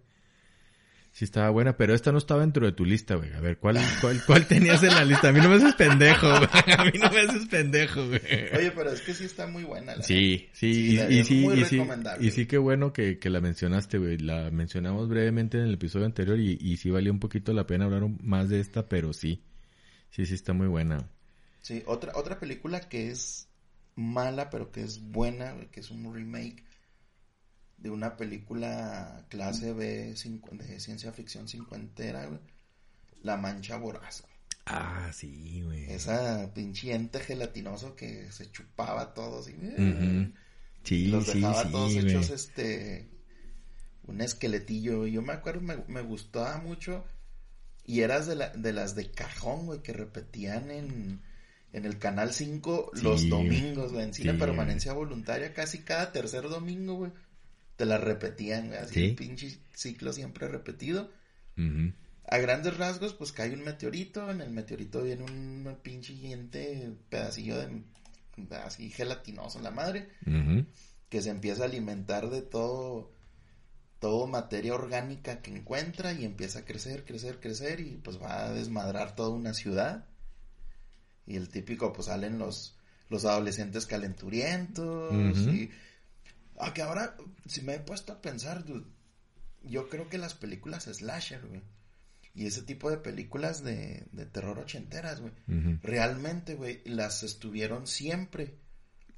Sí 1.12 1.24
estaba 1.24 1.50
buena, 1.50 1.78
pero 1.78 1.94
esta 1.94 2.12
no 2.12 2.18
estaba 2.18 2.42
dentro 2.42 2.66
de 2.66 2.74
tu 2.74 2.84
lista, 2.84 3.16
güey. 3.16 3.32
A 3.32 3.40
ver, 3.40 3.58
¿cuál, 3.58 3.78
cuál, 4.02 4.22
cuál 4.26 4.48
tenías 4.48 4.84
en 4.84 4.96
la 4.96 5.06
lista? 5.06 5.30
A 5.30 5.32
mí 5.32 5.40
no 5.40 5.48
me 5.48 5.56
haces 5.56 5.74
pendejo, 5.76 6.28
güey. 6.28 6.50
A 6.78 6.84
mí 6.84 6.92
no 7.02 7.10
me 7.10 7.22
haces 7.22 7.46
pendejo, 7.46 8.06
güey. 8.06 8.20
Oye, 8.54 8.72
pero 8.76 8.92
es 8.92 9.00
que 9.00 9.14
sí 9.14 9.24
está 9.24 9.48
muy 9.48 9.64
buena. 9.64 9.96
La 9.96 10.04
sí, 10.04 10.50
sí, 10.52 10.68
y, 10.68 11.14
y, 11.14 11.24
sí, 11.24 11.48
y 11.56 11.64
sí, 11.64 11.82
y 12.20 12.32
sí 12.32 12.46
qué 12.48 12.58
bueno 12.58 12.92
que, 12.92 13.18
que 13.18 13.30
la 13.30 13.40
mencionaste, 13.40 13.98
güey. 13.98 14.18
La 14.18 14.52
mencionamos 14.52 15.08
brevemente 15.08 15.58
en 15.58 15.64
el 15.64 15.76
episodio 15.76 16.06
anterior 16.06 16.38
y, 16.38 16.58
y 16.60 16.76
sí 16.76 16.90
valió 16.90 17.14
un 17.14 17.22
poquito 17.22 17.54
la 17.54 17.66
pena 17.66 17.86
hablar 17.86 18.10
más 18.22 18.50
de 18.50 18.60
esta, 18.60 18.90
pero 18.90 19.14
sí. 19.14 19.42
Sí, 20.10 20.26
sí 20.26 20.34
está 20.34 20.52
muy 20.52 20.68
buena. 20.68 21.10
Sí, 21.66 21.82
otra, 21.88 22.12
otra 22.14 22.40
película 22.40 22.80
que 22.80 23.10
es 23.10 23.48
mala, 23.96 24.52
pero 24.52 24.72
que 24.72 24.84
es 24.84 25.02
buena, 25.02 25.56
que 25.72 25.80
es 25.80 25.90
un 25.90 26.14
remake 26.14 26.64
de 27.78 27.90
una 27.90 28.18
película 28.18 29.26
clase 29.30 29.74
B 29.74 30.14
de 30.14 30.80
ciencia 30.80 31.12
ficción 31.12 31.48
cincuentera, 31.48 32.30
La 33.24 33.38
Mancha 33.38 33.78
Voraz. 33.78 34.26
Ah, 34.68 35.10
sí, 35.12 35.64
güey. 35.64 35.92
Esa 35.92 36.54
pinche 36.54 36.94
ente 36.94 37.20
gelatinoso 37.20 37.96
que 37.96 38.32
se 38.32 38.52
chupaba 38.52 39.16
todos 39.16 39.50
y 39.50 39.54
uh 39.54 40.32
sí, 40.84 41.08
los 41.08 41.26
dejaba 41.26 41.64
sí, 41.64 41.72
todos 41.72 41.96
hechos 41.96 42.30
este 42.30 43.10
un 44.04 44.22
esqueletillo. 44.22 45.08
Yo 45.08 45.24
me 45.24 45.34
acuerdo, 45.34 45.62
me, 45.62 45.78
me 45.88 46.02
gustaba 46.02 46.60
mucho 46.60 47.06
y 47.88 48.02
eras 48.02 48.28
de, 48.28 48.36
la, 48.36 48.50
de 48.50 48.72
las 48.72 48.94
de 48.94 49.10
cajón, 49.10 49.66
güey, 49.66 49.82
que 49.82 49.94
repetían 49.94 50.70
en, 50.70 51.22
en 51.76 51.86
el 51.86 51.98
Canal 51.98 52.34
5 52.34 52.92
los 53.02 53.30
domingos, 53.30 53.92
güey, 53.92 54.06
en 54.06 54.14
cine 54.14 54.34
permanencia 54.34 54.94
voluntaria, 54.94 55.54
casi 55.54 55.80
cada 55.80 56.12
tercer 56.12 56.50
domingo, 56.50 56.96
güey 56.96 57.12
te 57.76 57.86
la 57.86 57.98
repetían, 57.98 58.74
así 58.74 59.10
un 59.10 59.16
pinche 59.16 59.60
ciclo 59.74 60.14
siempre 60.14 60.48
repetido. 60.48 61.12
A 62.28 62.38
grandes 62.38 62.78
rasgos, 62.78 63.14
pues 63.14 63.32
cae 63.32 63.54
un 63.54 63.64
meteorito, 63.64 64.30
en 64.32 64.42
el 64.42 64.50
meteorito 64.50 65.04
viene 65.04 65.24
un 65.24 65.78
pinche 65.82 66.14
diente, 66.14 66.94
pedacillo 67.10 67.58
de 67.58 67.84
así 68.64 68.90
gelatinoso 68.90 69.60
la 69.62 69.72
madre, 69.72 70.10
que 71.10 71.22
se 71.22 71.30
empieza 71.30 71.64
a 71.64 71.68
alimentar 71.68 72.30
de 72.30 72.42
todo, 72.42 73.12
todo 74.00 74.28
materia 74.28 74.74
orgánica 74.74 75.42
que 75.42 75.52
encuentra 75.52 76.14
y 76.14 76.26
empieza 76.26 76.60
a 76.60 76.66
crecer, 76.66 77.06
crecer, 77.06 77.40
crecer 77.40 77.80
y 77.80 77.98
pues 78.04 78.22
va 78.22 78.46
a 78.46 78.52
desmadrar 78.54 79.16
toda 79.16 79.30
una 79.30 79.54
ciudad. 79.54 80.06
Y 81.28 81.36
el 81.38 81.50
típico, 81.50 81.92
pues 81.92 82.08
salen 82.08 82.38
los, 82.38 82.78
los 83.10 83.26
adolescentes 83.26 83.86
calenturientos 83.86 85.38
y 85.48 85.72
aunque 86.58 86.82
ahora, 86.82 87.18
si 87.48 87.62
me 87.62 87.76
he 87.76 87.80
puesto 87.80 88.14
a 88.14 88.22
pensar, 88.22 88.64
yo 89.64 89.90
creo 89.90 90.10
que 90.10 90.18
las 90.18 90.34
películas 90.34 90.86
slasher, 90.86 91.46
güey, 91.46 91.62
y 92.34 92.46
ese 92.46 92.62
tipo 92.62 92.90
de 92.90 92.98
películas 92.98 93.64
de, 93.64 94.08
de 94.12 94.26
terror 94.26 94.60
ochenteras, 94.60 95.22
güey, 95.22 95.34
realmente, 95.82 96.56
güey, 96.56 96.82
las 96.86 97.24
estuvieron 97.24 97.88
siempre. 97.88 98.56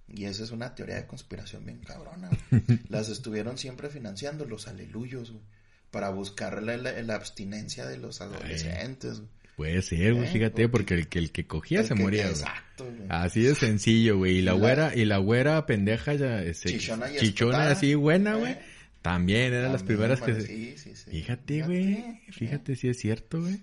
Y 0.08 0.26
esa 0.26 0.44
es 0.44 0.52
una 0.52 0.74
teoría 0.74 0.96
de 0.96 1.08
conspiración 1.08 1.66
bien 1.66 1.80
cabrona, 1.80 2.30
las 2.90 3.10
estuvieron 3.10 3.58
siempre 3.58 3.90
financiando 3.90 4.46
los 4.46 4.68
aleluyos, 4.68 5.32
güey, 5.32 5.44
para 5.92 6.10
buscar 6.10 6.64
la, 6.64 7.16
abstinencia 7.16 7.86
de 7.86 7.98
los 7.98 8.22
adolescentes, 8.22 9.20
güey. 9.20 9.30
Puede 9.58 9.82
ser, 9.82 10.14
güey, 10.14 10.28
¿Eh? 10.28 10.32
fíjate, 10.32 10.70
porque 10.70 10.94
el 10.94 11.08
que, 11.08 11.18
el 11.18 11.32
que 11.32 11.48
cogía 11.48 11.84
se 11.84 11.96
moría, 11.96 12.28
Exacto, 12.28 12.86
güey. 12.86 13.08
Así 13.10 13.42
de 13.42 13.56
sencillo, 13.56 14.20
güey. 14.20 14.38
Y 14.38 14.42
la, 14.44 14.54
güera, 14.54 14.96
y 14.96 15.04
la 15.04 15.18
güera 15.18 15.66
pendeja 15.66 16.14
ya, 16.14 16.44
este, 16.44 16.70
chichona, 16.70 17.12
chichona 17.16 17.72
así 17.72 17.96
buena, 17.96 18.36
güey. 18.36 18.52
¿Eh? 18.52 18.60
También 19.02 19.56
eran 19.56 19.72
las 19.72 19.82
primeras 19.82 20.22
que 20.22 20.42
Sí, 20.42 20.78
sí, 20.78 20.96
sí. 20.96 21.10
Fíjate, 21.10 21.64
güey. 21.64 22.22
Fíjate 22.30 22.76
si 22.76 22.90
es 22.90 23.00
cierto, 23.00 23.42
güey. 23.42 23.60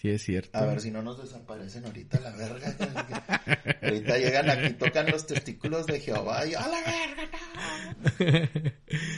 Sí 0.00 0.08
es 0.08 0.22
cierto. 0.22 0.56
A 0.56 0.64
ver 0.64 0.80
si 0.80 0.90
no 0.90 1.02
nos 1.02 1.20
desaparecen 1.20 1.84
ahorita 1.84 2.18
la 2.20 2.30
verga. 2.30 2.74
ahorita 3.82 4.16
llegan 4.16 4.48
aquí, 4.48 4.72
tocan 4.72 5.10
los 5.10 5.26
testículos 5.26 5.84
de 5.84 6.00
Jehová 6.00 6.46
y 6.46 6.54
¡a 6.54 6.66
la 6.66 6.78
verga, 6.80 7.28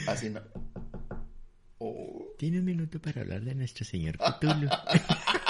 no! 0.05 0.11
Así 0.11 0.29
no. 0.29 0.41
Oh. 1.77 2.35
Tiene 2.37 2.59
un 2.59 2.65
minuto 2.65 3.01
para 3.01 3.21
hablar 3.21 3.39
de 3.39 3.55
nuestro 3.55 3.85
señor 3.85 4.17
Cthulhu. 4.17 4.67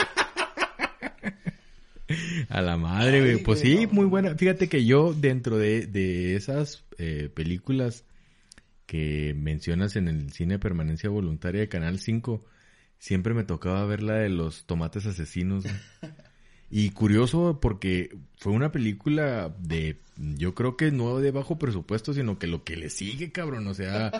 A 2.49 2.61
la 2.61 2.78
madre, 2.78 3.22
güey. 3.22 3.43
Pues 3.43 3.59
sí, 3.59 3.88
muy 3.91 4.05
buena. 4.05 4.36
Fíjate 4.36 4.70
que 4.70 4.86
yo, 4.86 5.14
dentro 5.14 5.57
de, 5.57 5.88
de 5.88 6.36
esas 6.36 6.84
eh, 6.97 7.30
películas 7.34 8.05
que 8.86 9.34
mencionas 9.36 9.95
en 9.95 10.07
el 10.07 10.32
cine 10.32 10.59
Permanencia 10.59 11.09
Voluntaria 11.09 11.61
de 11.61 11.70
Canal 11.70 11.99
5, 11.99 12.45
siempre 12.99 13.34
me 13.34 13.43
tocaba 13.43 13.86
ver 13.86 14.03
la 14.03 14.16
de 14.16 14.30
los 14.30 14.66
tomates 14.66 15.05
asesinos. 15.05 15.66
Y 16.76 16.89
curioso 16.89 17.59
porque 17.61 18.18
fue 18.38 18.51
una 18.51 18.72
película 18.72 19.53
de, 19.59 19.99
yo 20.18 20.55
creo 20.55 20.76
que 20.76 20.91
no 20.91 21.20
de 21.20 21.30
bajo 21.30 21.59
presupuesto, 21.59 22.16
sino 22.16 22.39
que 22.39 22.47
lo 22.47 22.64
que 22.64 22.76
le 22.76 22.89
sigue, 22.89 23.32
cabrón, 23.32 23.68
o 23.68 23.76
sea, 23.76 24.11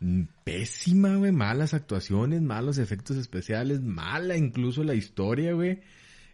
pésima, 0.44 1.16
güey, 1.16 1.32
malas 1.32 1.72
actuaciones, 1.72 2.42
malos 2.42 2.76
efectos 2.76 3.16
especiales, 3.16 3.80
mala 3.80 4.36
incluso 4.36 4.84
la 4.84 4.94
historia, 4.94 5.54
güey. 5.54 5.80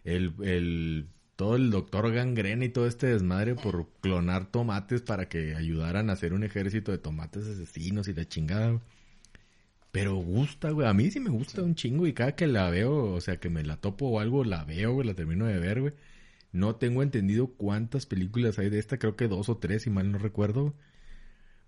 El, 0.03 0.33
el, 0.43 1.07
todo 1.35 1.55
el 1.55 1.71
doctor 1.71 2.11
gangrena 2.11 2.65
y 2.65 2.69
todo 2.69 2.87
este 2.87 3.07
desmadre 3.07 3.55
por 3.55 3.87
clonar 4.01 4.51
tomates 4.51 5.01
para 5.01 5.29
que 5.29 5.55
ayudaran 5.55 6.09
a 6.09 6.13
hacer 6.13 6.33
un 6.33 6.43
ejército 6.43 6.91
de 6.91 6.97
tomates 6.97 7.47
asesinos 7.47 8.07
y 8.07 8.13
la 8.13 8.27
chingada. 8.27 8.81
Pero 9.91 10.15
gusta, 10.15 10.69
güey. 10.71 10.87
A 10.87 10.93
mí 10.93 11.09
sí 11.11 11.19
me 11.19 11.29
gusta 11.29 11.63
un 11.63 11.75
chingo 11.75 12.05
y 12.07 12.13
cada 12.13 12.35
que 12.35 12.45
la 12.47 12.69
veo, 12.69 13.13
o 13.13 13.21
sea, 13.21 13.39
que 13.39 13.49
me 13.49 13.63
la 13.63 13.77
topo 13.77 14.07
o 14.07 14.19
algo, 14.19 14.43
la 14.43 14.63
veo, 14.65 14.93
güey, 14.93 15.07
la 15.07 15.13
termino 15.15 15.45
de 15.45 15.59
ver, 15.59 15.81
güey. 15.81 15.93
No 16.51 16.75
tengo 16.75 17.03
entendido 17.03 17.47
cuántas 17.47 18.05
películas 18.05 18.59
hay 18.59 18.69
de 18.69 18.79
esta, 18.79 18.97
creo 18.97 19.15
que 19.15 19.27
dos 19.27 19.49
o 19.49 19.57
tres, 19.57 19.83
si 19.83 19.89
mal 19.89 20.11
no 20.11 20.17
recuerdo. 20.17 20.75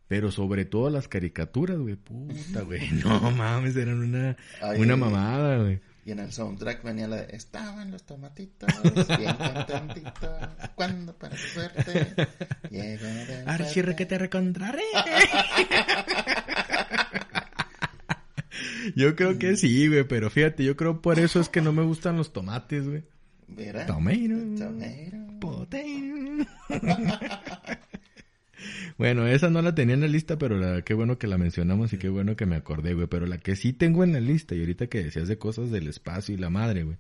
Pero 0.07 0.31
sobre 0.31 0.65
todo 0.65 0.89
las 0.89 1.07
caricaturas, 1.07 1.77
güey. 1.79 1.95
Puta, 1.95 2.61
güey. 2.63 2.81
No 3.05 3.31
mames, 3.31 3.75
eran 3.77 3.99
una, 3.99 4.35
una 4.77 4.97
mamada, 4.97 5.57
güey. 5.59 5.79
Y 6.03 6.11
en 6.11 6.19
el 6.19 6.31
soundtrack 6.31 6.83
venía 6.83 7.07
la 7.07 7.17
de 7.17 7.35
Estaban 7.35 7.91
los 7.91 8.03
tomatitos 8.03 8.69
bien 9.17 9.35
contentitos 9.35 10.29
cuando 10.75 11.15
para 11.15 11.37
suerte 11.37 12.15
llegó 12.69 13.05
Archirre 13.45 13.95
que 13.95 14.05
te 14.05 14.17
recontraré. 14.17 14.83
Yo 18.95 19.15
creo 19.15 19.37
que 19.37 19.55
sí, 19.55 19.87
güey, 19.87 20.03
pero 20.03 20.29
fíjate, 20.29 20.63
yo 20.63 20.75
creo 20.75 21.01
por 21.01 21.19
eso 21.19 21.39
es 21.39 21.49
que 21.49 21.61
no 21.61 21.71
me 21.71 21.83
gustan 21.83 22.17
los 22.17 22.33
tomates, 22.33 22.87
güey. 22.87 23.03
Mira. 23.47 23.85
Tomato. 23.85 24.71
bueno, 28.97 29.27
esa 29.27 29.49
no 29.49 29.61
la 29.61 29.75
tenía 29.75 29.95
en 29.95 30.01
la 30.01 30.07
lista, 30.07 30.37
pero 30.37 30.57
la, 30.57 30.81
qué 30.81 30.93
bueno 30.93 31.17
que 31.17 31.27
la 31.27 31.37
mencionamos 31.37 31.93
y 31.93 31.97
qué 31.97 32.09
bueno 32.09 32.35
que 32.35 32.45
me 32.45 32.55
acordé, 32.55 32.93
güey. 32.93 33.07
Pero 33.07 33.25
la 33.25 33.37
que 33.37 33.55
sí 33.55 33.73
tengo 33.73 34.03
en 34.03 34.13
la 34.13 34.19
lista, 34.19 34.55
y 34.55 34.59
ahorita 34.59 34.87
que 34.87 35.03
decías 35.03 35.27
de 35.27 35.37
cosas 35.37 35.71
del 35.71 35.87
espacio 35.87 36.35
y 36.35 36.37
la 36.37 36.49
madre, 36.49 36.83
güey. 36.83 36.97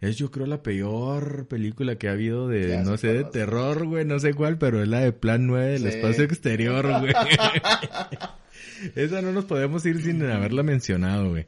Es 0.00 0.16
yo 0.16 0.30
creo 0.30 0.46
la 0.46 0.62
peor 0.62 1.46
película 1.48 1.96
que 1.96 2.08
ha 2.08 2.12
habido 2.12 2.48
de, 2.48 2.82
no 2.84 2.96
sé, 2.96 3.12
de 3.14 3.24
terror, 3.24 3.86
güey, 3.86 4.04
no 4.04 4.18
sé 4.18 4.34
cuál, 4.34 4.58
pero 4.58 4.82
es 4.82 4.88
la 4.88 5.00
de 5.00 5.12
Plan 5.12 5.46
9 5.46 5.72
del 5.72 5.86
espacio 5.86 6.24
exterior, 6.24 6.86
güey. 7.00 7.14
Esa 8.94 9.22
no 9.22 9.32
nos 9.32 9.46
podemos 9.46 9.86
ir 9.86 10.02
sin 10.02 10.22
haberla 10.22 10.62
mencionado, 10.62 11.30
güey. 11.30 11.46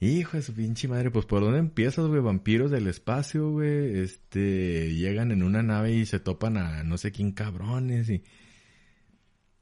Hijo 0.00 0.36
de 0.36 0.42
su 0.42 0.54
pinche 0.54 0.88
madre, 0.88 1.10
pues 1.10 1.26
por 1.26 1.40
dónde 1.40 1.58
empiezas, 1.58 2.06
güey, 2.06 2.20
vampiros 2.20 2.70
del 2.70 2.86
espacio, 2.86 3.50
güey, 3.50 3.98
este, 3.98 4.94
llegan 4.94 5.30
en 5.32 5.42
una 5.42 5.62
nave 5.62 5.92
y 5.92 6.06
se 6.06 6.20
topan 6.20 6.56
a 6.56 6.84
no 6.84 6.98
sé 6.98 7.12
quién 7.12 7.32
cabrones 7.32 8.08
y... 8.10 8.22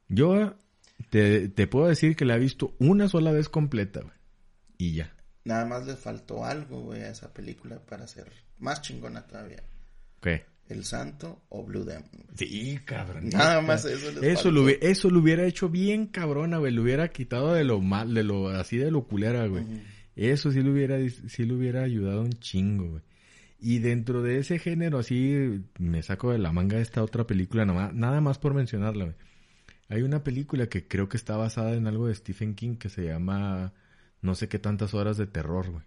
Yo 0.09 0.55
te, 1.11 1.49
te 1.49 1.67
puedo 1.67 1.87
decir 1.87 2.17
que 2.17 2.25
la 2.25 2.37
he 2.37 2.39
visto 2.39 2.75
una 2.79 3.09
sola 3.09 3.33
vez 3.33 3.49
completa, 3.49 4.01
güey, 4.01 4.15
y 4.79 4.95
ya. 4.95 5.13
Nada 5.45 5.65
más 5.65 5.87
le 5.87 5.97
faltó 5.97 6.45
algo, 6.45 6.81
güey, 6.81 7.03
a 7.03 7.11
esa 7.11 7.33
película 7.33 7.79
para 7.79 8.07
ser 8.07 8.33
más 8.59 8.83
chingona 8.83 9.27
todavía. 9.27 9.63
¿Qué? 10.21 10.45
El 10.69 10.85
Santo 10.85 11.43
o 11.49 11.65
Blue 11.65 11.85
Demon. 11.85 12.11
Sí, 12.35 12.81
cabrón. 12.85 13.29
Nada 13.29 13.61
más 13.61 13.85
eso 13.85 14.21
eso 14.21 14.51
lo, 14.51 14.69
eso 14.69 15.11
lo 15.11 15.21
hubiera 15.21 15.47
hecho 15.47 15.69
bien 15.69 16.07
cabrona, 16.07 16.59
güey. 16.59 16.73
Lo 16.73 16.83
hubiera 16.83 17.09
quitado 17.09 17.55
de 17.55 17.63
lo 17.63 17.81
mal, 17.81 18.15
de 18.15 18.25
lo 18.25 18.49
así 18.49 18.77
de 18.77 18.91
lo 18.91 19.05
culera, 19.07 19.47
güey. 19.47 19.65
Eso 20.17 20.51
sí 20.51 20.63
lo 20.63 20.73
hubiera, 20.73 20.99
sí 21.09 21.45
lo 21.45 21.55
hubiera 21.55 21.85
ayudado 21.85 22.23
un 22.23 22.33
chingo, 22.33 22.89
güey. 22.89 23.03
Y 23.61 23.79
dentro 23.79 24.23
de 24.23 24.39
ese 24.39 24.59
género, 24.59 24.99
así 24.99 25.63
me 25.79 26.03
saco 26.03 26.33
de 26.33 26.39
la 26.39 26.53
manga 26.53 26.79
esta 26.79 27.03
otra 27.03 27.27
película, 27.27 27.65
nada 27.65 27.87
más, 27.87 27.95
nada 27.95 28.21
más 28.21 28.39
por 28.39 28.53
mencionarla, 28.53 29.05
güey. 29.05 29.17
Hay 29.89 30.03
una 30.03 30.25
película 30.25 30.69
que 30.69 30.89
creo 30.89 31.09
que 31.09 31.17
está 31.17 31.37
basada 31.37 31.75
en 31.75 31.87
algo 31.87 32.09
de 32.09 32.15
Stephen 32.15 32.55
King 32.55 32.77
que 32.77 32.89
se 32.89 33.05
llama 33.05 33.73
no 34.21 34.35
sé 34.35 34.49
qué 34.49 34.59
tantas 34.59 34.95
horas 34.95 35.17
de 35.17 35.27
terror, 35.27 35.71
güey. 35.71 35.85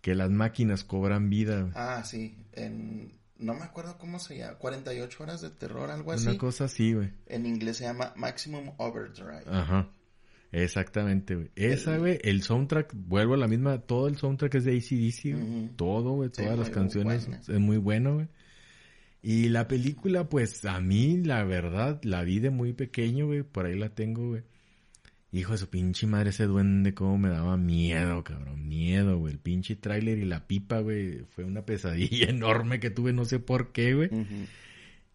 Que 0.00 0.14
las 0.14 0.30
máquinas 0.30 0.84
cobran 0.84 1.30
vida. 1.30 1.70
Ah, 1.74 2.02
sí. 2.04 2.36
En 2.52 3.12
no 3.38 3.54
me 3.54 3.64
acuerdo 3.64 3.98
cómo 3.98 4.18
se 4.18 4.38
llama, 4.38 4.54
48 4.58 5.22
horas 5.22 5.40
de 5.42 5.50
terror, 5.50 5.90
algo 5.90 6.12
así. 6.12 6.28
Una 6.28 6.38
cosa 6.38 6.64
así, 6.64 6.94
güey. 6.94 7.12
En 7.26 7.46
inglés 7.46 7.78
se 7.78 7.84
llama 7.84 8.12
Maximum 8.16 8.72
Overdrive. 8.78 9.44
Ajá. 9.46 9.90
Exactamente, 10.52 11.34
güey. 11.34 11.50
Esa, 11.54 11.98
güey, 11.98 12.18
el 12.22 12.42
soundtrack, 12.42 12.94
vuelvo 12.94 13.34
a 13.34 13.36
la 13.36 13.48
misma, 13.48 13.78
todo 13.78 14.08
el 14.08 14.16
soundtrack 14.16 14.54
es 14.54 14.64
de 14.64 14.76
ACDC, 14.76 15.76
todo, 15.76 16.12
güey, 16.12 16.30
todas 16.30 16.58
las 16.58 16.70
canciones 16.70 17.28
es 17.28 17.60
muy 17.60 17.76
bueno, 17.76 18.14
güey. 18.14 18.28
Y 19.22 19.48
la 19.48 19.66
película, 19.66 20.28
pues, 20.28 20.64
a 20.64 20.80
mí, 20.80 21.18
la 21.18 21.42
verdad, 21.44 22.00
la 22.04 22.22
vi 22.22 22.38
de 22.38 22.50
muy 22.50 22.72
pequeño, 22.72 23.26
güey, 23.26 23.42
por 23.42 23.66
ahí 23.66 23.76
la 23.76 23.88
tengo, 23.88 24.28
güey. 24.28 24.42
Hijo 25.32 25.52
de 25.52 25.58
su 25.58 25.68
pinche 25.68 26.06
madre, 26.06 26.30
ese 26.30 26.46
duende, 26.46 26.94
cómo 26.94 27.18
me 27.18 27.28
daba 27.28 27.56
miedo, 27.56 28.22
cabrón. 28.22 28.68
Miedo, 28.68 29.18
güey. 29.18 29.34
El 29.34 29.38
pinche 29.40 29.76
tráiler 29.76 30.18
y 30.18 30.24
la 30.24 30.46
pipa, 30.46 30.80
güey. 30.80 31.24
Fue 31.34 31.44
una 31.44 31.66
pesadilla 31.66 32.26
enorme 32.30 32.80
que 32.80 32.90
tuve, 32.90 33.12
no 33.12 33.24
sé 33.24 33.40
por 33.40 33.72
qué, 33.72 33.94
güey. 33.94 34.08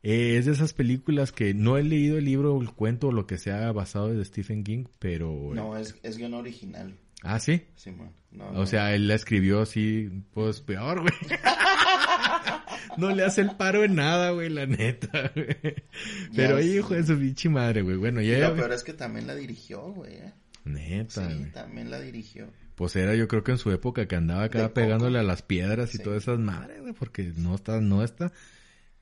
Eh, 0.03 0.37
es 0.37 0.45
de 0.45 0.51
esas 0.51 0.73
películas 0.73 1.31
que 1.31 1.53
no 1.53 1.77
he 1.77 1.83
leído 1.83 2.17
el 2.17 2.25
libro 2.25 2.55
o 2.55 2.61
el 2.61 2.71
cuento 2.71 3.07
o 3.07 3.11
lo 3.11 3.25
que 3.25 3.37
sea 3.37 3.71
basado 3.71 4.13
de 4.13 4.25
Stephen 4.25 4.63
King, 4.63 4.85
pero... 4.99 5.51
No, 5.53 5.77
es, 5.77 5.95
es 6.03 6.17
guion 6.17 6.33
original. 6.33 6.97
¿Ah, 7.23 7.39
sí? 7.39 7.61
Sí, 7.75 7.91
man. 7.91 8.11
o 8.55 8.65
sea, 8.65 8.95
él 8.95 9.07
la 9.07 9.15
escribió 9.15 9.61
así, 9.61 10.09
pues 10.33 10.59
peor, 10.61 11.01
güey. 11.01 11.13
no 12.97 13.13
le 13.15 13.23
hace 13.23 13.41
el 13.41 13.55
paro 13.55 13.83
en 13.83 13.95
nada, 13.95 14.31
güey, 14.31 14.49
la 14.49 14.65
neta, 14.65 15.31
güey. 15.35 15.75
Pero 16.35 16.61
hijo 16.61 16.93
de 16.93 17.03
su 17.05 17.17
pinche 17.17 17.49
madre, 17.49 17.81
güey. 17.81 17.97
Bueno, 17.97 18.21
ya. 18.21 18.53
pero 18.55 18.73
es 18.73 18.83
que 18.83 18.93
también 18.93 19.27
la 19.27 19.35
dirigió, 19.35 19.91
güey. 19.93 20.15
¿eh? 20.15 20.33
Neta. 20.65 21.29
Sí, 21.29 21.45
también 21.53 21.89
la 21.89 21.99
dirigió. 21.99 22.51
Pues 22.75 22.95
era 22.95 23.15
yo 23.15 23.27
creo 23.27 23.43
que 23.43 23.51
en 23.51 23.57
su 23.57 23.71
época 23.71 24.07
que 24.07 24.15
andaba 24.15 24.43
acá 24.43 24.73
pegándole 24.73 25.19
a 25.19 25.23
las 25.23 25.41
piedras 25.41 25.93
y 25.93 25.99
todas 25.99 26.23
esas 26.23 26.39
madres, 26.39 26.81
güey, 26.81 26.93
porque 26.93 27.31
no 27.37 27.55
está, 27.55 27.79
no 27.79 28.03
está. 28.03 28.31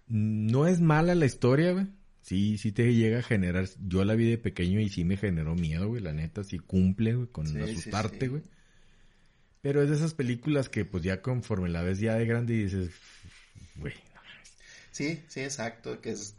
No 0.07 0.67
es 0.67 0.81
mala 0.81 1.15
la 1.15 1.25
historia, 1.25 1.71
güey. 1.71 1.87
Sí, 2.21 2.57
sí 2.57 2.71
te 2.71 2.93
llega 2.93 3.19
a 3.19 3.23
generar. 3.23 3.67
Yo 3.87 4.03
la 4.03 4.15
vi 4.15 4.29
de 4.29 4.37
pequeño 4.37 4.79
y 4.79 4.89
sí 4.89 5.03
me 5.03 5.17
generó 5.17 5.55
miedo, 5.55 5.87
güey. 5.87 6.01
La 6.01 6.13
neta, 6.13 6.43
sí 6.43 6.59
cumple, 6.59 7.15
güey, 7.15 7.27
con 7.27 7.45
asustarte, 7.61 8.27
güey. 8.27 8.43
Pero 9.61 9.81
es 9.81 9.89
de 9.89 9.95
esas 9.95 10.13
películas 10.13 10.69
que, 10.69 10.85
pues 10.85 11.03
ya 11.03 11.21
conforme 11.21 11.69
la 11.69 11.81
ves 11.81 11.99
ya 11.99 12.15
de 12.15 12.25
grande 12.25 12.53
y 12.53 12.63
dices, 12.63 12.91
güey. 13.79 13.93
Sí, 14.91 15.23
sí, 15.27 15.41
exacto, 15.41 16.01
que 16.01 16.11
es, 16.11 16.35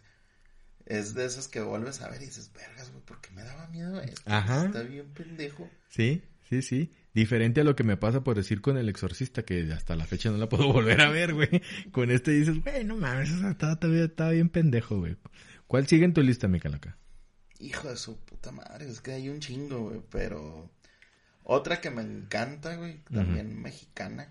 es 0.87 1.15
de 1.15 1.25
esas 1.25 1.49
que 1.49 1.61
vuelves 1.61 2.01
a 2.03 2.09
ver 2.09 2.21
y 2.21 2.27
dices, 2.27 2.51
vergas, 2.53 2.91
güey, 2.91 3.03
porque 3.05 3.31
me 3.31 3.43
daba 3.43 3.69
miedo 3.69 4.01
esto. 4.01 4.23
Ajá. 4.27 4.67
Está 4.67 4.83
bien 4.83 5.09
pendejo. 5.15 5.69
Sí, 5.89 6.23
sí, 6.49 6.63
sí. 6.63 6.93
Diferente 7.15 7.61
a 7.61 7.65
lo 7.65 7.75
que 7.75 7.85
me 7.85 7.97
pasa 7.97 8.23
por 8.23 8.37
decir 8.37 8.61
con 8.61 8.77
El 8.77 8.89
Exorcista, 8.89 9.45
que 9.45 9.73
hasta 9.73 9.97
la 9.97 10.07
fecha 10.07 10.31
no 10.31 10.37
la 10.37 10.49
puedo 10.51 10.73
volver 10.73 11.01
a 11.01 11.11
ver, 11.11 11.35
güey. 11.35 11.63
Con 11.91 12.11
este 12.11 12.33
dices, 12.33 12.63
güey, 12.63 12.85
no 12.85 12.97
mames, 12.97 13.31
está, 13.31 14.31
bien 14.31 14.49
pendejo, 14.49 14.99
güey. 14.99 15.17
¿Cuál 15.67 15.87
sigue 15.87 16.05
en 16.05 16.15
tu 16.15 16.23
lista, 16.23 16.49
mi 16.49 16.61
calaca? 16.61 16.97
Hijo 17.59 17.89
de 17.89 17.97
su 17.97 18.19
puta 18.19 18.53
madre, 18.53 18.89
es 18.89 19.01
que 19.01 19.13
hay 19.13 19.29
un 19.29 19.41
chingo, 19.41 19.89
güey, 19.89 20.03
pero... 20.11 20.71
Otra 21.45 21.81
que 21.81 21.91
me 21.91 22.03
encanta, 22.03 22.77
güey, 22.77 22.99
también 23.13 23.61
mexicana, 23.61 24.29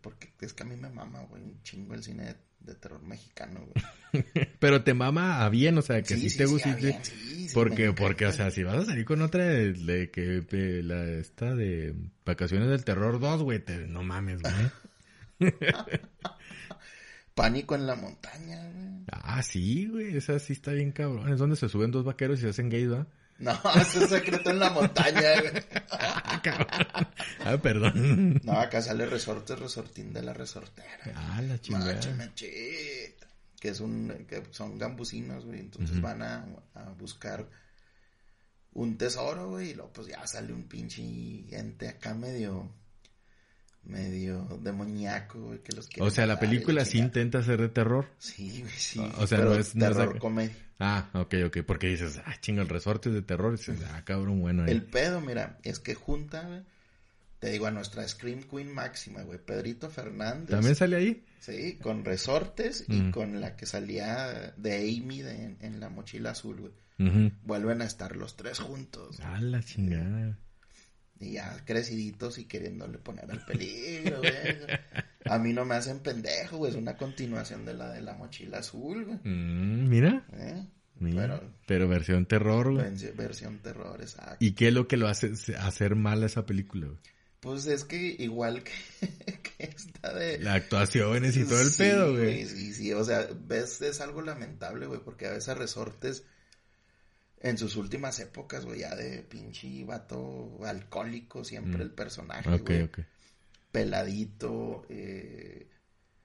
porque 0.00 0.32
es 0.40 0.52
que 0.52 0.62
a 0.62 0.66
mí 0.66 0.76
me 0.76 0.90
mama, 0.90 1.20
güey, 1.28 1.42
un 1.42 1.62
chingo 1.62 1.94
el 1.94 2.02
cine 2.02 2.36
de, 2.60 2.74
terror 2.74 3.02
mexicano, 3.02 3.66
güey. 3.66 4.24
Pero 4.60 4.84
te 4.84 4.94
mama 4.94 5.44
a 5.44 5.48
bien, 5.48 5.76
o 5.78 5.82
sea, 5.82 6.02
que 6.02 6.16
sí, 6.16 6.36
te 6.36 6.46
gusta. 6.46 6.76
porque, 7.54 7.92
porque, 7.92 8.26
o 8.26 8.32
sea, 8.32 8.50
si 8.50 8.62
vas 8.62 8.76
a 8.76 8.84
salir 8.86 9.04
con 9.04 9.22
otra 9.22 9.44
de, 9.44 10.10
que 10.10 10.82
la 10.82 11.04
esta 11.04 11.54
de 11.54 11.94
Vacaciones 12.24 12.68
del 12.68 12.84
Terror 12.84 13.18
2, 13.18 13.42
güey, 13.42 13.58
te, 13.58 13.86
no 13.86 14.02
mames, 14.02 14.40
güey. 14.42 15.50
Pánico 17.34 17.74
en 17.74 17.86
la 17.86 17.94
montaña, 17.94 18.70
güey. 18.70 19.04
Ah, 19.10 19.42
sí, 19.42 19.86
güey, 19.86 20.16
esa 20.16 20.38
sí 20.38 20.52
está 20.52 20.72
bien 20.72 20.92
cabrón. 20.92 21.32
Es 21.32 21.38
donde 21.38 21.56
se 21.56 21.68
suben 21.68 21.90
dos 21.90 22.04
vaqueros 22.04 22.38
y 22.38 22.42
se 22.42 22.48
hacen 22.50 22.68
gays, 22.68 22.90
¿verdad? 22.90 23.08
No, 23.42 23.50
es 23.80 23.94
un 23.96 24.08
secreto 24.08 24.50
en 24.50 24.60
la 24.60 24.70
montaña, 24.70 25.40
güey. 25.40 25.52
ah, 27.44 27.58
perdón. 27.60 28.40
No, 28.44 28.52
acá 28.52 28.80
sale 28.80 29.04
resorte, 29.04 29.56
resortín 29.56 30.12
de 30.12 30.22
la 30.22 30.32
resortera. 30.32 31.12
Ah, 31.16 31.42
la 31.42 31.60
chingada. 31.60 32.00
Que 32.36 33.68
es 33.68 33.80
un, 33.80 34.26
que 34.28 34.44
son 34.50 34.78
gambusinos, 34.78 35.44
güey. 35.44 35.58
Entonces 35.58 36.00
van 36.00 36.22
a, 36.22 36.46
a, 36.74 36.90
buscar 36.90 37.48
un 38.74 38.96
tesoro, 38.96 39.50
güey. 39.50 39.70
Y 39.70 39.74
luego 39.74 39.92
pues 39.92 40.06
ya 40.06 40.24
sale 40.24 40.52
un 40.52 40.68
pinche 40.68 41.02
ente 41.50 41.88
acá 41.88 42.14
medio, 42.14 42.72
medio 43.84 44.46
demoníaco, 44.62 45.40
güey, 45.40 45.58
que 45.60 45.72
los 45.74 45.88
O 45.98 46.10
sea, 46.10 46.26
la 46.26 46.38
película 46.38 46.84
sí 46.84 46.98
intenta 46.98 47.42
ser 47.42 47.60
de 47.60 47.68
terror. 47.68 48.06
Sí, 48.18 48.60
güey, 48.60 48.72
sí. 48.76 49.00
O 49.18 49.26
sea, 49.26 49.38
no 49.38 49.54
es... 49.54 49.72
Terror 49.72 50.18
comedia. 50.18 50.54
Ah, 50.78 51.10
ok, 51.14 51.34
ok, 51.46 51.58
porque 51.66 51.88
dices, 51.88 52.20
ah, 52.24 52.34
chingo, 52.40 52.62
el 52.62 52.68
resorte 52.68 53.08
es 53.08 53.14
de 53.14 53.22
terror, 53.22 53.54
y 53.54 53.56
dices, 53.56 53.78
ah, 53.92 54.02
cabrón, 54.04 54.40
bueno. 54.40 54.66
El 54.66 54.82
pedo, 54.82 55.20
mira, 55.20 55.58
es 55.62 55.78
que 55.78 55.94
junta, 55.94 56.42
güey, 56.42 56.62
te 57.38 57.50
digo, 57.50 57.66
a 57.66 57.70
nuestra 57.70 58.06
Scream 58.06 58.42
Queen 58.42 58.72
máxima, 58.72 59.22
güey, 59.22 59.38
Pedrito 59.38 59.90
Fernández. 59.90 60.50
¿También 60.50 60.74
sale 60.74 60.96
ahí? 60.96 61.24
Sí, 61.38 61.78
con 61.82 62.04
resortes 62.04 62.84
y 62.88 63.10
con 63.10 63.40
la 63.40 63.56
que 63.56 63.66
salía 63.66 64.54
de 64.56 64.76
Amy 64.76 65.22
en 65.60 65.80
la 65.80 65.88
mochila 65.88 66.30
azul, 66.30 66.60
güey. 66.60 67.32
Vuelven 67.44 67.82
a 67.82 67.84
estar 67.84 68.16
los 68.16 68.36
tres 68.36 68.60
juntos. 68.60 69.18
A 69.20 69.40
la 69.40 69.62
chingada. 69.62 70.38
Y 71.22 71.32
ya 71.32 71.62
creciditos 71.64 72.38
y 72.38 72.44
queriéndole 72.44 72.98
poner 72.98 73.30
al 73.30 73.44
peligro, 73.44 74.18
güey. 74.18 74.32
A 75.24 75.38
mí 75.38 75.52
no 75.52 75.64
me 75.64 75.76
hacen 75.76 76.00
pendejo, 76.00 76.58
güey. 76.58 76.72
Es 76.72 76.76
una 76.76 76.96
continuación 76.96 77.64
de 77.64 77.74
la 77.74 77.92
de 77.92 78.02
la 78.02 78.14
mochila 78.14 78.58
azul, 78.58 79.04
güey. 79.04 79.18
Mm, 79.22 79.88
mira. 79.88 80.26
¿Eh? 80.32 80.66
Pero, 81.66 81.88
versión 81.88 82.26
terror, 82.26 82.72
güey. 82.72 82.86
Versión 83.16 83.58
terror, 83.58 84.00
exacto. 84.00 84.36
¿Y 84.40 84.52
qué 84.52 84.68
es 84.68 84.74
lo 84.74 84.86
que 84.86 84.96
lo 84.96 85.08
hace 85.08 85.32
hacer 85.58 85.96
mal 85.96 86.22
a 86.22 86.26
esa 86.26 86.46
película, 86.46 86.86
güey? 86.86 86.98
Pues 87.40 87.66
es 87.66 87.84
que 87.84 87.96
igual 88.20 88.62
que, 88.62 88.70
que 89.42 89.64
esta 89.64 90.14
de... 90.14 90.38
La 90.38 90.54
actuaciones 90.54 91.36
y 91.36 91.44
todo 91.44 91.60
el 91.60 91.72
pedo, 91.76 92.12
güey. 92.12 92.46
Sí, 92.46 92.72
sí, 92.72 92.92
o 92.92 93.04
sea, 93.04 93.26
ves, 93.46 93.82
es 93.82 94.00
algo 94.00 94.22
lamentable, 94.22 94.86
güey, 94.86 95.00
porque 95.00 95.26
a 95.26 95.32
veces 95.32 95.58
resortes 95.58 96.24
en 97.42 97.58
sus 97.58 97.76
últimas 97.76 98.18
épocas, 98.20 98.64
güey, 98.64 98.80
ya 98.80 98.94
de 98.94 99.22
pinche 99.22 99.84
vato 99.84 100.60
alcohólico, 100.64 101.44
siempre 101.44 101.78
mm. 101.78 101.82
el 101.82 101.90
personaje, 101.90 102.48
ok. 102.48 103.00
Peladito, 103.72 104.86
eh... 104.88 105.68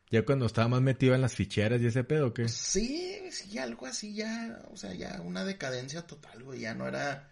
Ya 0.10 0.24
cuando 0.24 0.46
estaba 0.46 0.70
más 0.70 0.82
metido 0.82 1.16
en 1.16 1.22
las 1.22 1.36
ficheras 1.36 1.82
y 1.82 1.88
ese 1.88 2.04
pedo, 2.04 2.34
¿qué? 2.34 2.48
sí, 2.48 3.20
sí, 3.32 3.58
algo 3.58 3.88
así 3.88 4.14
ya, 4.14 4.62
o 4.72 4.78
sea, 4.78 4.94
ya 4.94 5.20
una 5.22 5.44
decadencia 5.44 6.06
total, 6.06 6.44
güey, 6.44 6.62
ya 6.62 6.76
no 6.76 6.88
era 6.88 7.30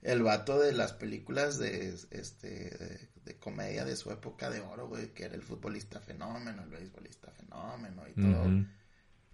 el 0.00 0.22
vato 0.22 0.60
de 0.60 0.72
las 0.72 0.92
películas 0.92 1.58
de, 1.58 1.94
este, 2.10 3.10
de, 3.24 3.38
comedia 3.38 3.84
de 3.84 3.96
su 3.96 4.10
época 4.12 4.50
de 4.50 4.60
oro, 4.60 4.88
güey, 4.88 5.12
que 5.12 5.24
era 5.24 5.34
el 5.34 5.42
futbolista 5.42 6.00
fenómeno, 6.00 6.62
el 6.62 6.70
beisbolista 6.70 7.30
fenómeno 7.32 8.04
y 8.08 8.20
todo, 8.20 8.66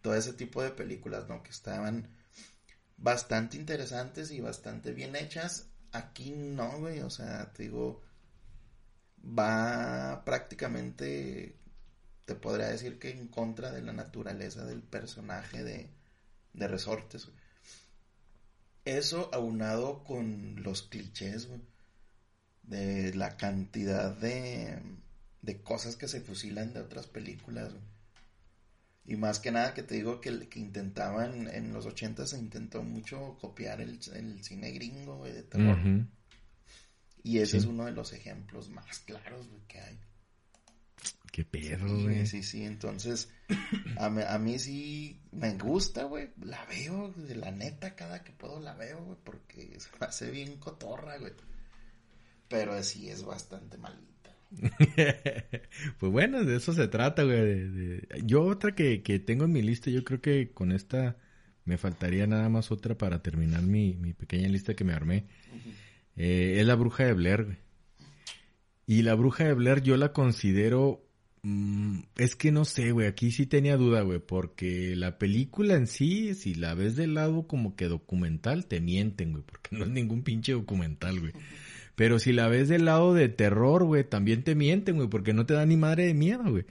todo 0.00 0.14
ese 0.14 0.32
tipo 0.32 0.62
de 0.62 0.70
películas, 0.70 1.28
¿no? 1.28 1.42
Que 1.42 1.50
estaban 1.50 2.08
bastante 3.01 3.57
interesantes 3.57 4.30
y 4.30 4.40
bastante 4.40 4.92
bien 4.92 5.16
hechas. 5.16 5.68
Aquí 5.92 6.30
no, 6.32 6.78
güey, 6.78 7.01
o 7.01 7.11
sea, 7.11 7.53
te 7.53 7.64
digo, 7.64 8.03
va 9.24 10.22
prácticamente, 10.24 11.57
te 12.26 12.34
podría 12.36 12.68
decir 12.68 12.98
que 12.98 13.11
en 13.11 13.28
contra 13.28 13.72
de 13.72 13.82
la 13.82 13.92
naturaleza 13.92 14.64
del 14.64 14.82
personaje 14.82 15.64
de, 15.64 15.90
de 16.53 16.68
Resortes. 16.68 17.28
Eso 18.84 19.30
aunado 19.32 20.05
con 20.05 20.62
los 20.62 20.82
clichés, 20.82 21.46
güey, 21.48 21.61
de 22.62 23.14
la 23.14 23.36
cantidad 23.36 24.16
de, 24.16 24.80
de 25.42 25.62
cosas 25.62 25.96
que 25.96 26.09
se 26.09 26.20
fusilan 26.20 26.72
de 26.72 26.80
otras 26.80 27.07
películas, 27.07 27.72
güey 27.72 27.89
y 29.11 29.16
más 29.16 29.40
que 29.40 29.50
nada 29.50 29.74
que 29.74 29.82
te 29.82 29.96
digo 29.96 30.20
que, 30.20 30.48
que 30.48 30.61
intentaban, 30.61 31.48
en 31.48 31.72
los 31.72 31.84
80 31.84 32.28
se 32.28 32.38
intentó 32.38 32.80
mucho 32.84 33.36
copiar 33.40 33.80
el, 33.80 34.00
cine 34.00 34.70
gringo, 34.70 35.24
de 35.24 35.42
terror. 35.42 36.06
Y 37.24 37.38
ese 37.38 37.56
es 37.56 37.64
uno 37.64 37.86
de 37.86 37.90
los 37.90 38.12
ejemplos 38.12 38.68
más 38.68 39.00
claros, 39.00 39.48
que 39.66 39.80
hay. 39.80 39.98
Qué 41.32 41.44
perro, 41.44 42.02
güey. 42.02 42.24
Sí, 42.24 42.44
sí, 42.44 42.62
entonces, 42.62 43.28
a, 43.96 44.04
a 44.06 44.38
mí 44.38 44.61
sí 44.61 45.20
me 45.32 45.58
gusta, 45.58 46.04
güey. 46.04 46.30
La 46.40 46.64
veo, 46.66 47.11
de 47.11 47.34
la 47.34 47.50
neta, 47.50 47.96
cada 47.96 48.22
que 48.22 48.30
puedo 48.30 48.61
la 48.61 48.74
veo, 48.74 49.04
güey, 49.04 49.18
porque 49.24 49.76
se 49.80 49.88
me 49.98 50.06
hace 50.06 50.30
bien 50.30 50.56
cotorra, 50.58 51.18
güey. 51.18 51.32
Pero 52.48 52.80
sí 52.84 53.11
es 53.11 53.24
bastante 53.24 53.76
malita. 53.76 54.09
pues 55.98 56.12
bueno, 56.12 56.44
de 56.44 56.57
eso 56.57 56.72
se 56.72 56.88
trata, 56.88 57.22
güey. 57.22 58.03
Yo 58.24 58.42
otra 58.42 58.74
que, 58.74 58.98
tengo 59.24 59.44
en 59.44 59.53
mi 59.53 59.62
lista, 59.62 59.90
yo 59.90 60.05
creo 60.05 60.20
que 60.20 60.51
con 60.53 60.72
esta 60.72 61.16
me 61.64 61.78
faltaría 61.78 62.26
nada 62.26 62.48
más 62.48 62.70
otra 62.70 62.96
para 62.98 63.22
terminar 63.22 63.62
mi, 63.62 63.94
pequeña 64.14 64.48
lista 64.48 64.74
que 64.74 64.84
me 64.84 64.92
armé. 64.92 65.26
Eh, 66.16 66.57
es 66.59 66.66
la 66.66 66.74
bruja 66.74 67.05
de 67.05 67.12
Blair, 67.12 67.44
güey. 67.44 67.57
Y 68.86 69.03
la 69.03 69.14
bruja 69.14 69.44
de 69.44 69.55
Blair 69.55 69.82
yo 69.82 69.96
la 69.96 70.12
considero... 70.12 71.07
Mm, 71.42 72.01
es 72.16 72.34
que 72.34 72.51
no 72.51 72.64
sé, 72.64 72.90
güey. 72.90 73.07
Aquí 73.07 73.30
sí 73.30 73.46
tenía 73.46 73.76
duda, 73.76 74.03
güey. 74.03 74.18
Porque 74.18 74.96
la 74.96 75.16
película 75.16 75.74
en 75.74 75.86
sí, 75.86 76.34
si 76.34 76.55
la 76.55 76.74
ves 76.74 76.96
del 76.96 77.14
lado 77.14 77.46
como 77.46 77.76
que 77.76 77.86
documental, 77.86 78.66
te 78.66 78.80
mienten, 78.80 79.30
güey. 79.30 79.44
Porque 79.44 79.70
no 79.76 79.84
es 79.84 79.90
ningún 79.90 80.22
pinche 80.24 80.53
documental, 80.53 81.20
güey. 81.20 81.32
Pero 82.01 82.18
si 82.18 82.32
la 82.32 82.48
ves 82.48 82.70
del 82.70 82.86
lado 82.86 83.12
de 83.12 83.28
terror, 83.28 83.84
güey, 83.84 84.05
también 84.05 84.42
te 84.42 84.55
mienten, 84.55 84.96
güey, 84.96 85.11
porque 85.11 85.34
no 85.34 85.44
te 85.44 85.53
da 85.53 85.66
ni 85.66 85.76
madre 85.76 86.07
de 86.07 86.14
miedo, 86.14 86.44
güey. 86.48 86.64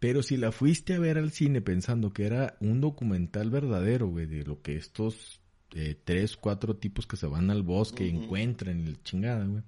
Pero 0.00 0.24
si 0.24 0.36
la 0.36 0.50
fuiste 0.50 0.94
a 0.94 0.98
ver 0.98 1.18
al 1.18 1.30
cine 1.30 1.60
pensando 1.60 2.12
que 2.12 2.26
era 2.26 2.56
un 2.58 2.80
documental 2.80 3.48
verdadero, 3.48 4.08
güey, 4.08 4.26
de 4.26 4.42
lo 4.42 4.60
que 4.60 4.74
estos 4.74 5.40
eh, 5.76 5.96
tres, 6.02 6.36
cuatro 6.36 6.74
tipos 6.74 7.06
que 7.06 7.16
se 7.16 7.28
van 7.28 7.48
al 7.50 7.62
bosque 7.62 8.08
encuentran 8.08 8.80
y 8.80 8.88
el 8.88 9.00
chingada, 9.04 9.44
güey. 9.44 9.62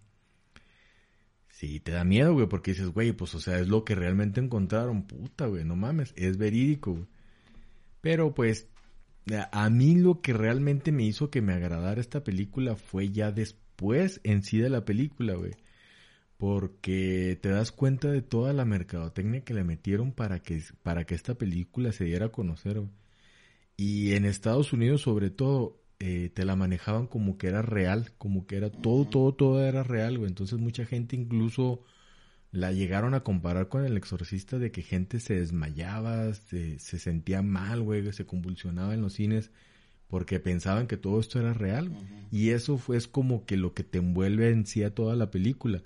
Sí, 1.49 1.79
te 1.79 1.93
da 1.93 2.03
miedo, 2.03 2.33
güey, 2.33 2.49
porque 2.49 2.73
dices, 2.73 2.89
güey, 2.89 3.13
pues, 3.13 3.37
o 3.37 3.41
sea, 3.41 3.61
es 3.61 3.69
lo 3.69 3.85
que 3.85 3.95
realmente 3.95 4.41
encontraron, 4.41 5.07
puta, 5.07 5.47
güey, 5.47 5.65
no 5.65 5.77
mames, 5.77 6.13
es 6.17 6.39
verídico, 6.39 6.91
güey. 6.91 7.07
Pero, 8.01 8.35
pues, 8.35 8.67
a 9.53 9.71
mí 9.71 9.95
lo 9.95 10.21
que 10.21 10.33
realmente 10.33 10.91
me 10.91 11.05
hizo 11.05 11.31
que 11.31 11.41
me 11.41 11.53
agradara 11.53 12.01
esta 12.01 12.25
película 12.25 12.75
fue 12.75 13.13
ya 13.13 13.31
después 13.31 13.64
pues 13.77 14.21
en 14.25 14.43
sí 14.43 14.59
de 14.59 14.71
la 14.71 14.85
película, 14.85 15.35
güey. 15.35 15.53
Porque 16.37 17.39
te 17.41 17.49
das 17.49 17.73
cuenta 17.73 18.11
de 18.11 18.23
toda 18.23 18.53
la 18.53 18.65
mercadotecnia 18.65 19.45
que 19.45 19.55
le 19.55 19.65
metieron 19.65 20.13
para 20.13 20.41
que, 20.41 20.63
para 20.83 21.05
que 21.05 21.15
esta 21.15 21.35
película 21.37 21.93
se 21.93 22.05
diera 22.05 22.27
a 22.27 22.33
conocer, 22.33 22.81
güey. 22.81 22.91
Y 23.77 24.15
en 24.15 24.25
Estados 24.25 24.73
Unidos, 24.73 25.03
sobre 25.03 25.31
todo, 25.31 25.83
eh, 25.99 26.31
te 26.33 26.45
la 26.45 26.57
manejaban 26.57 27.07
como 27.07 27.39
que 27.39 27.49
era 27.49 27.63
real, 27.63 28.13
como 28.19 28.47
que 28.47 28.57
era 28.57 28.71
todo, 28.71 29.07
todo, 29.07 29.35
todo 29.35 29.65
era 29.65 29.83
real, 29.83 30.19
güey. 30.19 30.29
Entonces 30.29 30.59
mucha 30.59 30.85
gente 30.85 31.17
incluso 31.17 31.85
la 32.53 32.73
llegaron 32.73 33.15
a 33.15 33.25
comparar 33.25 33.69
con 33.69 33.85
el 33.85 33.97
exorcista 33.97 34.59
de 34.59 34.71
que 34.71 34.83
gente 34.83 35.19
se 35.19 35.35
desmayaba, 35.35 36.33
se, 36.35 36.79
se 36.79 36.99
sentía 37.01 37.43
mal, 37.43 37.83
güey, 37.83 38.13
se 38.13 38.27
convulsionaba 38.27 38.95
en 38.95 39.03
los 39.03 39.15
cines 39.15 39.51
porque 40.15 40.39
pensaban 40.39 40.87
que 40.87 40.97
todo 40.97 41.19
esto 41.19 41.41
era 41.41 41.55
real. 41.55 41.91
Y 42.31 42.51
eso 42.51 42.79
fue 42.79 42.97
es 42.97 43.09
como 43.09 43.45
que 43.47 43.57
lo 43.57 43.75
que 43.75 43.83
te 43.83 43.99
envuelve 43.99 44.49
en 44.49 44.65
sí 44.65 44.85
a 44.85 44.95
toda 44.95 45.17
la 45.17 45.33
película. 45.33 45.83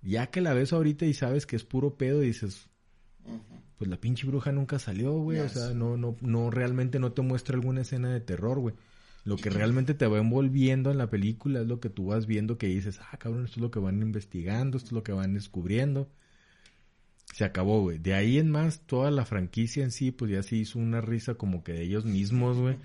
Ya 0.00 0.26
que 0.32 0.40
la 0.40 0.52
ves 0.52 0.72
ahorita 0.72 1.06
y 1.06 1.14
sabes 1.14 1.46
que 1.46 1.54
es 1.54 1.62
puro 1.62 1.96
pedo, 1.96 2.18
dices, 2.18 2.68
pues 3.78 3.88
la 3.88 4.00
pinche 4.00 4.26
bruja 4.26 4.50
nunca 4.50 4.80
salió, 4.80 5.12
güey. 5.12 5.38
O 5.38 5.48
sea, 5.48 5.74
no, 5.74 5.96
no, 5.96 6.16
no, 6.22 6.50
realmente 6.50 6.98
no 6.98 7.12
te 7.12 7.22
muestra 7.22 7.54
alguna 7.54 7.82
escena 7.82 8.12
de 8.12 8.18
terror, 8.20 8.58
güey. 8.58 8.74
Lo 9.22 9.36
que 9.36 9.48
realmente 9.48 9.94
te 9.94 10.08
va 10.08 10.18
envolviendo 10.18 10.90
en 10.90 10.98
la 10.98 11.08
película 11.08 11.60
es 11.60 11.68
lo 11.68 11.78
que 11.78 11.88
tú 11.88 12.06
vas 12.06 12.26
viendo 12.26 12.58
que 12.58 12.66
dices, 12.66 12.98
ah, 13.12 13.16
cabrón, 13.16 13.44
esto 13.44 13.60
es 13.60 13.62
lo 13.62 13.70
que 13.70 13.78
van 13.78 14.02
investigando, 14.02 14.76
esto 14.76 14.88
es 14.88 14.92
lo 14.92 15.04
que 15.04 15.12
van 15.12 15.34
descubriendo. 15.34 16.10
Se 17.32 17.44
acabó, 17.44 17.80
güey. 17.82 17.98
De 17.98 18.14
ahí 18.14 18.38
en 18.38 18.50
más, 18.50 18.80
toda 18.86 19.12
la 19.12 19.24
franquicia 19.24 19.84
en 19.84 19.92
sí, 19.92 20.10
pues 20.10 20.32
ya 20.32 20.42
se 20.42 20.56
hizo 20.56 20.80
una 20.80 21.00
risa 21.00 21.34
como 21.36 21.62
que 21.62 21.74
de 21.74 21.82
ellos 21.82 22.04
mismos, 22.04 22.58
güey. 22.58 22.76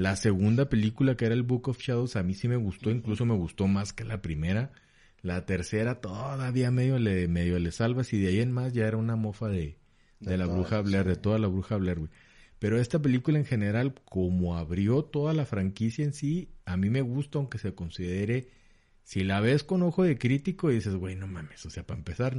La 0.00 0.16
segunda 0.16 0.70
película, 0.70 1.14
que 1.14 1.26
era 1.26 1.34
el 1.34 1.42
Book 1.42 1.68
of 1.68 1.78
Shadows, 1.78 2.16
a 2.16 2.22
mí 2.22 2.32
sí 2.32 2.48
me 2.48 2.56
gustó, 2.56 2.90
incluso 2.90 3.26
me 3.26 3.34
gustó 3.34 3.66
más 3.66 3.92
que 3.92 4.02
la 4.02 4.22
primera. 4.22 4.72
La 5.20 5.44
tercera 5.44 6.00
todavía 6.00 6.70
medio 6.70 6.98
le, 6.98 7.28
medio 7.28 7.58
le 7.58 7.70
salvas 7.70 8.10
y 8.14 8.18
de 8.18 8.28
ahí 8.28 8.40
en 8.40 8.50
más 8.50 8.72
ya 8.72 8.86
era 8.86 8.96
una 8.96 9.16
mofa 9.16 9.48
de, 9.48 9.76
de, 10.20 10.38
la 10.38 10.46
bruja 10.46 10.80
Blair, 10.80 11.04
de 11.04 11.16
toda 11.16 11.38
la 11.38 11.48
bruja 11.48 11.76
Blair, 11.76 11.98
güey. 11.98 12.10
Pero 12.58 12.80
esta 12.80 13.02
película 13.02 13.38
en 13.38 13.44
general, 13.44 13.92
como 14.06 14.56
abrió 14.56 15.04
toda 15.04 15.34
la 15.34 15.44
franquicia 15.44 16.02
en 16.02 16.14
sí, 16.14 16.48
a 16.64 16.78
mí 16.78 16.88
me 16.88 17.02
gusta, 17.02 17.36
aunque 17.36 17.58
se 17.58 17.74
considere, 17.74 18.48
si 19.02 19.22
la 19.22 19.40
ves 19.40 19.64
con 19.64 19.82
ojo 19.82 20.04
de 20.04 20.16
crítico, 20.16 20.70
y 20.70 20.76
dices, 20.76 20.94
güey, 20.94 21.14
no 21.14 21.26
mames, 21.26 21.66
o 21.66 21.70
sea, 21.70 21.86
para 21.86 21.98
empezar, 21.98 22.38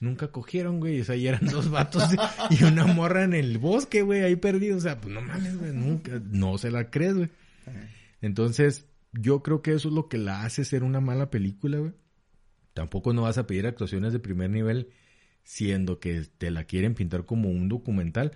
nunca 0.00 0.28
cogieron, 0.28 0.80
güey. 0.80 1.00
O 1.00 1.04
sea, 1.04 1.14
eran 1.14 1.46
dos 1.46 1.70
vatos 1.70 2.04
y 2.50 2.64
una 2.64 2.86
morra 2.86 3.24
en 3.24 3.34
el 3.34 3.58
bosque, 3.58 4.02
güey, 4.02 4.22
ahí 4.22 4.36
perdido. 4.36 4.76
O 4.76 4.80
sea, 4.80 5.00
pues 5.00 5.12
no 5.12 5.20
mames, 5.20 5.58
güey, 5.58 5.72
nunca, 5.72 6.20
no 6.30 6.58
se 6.58 6.70
la 6.70 6.90
crees, 6.90 7.14
güey. 7.14 7.30
Entonces, 8.20 8.86
yo 9.12 9.42
creo 9.42 9.62
que 9.62 9.72
eso 9.72 9.88
es 9.88 9.94
lo 9.94 10.08
que 10.08 10.18
la 10.18 10.44
hace 10.44 10.64
ser 10.64 10.82
una 10.82 11.00
mala 11.00 11.30
película, 11.30 11.78
güey. 11.78 11.92
Tampoco 12.72 13.12
no 13.12 13.22
vas 13.22 13.38
a 13.38 13.46
pedir 13.46 13.66
actuaciones 13.66 14.12
de 14.12 14.18
primer 14.18 14.50
nivel, 14.50 14.90
siendo 15.44 16.00
que 16.00 16.24
te 16.38 16.50
la 16.50 16.64
quieren 16.64 16.94
pintar 16.94 17.24
como 17.24 17.48
un 17.48 17.68
documental, 17.68 18.32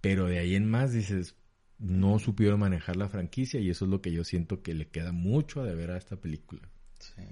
pero 0.00 0.26
de 0.26 0.38
ahí 0.38 0.54
en 0.54 0.70
más 0.70 0.92
dices, 0.92 1.34
no 1.78 2.18
supieron 2.18 2.60
manejar 2.60 2.96
la 2.96 3.08
franquicia 3.08 3.58
y 3.58 3.70
eso 3.70 3.86
es 3.86 3.90
lo 3.90 4.00
que 4.00 4.12
yo 4.12 4.22
siento 4.22 4.62
que 4.62 4.74
le 4.74 4.88
queda 4.88 5.12
mucho 5.12 5.60
a 5.60 5.64
deber 5.64 5.90
a 5.90 5.96
esta 5.96 6.16
película. 6.16 6.68
Sí. 6.98 7.22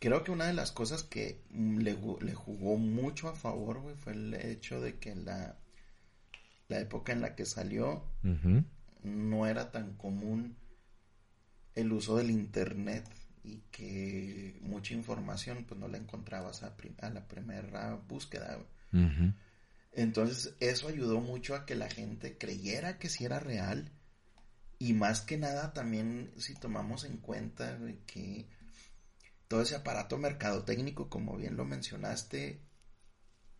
Creo 0.00 0.22
que 0.22 0.30
una 0.30 0.46
de 0.46 0.52
las 0.52 0.70
cosas 0.70 1.02
que 1.02 1.44
mm, 1.50 1.78
le, 1.78 1.98
le 2.20 2.34
jugó 2.34 2.76
mucho 2.76 3.28
a 3.28 3.34
favor, 3.34 3.80
güey, 3.80 3.96
fue 3.96 4.12
el 4.12 4.34
hecho 4.34 4.80
de 4.80 4.98
que 4.98 5.14
la, 5.14 5.58
la 6.68 6.78
época 6.80 7.12
en 7.12 7.20
la 7.20 7.34
que 7.34 7.44
salió 7.44 8.04
no 9.02 9.46
era 9.46 9.70
tan 9.70 9.96
común 9.96 10.56
el 11.74 11.92
uso 11.92 12.16
del 12.16 12.30
internet 12.30 13.08
y 13.42 13.62
que 13.70 14.58
mucha 14.60 14.94
información 14.94 15.64
pues 15.64 15.80
no 15.80 15.88
la 15.88 15.98
encontrabas 15.98 16.62
a, 16.62 16.74
la 17.10 17.26
primera 17.26 17.94
búsqueda. 18.08 18.58
Entonces 19.92 20.54
eso 20.60 20.88
ayudó 20.88 21.20
mucho 21.20 21.54
a 21.54 21.64
que 21.64 21.74
la 21.74 21.88
gente 21.88 22.36
creyera 22.36 22.98
que 22.98 23.08
sí 23.08 23.24
era 23.24 23.40
real 23.40 23.90
y 24.78 24.92
más 24.92 25.22
que 25.22 25.38
nada 25.38 25.72
también 25.72 26.32
si 26.36 26.54
tomamos 26.54 27.04
en 27.04 27.16
cuenta 27.16 27.78
que 28.06 28.46
todo 29.48 29.62
ese 29.62 29.76
aparato 29.76 30.18
mercadotécnico, 30.18 31.08
como 31.08 31.36
bien 31.36 31.56
lo 31.56 31.64
mencionaste, 31.64 32.62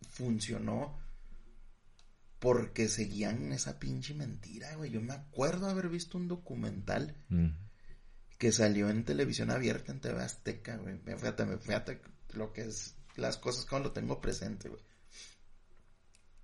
funcionó 0.07 0.99
porque 2.39 2.87
seguían 2.87 3.51
esa 3.51 3.79
pinche 3.79 4.13
mentira, 4.13 4.75
güey. 4.75 4.91
Yo 4.91 5.01
me 5.01 5.13
acuerdo 5.13 5.67
haber 5.67 5.89
visto 5.89 6.17
un 6.17 6.27
documental 6.27 7.17
que 8.37 8.51
salió 8.51 8.89
en 8.89 9.03
televisión 9.03 9.51
abierta 9.51 9.91
en 9.91 9.99
TV 9.99 10.23
Azteca, 10.23 10.77
güey. 10.77 10.97
Fíjate, 10.99 11.57
fíjate 11.57 12.01
lo 12.33 12.53
que 12.53 12.61
es 12.61 12.95
las 13.17 13.37
cosas 13.37 13.65
como 13.65 13.83
lo 13.83 13.91
tengo 13.91 14.21
presente, 14.21 14.69
güey. 14.69 14.81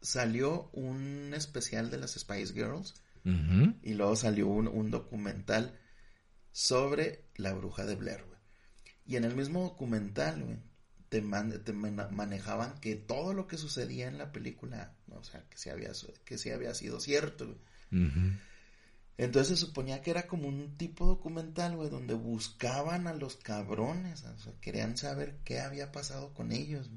Salió 0.01 0.69
un 0.73 1.33
especial 1.33 1.89
de 1.89 1.97
las 1.97 2.13
Spice 2.13 2.53
Girls 2.53 3.01
y 3.23 3.93
luego 3.95 4.15
salió 4.15 4.47
un, 4.47 4.67
un, 4.67 4.91
documental 4.91 5.79
sobre 6.51 7.25
la 7.37 7.53
bruja 7.53 7.83
de 7.85 7.95
Blair, 7.95 8.23
güey. 8.23 8.34
Y 9.05 9.17
en 9.17 9.23
el 9.23 9.35
mismo 9.35 9.63
documental, 9.63 10.43
güey, 10.43 10.57
te, 11.09 11.21
te 11.59 11.73
manejaban 11.73 12.79
que 12.79 12.95
todo 12.95 13.33
lo 13.33 13.47
que 13.47 13.57
sucedía 13.57 14.07
en 14.07 14.17
la 14.17 14.31
película, 14.31 14.95
o 15.11 15.23
sea, 15.23 15.43
que 15.49 15.57
sí 15.57 15.69
había, 15.69 15.91
que 16.23 16.37
sí 16.37 16.51
había 16.51 16.73
sido 16.73 16.99
cierto, 16.99 17.45
güey. 17.45 18.07
Entonces 19.17 19.59
se 19.59 19.65
suponía 19.65 20.01
que 20.01 20.11
era 20.11 20.27
como 20.27 20.49
un 20.49 20.77
tipo 20.77 21.05
documental, 21.05 21.77
güey, 21.77 21.89
donde 21.89 22.15
buscaban 22.15 23.07
a 23.07 23.13
los 23.13 23.37
cabrones, 23.37 24.23
o 24.23 24.37
sea, 24.39 24.53
querían 24.59 24.97
saber 24.97 25.37
qué 25.45 25.61
había 25.61 25.91
pasado 25.91 26.33
con 26.33 26.51
ellos. 26.51 26.89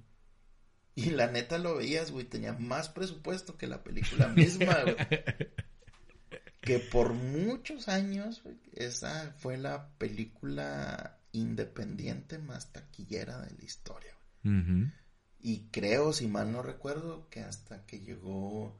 Y 0.97 1.11
la 1.11 1.31
neta 1.31 1.59
lo 1.59 1.77
veías, 1.77 2.11
güey, 2.11 2.25
tenía 2.25 2.55
más 2.55 2.89
presupuesto 2.89 3.57
que 3.57 3.69
la 3.69 3.85
película 3.85 4.29
misma, 4.37 4.83
güey. 4.83 4.97
que 6.61 6.81
por 6.81 7.13
muchos 7.13 7.87
años, 7.87 8.43
güey, 8.43 8.57
esa 8.73 9.33
fue 9.39 9.57
la 9.57 9.91
película 9.99 11.18
independiente 11.33 12.39
más 12.39 12.73
taquillera 12.73 13.41
de 13.41 13.57
la 13.57 13.65
historia. 13.65 14.15
Y 15.41 15.69
creo, 15.71 16.13
si 16.13 16.27
mal 16.27 16.51
no 16.53 16.63
recuerdo, 16.63 17.29
que 17.29 17.41
hasta 17.41 17.85
que 17.87 18.01
llegó... 18.01 18.79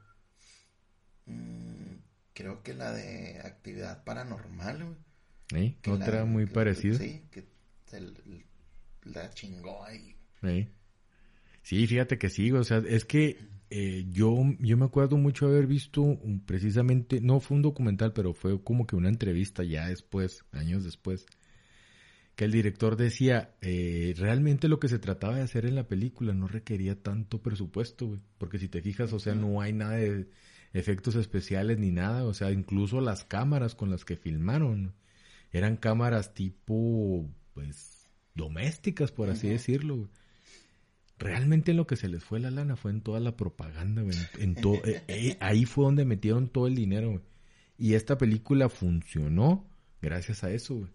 Mmm, 1.25 1.97
creo 2.33 2.63
que 2.63 2.73
la 2.73 2.91
de 2.91 3.39
actividad 3.43 4.03
paranormal. 4.03 4.97
Otra 5.87 6.25
muy 6.25 6.45
parecida. 6.45 6.97
Sí, 6.97 7.25
que 7.31 7.47
la 9.03 9.29
chingó 9.31 9.83
ahí. 9.83 10.15
Sí, 11.61 11.85
fíjate 11.85 12.17
que 12.17 12.29
sí, 12.29 12.51
o 12.51 12.63
sea, 12.63 12.77
es 12.77 13.03
que 13.03 13.37
eh, 13.69 14.05
yo, 14.09 14.37
yo 14.59 14.77
me 14.77 14.85
acuerdo 14.85 15.17
mucho 15.17 15.47
haber 15.47 15.67
visto 15.67 16.17
precisamente, 16.45 17.19
no 17.19 17.39
fue 17.41 17.57
un 17.57 17.61
documental, 17.61 18.13
pero 18.13 18.33
fue 18.33 18.63
como 18.63 18.87
que 18.87 18.95
una 18.95 19.09
entrevista 19.09 19.63
ya 19.63 19.87
después, 19.87 20.45
años 20.51 20.83
después, 20.83 21.25
que 22.39 22.45
el 22.45 22.53
director 22.53 22.95
decía, 22.95 23.53
eh, 23.59 24.13
realmente 24.17 24.69
lo 24.69 24.79
que 24.79 24.87
se 24.87 24.97
trataba 24.97 25.35
de 25.35 25.41
hacer 25.41 25.65
en 25.65 25.75
la 25.75 25.89
película 25.89 26.33
no 26.33 26.47
requería 26.47 26.95
tanto 26.95 27.41
presupuesto, 27.41 28.07
güey, 28.07 28.21
porque 28.37 28.59
si 28.59 28.69
te 28.69 28.81
fijas, 28.81 29.11
o 29.11 29.19
sea, 29.19 29.35
no 29.35 29.59
hay 29.59 29.73
nada 29.73 29.97
de 29.97 30.29
efectos 30.71 31.15
especiales 31.15 31.79
ni 31.79 31.91
nada, 31.91 32.23
o 32.23 32.33
sea, 32.33 32.49
incluso 32.51 33.01
las 33.01 33.25
cámaras 33.25 33.75
con 33.75 33.91
las 33.91 34.05
que 34.05 34.15
filmaron 34.15 34.93
eran 35.51 35.75
cámaras 35.75 36.33
tipo, 36.33 37.29
pues, 37.53 38.07
domésticas, 38.35 39.11
por 39.11 39.29
así 39.29 39.49
decirlo. 39.49 40.09
Realmente 41.17 41.71
en 41.71 41.77
lo 41.77 41.87
que 41.87 41.97
se 41.97 42.07
les 42.07 42.23
fue 42.23 42.39
la 42.39 42.51
lana 42.51 42.77
fue 42.77 42.91
en 42.91 43.01
toda 43.01 43.19
la 43.19 43.35
propaganda, 43.35 44.01
en, 44.37 44.55
todo, 44.55 44.75
eh, 44.85 45.03
eh, 45.09 45.37
ahí 45.41 45.65
fue 45.65 45.83
donde 45.83 46.05
metieron 46.05 46.47
todo 46.47 46.67
el 46.67 46.75
dinero, 46.75 47.21
Y 47.77 47.95
esta 47.95 48.17
película 48.17 48.69
funcionó 48.69 49.68
gracias 50.01 50.43
a 50.43 50.51
eso, 50.51 50.87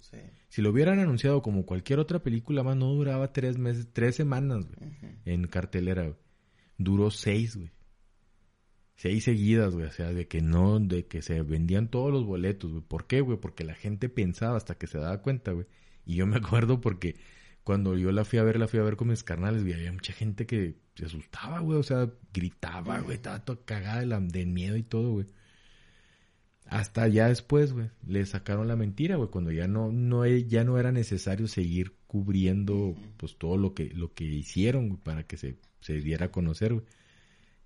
Si 0.48 0.62
lo 0.62 0.70
hubieran 0.70 0.98
anunciado 0.98 1.42
como 1.42 1.66
cualquier 1.66 1.98
otra 1.98 2.22
película 2.22 2.62
más, 2.62 2.76
no 2.76 2.92
duraba 2.92 3.32
tres 3.32 3.59
meses, 3.59 3.88
tres 3.92 4.16
semanas, 4.16 4.66
en 5.24 5.46
cartelera, 5.46 6.16
Duró 6.76 7.11
seis, 7.11 7.57
güey 7.57 7.70
seis 8.96 9.24
seguidas, 9.24 9.74
güey, 9.74 9.86
o 9.86 9.90
sea, 9.90 10.12
de 10.12 10.28
que 10.28 10.40
no, 10.40 10.78
de 10.80 11.07
que 11.07 11.22
se 11.22 11.42
vendían 11.42 11.88
todos 11.88 12.12
los 12.12 12.24
boletos, 12.24 12.70
güey. 12.70 12.82
¿Por 12.82 13.07
qué, 13.07 13.20
güey? 13.20 13.38
Porque 13.38 13.64
la 13.64 13.74
gente 13.74 14.09
pensaba 14.09 14.57
hasta 14.57 14.76
que 14.76 14.86
se 14.86 14.98
daba 14.98 15.20
cuenta, 15.22 15.52
güey. 15.52 15.66
Y 16.07 16.16
yo 16.16 16.26
me 16.26 16.36
acuerdo 16.38 16.80
porque 16.80 17.16
cuando 17.64 17.96
yo 17.96 18.12
la 18.12 18.24
fui 18.24 18.38
a 18.38 18.44
ver, 18.44 18.59
la 18.59 18.68
fui 18.68 18.78
a 18.80 18.82
ver 18.84 18.96
con 18.96 19.09
mis 19.09 19.24
carnales, 19.24 19.62
güey, 19.62 19.74
había 19.74 19.92
mucha 19.92 20.12
gente 20.12 20.46
que 20.46 20.76
se 20.94 21.07
asustaba, 21.07 21.61
güey, 21.61 21.78
o 21.78 21.82
sea, 21.82 22.11
gritaba, 22.32 23.00
güey, 23.00 23.16
estaba 23.16 23.44
toda 23.44 23.64
cagada 23.64 24.00
de, 24.00 24.07
la, 24.07 24.20
miedo 24.20 24.76
y 24.76 24.82
todo, 24.82 25.12
güey. 25.12 25.26
Hasta 26.66 27.06
ya 27.08 27.28
después, 27.28 27.72
güey, 27.72 27.90
le 28.06 28.24
sacaron 28.24 28.68
la 28.68 28.76
mentira, 28.76 29.16
güey, 29.16 29.28
cuando 29.28 29.52
ya 29.52 29.68
no, 29.68 29.92
no, 29.92 30.26
ya 30.26 30.64
no 30.64 30.78
era 30.78 30.92
necesario 30.92 31.46
seguir 31.46 31.94
cubriendo, 32.06 32.96
pues, 33.16 33.36
todo 33.36 33.56
lo 33.56 33.74
que, 33.74 33.90
lo 33.90 34.14
que 34.14 34.24
hicieron, 34.24 34.88
güey, 34.88 35.00
para 35.00 35.26
que 35.26 35.36
se, 35.36 35.58
se 35.80 36.00
diera 36.00 36.26
a 36.26 36.32
conocer, 36.32 36.72
güey. 36.72 36.86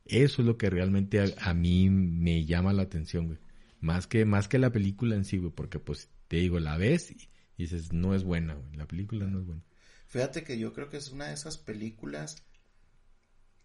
Eso 0.04 0.40
es 0.40 0.46
lo 0.48 0.56
que 0.56 0.70
realmente 0.70 1.34
a, 1.38 1.54
mí 1.54 1.90
me 1.90 2.46
llama 2.46 2.72
la 2.72 2.82
atención, 2.82 3.26
güey. 3.26 3.38
Más 3.80 4.06
que, 4.06 4.24
más 4.24 4.48
que 4.48 4.58
la 4.58 4.72
película 4.72 5.14
en 5.14 5.24
sí, 5.24 5.36
güey, 5.36 5.52
porque 5.52 5.78
pues 5.78 6.10
te 6.28 6.38
digo, 6.38 6.58
la 6.58 6.78
ves 6.78 7.10
y, 7.10 7.28
dices, 7.58 7.92
no 7.92 8.14
es 8.14 8.24
buena, 8.24 8.54
güey. 8.54 8.76
La 8.76 8.86
película 8.86 9.26
no 9.26 9.40
es 9.40 9.46
buena. 9.46 9.62
Fíjate 10.06 10.42
que 10.42 10.58
yo 10.58 10.72
creo 10.72 10.88
que 10.88 10.96
es 10.96 11.10
una 11.10 11.28
de 11.28 11.34
esas 11.34 11.58
películas 11.58 12.42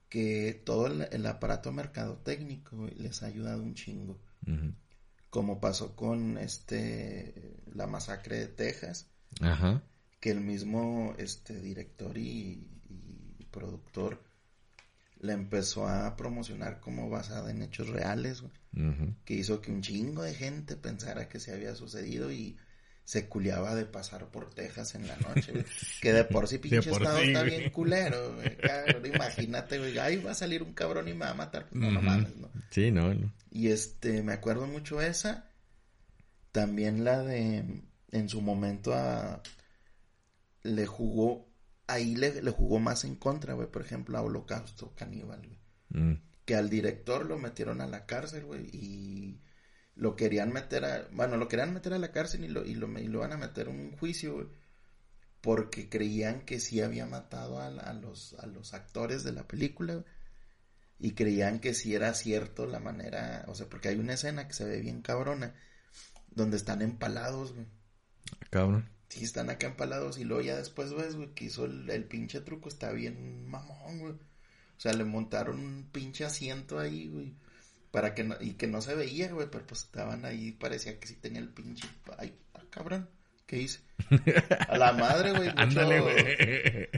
que 0.09 0.61
todo 0.65 0.88
el, 0.88 1.25
aparato 1.25 1.71
mercadotécnico 1.71 2.88
les 2.97 3.23
ha 3.23 3.27
ayudado 3.27 3.63
un 3.63 3.73
chingo. 3.73 4.19
Como 5.34 5.59
pasó 5.59 5.95
con 5.95 6.38
este 6.38 7.57
la 7.73 7.88
masacre 7.88 8.38
de 8.38 8.47
Texas. 8.47 9.07
Ajá. 9.41 9.81
Que 10.19 10.29
el 10.29 10.41
mismo 10.41 11.15
este 11.17 11.59
director 11.59 12.17
y 12.17 12.69
productor 13.51 14.19
la 15.19 15.34
empezó 15.34 15.88
a 15.88 16.17
promocionar 16.17 16.81
como 16.81 17.09
basada 17.09 17.49
en 17.49 17.61
hechos 17.61 17.88
reales, 17.88 18.43
que 19.23 19.34
hizo 19.34 19.61
que 19.61 19.71
un 19.71 19.81
chingo 19.81 20.21
de 20.21 20.36
gente 20.36 20.75
pensara 20.75 21.29
que 21.29 21.39
se 21.39 21.53
había 21.53 21.75
sucedido 21.75 22.29
y 22.29 22.57
se 23.04 23.28
culiaba 23.28 23.76
de 23.76 23.86
pasar 23.86 24.28
por 24.28 24.54
Texas 24.54 24.95
en 24.95 25.08
la 25.08 25.18
noche, 25.18 25.66
que 26.01 26.14
de 26.14 26.24
por 26.24 26.47
sí 26.47 26.58
pinche 26.60 26.89
estado 26.89 27.18
está 27.18 27.43
bien 27.43 27.70
culero, 27.72 28.36
imagínate, 29.04 29.78
güey, 29.78 29.97
ahí 29.99 30.18
va 30.18 30.32
a 30.32 30.36
salir 30.36 30.64
un 30.64 30.74
cabrón 30.74 31.08
y 31.08 31.14
me 31.14 31.26
va 31.26 31.32
a 31.32 31.36
matar, 31.36 31.68
no, 31.72 31.91
no 31.91 32.01
mames, 32.01 32.36
¿no? 32.38 32.49
Sí, 32.70 32.91
no, 32.91 33.14
no. 33.14 33.34
Y 33.51 33.70
este, 33.70 34.24
me 34.24 34.34
acuerdo 34.34 34.68
mucho 34.68 35.01
esa, 35.01 35.49
también 36.51 37.04
la 37.04 37.24
de, 37.24 37.82
en 38.12 38.30
su 38.30 38.41
momento 38.41 38.93
a, 38.93 39.41
le 40.64 40.86
jugó 40.86 41.54
ahí 41.88 42.16
le, 42.16 42.41
jugó 42.51 42.80
más 42.80 43.04
en 43.04 43.16
contra, 43.16 43.54
güey. 43.54 43.68
Por 43.68 43.82
ejemplo, 43.82 44.18
a 44.18 44.22
Holocausto 44.22 44.93
Caníbal, 44.95 45.41
güey. 45.41 45.60
Mm. 45.89 46.22
Que 46.45 46.56
al 46.56 46.70
director 46.70 47.26
lo 47.26 47.38
metieron 47.38 47.82
a 47.82 47.88
la 47.88 48.06
cárcel, 48.06 48.45
güey. 48.45 48.68
Y 48.74 49.41
lo 49.96 50.16
querían 50.16 50.52
meter 50.52 50.86
a... 50.86 51.08
Bueno, 51.12 51.38
lo 51.38 51.48
querían 51.48 51.74
meter 51.74 51.94
a 51.94 52.00
la 52.00 52.12
cárcel 52.12 52.46
y 52.46 52.48
lo, 52.48 52.66
y 52.66 52.76
lo, 52.76 52.88
y 53.00 53.08
lo 53.08 53.20
van 53.20 53.34
a 53.34 53.38
meter 53.38 53.68
en 53.68 53.80
un 53.80 53.98
juicio, 53.98 54.34
güey. 54.36 54.48
Porque 55.41 55.89
creían 55.89 56.46
que 56.46 56.60
sí 56.60 56.82
había 56.82 57.06
matado 57.06 57.60
a, 57.60 57.94
los, 57.94 58.34
a 58.36 58.48
los 58.48 58.74
actores 58.74 59.24
de 59.24 59.34
la 59.34 59.48
película, 59.48 59.96
güey. 59.96 60.06
Y 61.00 61.12
creían 61.14 61.60
que 61.60 61.74
sí 61.74 61.96
era 61.96 62.14
cierto 62.14 62.66
la 62.66 62.80
manera... 62.80 63.46
O 63.48 63.56
sea, 63.56 63.68
porque 63.68 63.89
hay 63.89 63.98
una 63.98 64.14
escena 64.14 64.48
que 64.48 64.54
se 64.54 64.66
ve 64.66 64.80
bien 64.80 65.02
cabrona. 65.02 65.54
Donde 66.32 66.58
están 66.58 66.82
empalados, 66.82 67.54
güey. 67.54 67.68
Cabrón 68.50 68.94
sí 69.14 69.24
están 69.24 69.52
acá 69.52 69.68
empalados 69.68 70.18
y 70.18 70.24
luego 70.24 70.41
ya 70.41 70.58
después 70.58 70.91
ves, 70.94 71.16
güey, 71.16 71.34
que 71.36 71.46
hizo 71.46 71.66
el, 71.66 72.06
pinche 72.06 72.41
truco, 72.41 72.68
está 72.70 72.91
bien 72.91 73.48
mamón, 73.48 74.00
güey. 74.00 74.14
O 74.14 74.80
sea, 74.84 74.94
le 74.94 75.04
montaron 75.06 75.60
un 75.60 75.89
pinche 75.91 76.26
asiento 76.26 76.80
ahí, 76.80 77.08
güey. 77.08 77.36
Para 77.94 78.16
que 78.16 78.24
no, 78.24 78.36
y 78.41 78.54
que 78.54 78.66
no 78.66 78.82
se 78.82 78.96
veía, 78.96 79.32
güey, 79.32 79.48
pero 79.52 79.68
pues 79.68 79.84
estaban 79.84 80.26
ahí, 80.26 80.52
parecía 80.52 81.00
que 81.00 81.06
sí 81.06 81.14
tenía 81.14 81.39
el 81.39 81.50
pinche, 81.50 81.88
ay, 82.18 82.34
ah, 82.56 82.64
cabrón, 82.72 83.08
¿qué 83.46 83.62
hice? 83.62 83.82
A 84.68 84.80
la 84.80 84.94
madre, 84.94 85.32
güey, 85.32 85.54
mucho, 85.54 85.80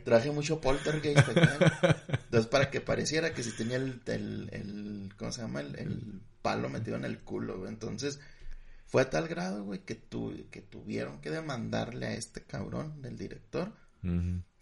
traje 0.06 0.32
mucho 0.32 0.62
poltergeist 0.62 1.28
Entonces, 1.28 2.48
para 2.50 2.72
que 2.72 2.80
pareciera 2.80 3.34
que 3.34 3.43
sí 3.43 3.52
tenía 3.58 3.76
el, 3.76 4.02
el, 4.06 4.50
el 4.54 5.14
¿cómo 5.18 5.34
se 5.34 5.41
llama? 5.41 5.60
El, 5.60 5.78
el 5.78 6.22
palo 6.41 6.70
metido 6.70 6.96
en 6.96 7.04
el 7.04 7.20
culo, 7.20 7.58
güey. 7.58 7.70
Entonces, 7.74 8.22
fue 8.88 9.02
a 9.02 9.10
tal 9.10 9.28
grado, 9.28 9.66
güey, 9.66 9.80
que, 9.80 10.00
que 10.50 10.62
tuvieron 10.62 11.20
que 11.20 11.30
demandarle 11.30 12.06
a 12.06 12.14
este 12.14 12.43
cabrón 12.43 13.02
del 13.02 13.18
director 13.18 13.74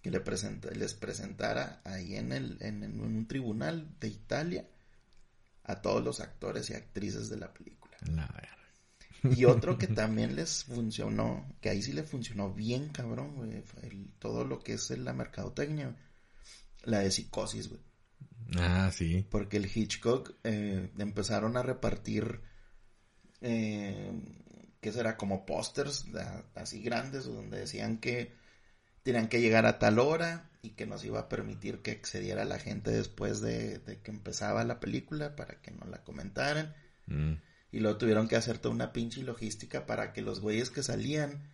que 0.02 0.10
le 0.10 0.20
presenta, 0.22 0.72
les 0.72 0.96
presentara 0.96 1.82
ahí 1.84 2.16
en, 2.16 2.32
el, 2.32 2.58
en, 2.62 3.00
un 3.00 3.28
tribunal 3.28 3.88
de 4.00 4.08
Italia 4.08 4.66
a 5.64 5.82
todos 5.82 6.04
los 6.04 6.20
actores 6.20 6.70
y 6.70 6.74
actrices 6.74 7.30
de 7.30 7.38
la 7.38 7.54
película. 7.54 7.98
Y 9.24 9.46
otro 9.46 9.78
que 9.78 9.88
también 9.88 10.36
les 10.36 10.66
funcionó, 10.66 11.56
que 11.62 11.70
ahí 11.70 11.82
sí 11.82 11.94
le 11.94 12.04
funcionó 12.04 12.54
bien, 12.54 12.90
cabrón, 12.90 13.36
güey, 13.36 13.64
todo 14.20 14.44
lo 14.46 14.60
que 14.60 14.74
es 14.74 14.90
la 14.92 15.14
mercadotecnia, 15.14 15.96
la 16.84 17.00
de 17.00 17.12
psicosis, 17.12 17.70
güey. 17.70 17.82
Ah, 18.58 18.92
sí. 18.94 19.26
Porque 19.30 19.58
el 19.58 19.72
Hitchcock 19.74 20.36
eh, 20.44 20.92
empezaron 20.98 21.56
a 21.56 21.64
repartir, 21.64 22.42
eh, 23.42 24.12
¿qué 24.82 24.92
será? 24.92 25.16
Como 25.16 25.46
pósters 25.46 26.06
así 26.56 26.82
grandes, 26.82 27.26
donde 27.26 27.60
decían 27.60 28.00
que 28.00 28.34
tenían 29.02 29.30
que 29.30 29.42
llegar 29.42 29.66
a 29.66 29.80
tal 29.80 30.00
hora 30.00 30.50
y 30.64 30.72
que 30.72 30.88
nos 30.88 31.04
iba 31.04 31.20
a 31.20 31.30
permitir 31.30 31.80
que 31.80 31.92
excediera 31.92 32.46
la 32.46 32.58
gente 32.58 32.90
después 32.90 33.42
de, 33.42 33.82
que 34.02 34.12
empezaba 34.12 34.64
la 34.64 34.80
película 34.80 35.36
para 35.36 35.62
que 35.62 35.72
no 35.72 35.86
la 35.86 36.04
comentaran. 36.04 36.74
Mm. 37.06 37.34
Y 37.72 37.80
luego 37.80 37.98
tuvieron 37.98 38.30
que 38.30 38.38
hacer 38.38 38.60
toda 38.60 38.74
una 38.74 38.94
pinche 38.94 39.24
logística 39.24 39.86
para 39.86 40.14
que 40.14 40.22
los 40.22 40.40
güeyes 40.40 40.70
que 40.70 40.82
salían 40.82 41.50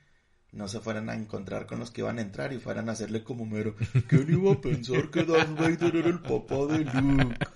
no 0.52 0.68
se 0.68 0.80
fueran 0.80 1.10
a 1.10 1.16
encontrar 1.16 1.66
con 1.66 1.80
los 1.80 1.90
que 1.90 2.02
iban 2.02 2.20
a 2.20 2.22
entrar 2.22 2.54
y 2.54 2.60
fueran 2.60 2.88
a 2.88 2.92
hacerle 2.92 3.24
como 3.24 3.48
mero. 3.48 3.76
¿Quién 4.08 4.30
iba 4.32 4.54
a 4.54 4.62
pensar 4.62 5.10
que 5.10 5.24
Darth 5.24 5.58
Vader 5.58 5.96
era 5.96 6.10
el 6.10 6.22
papá 6.22 6.68
de 6.68 6.86
Luke? 6.86 7.36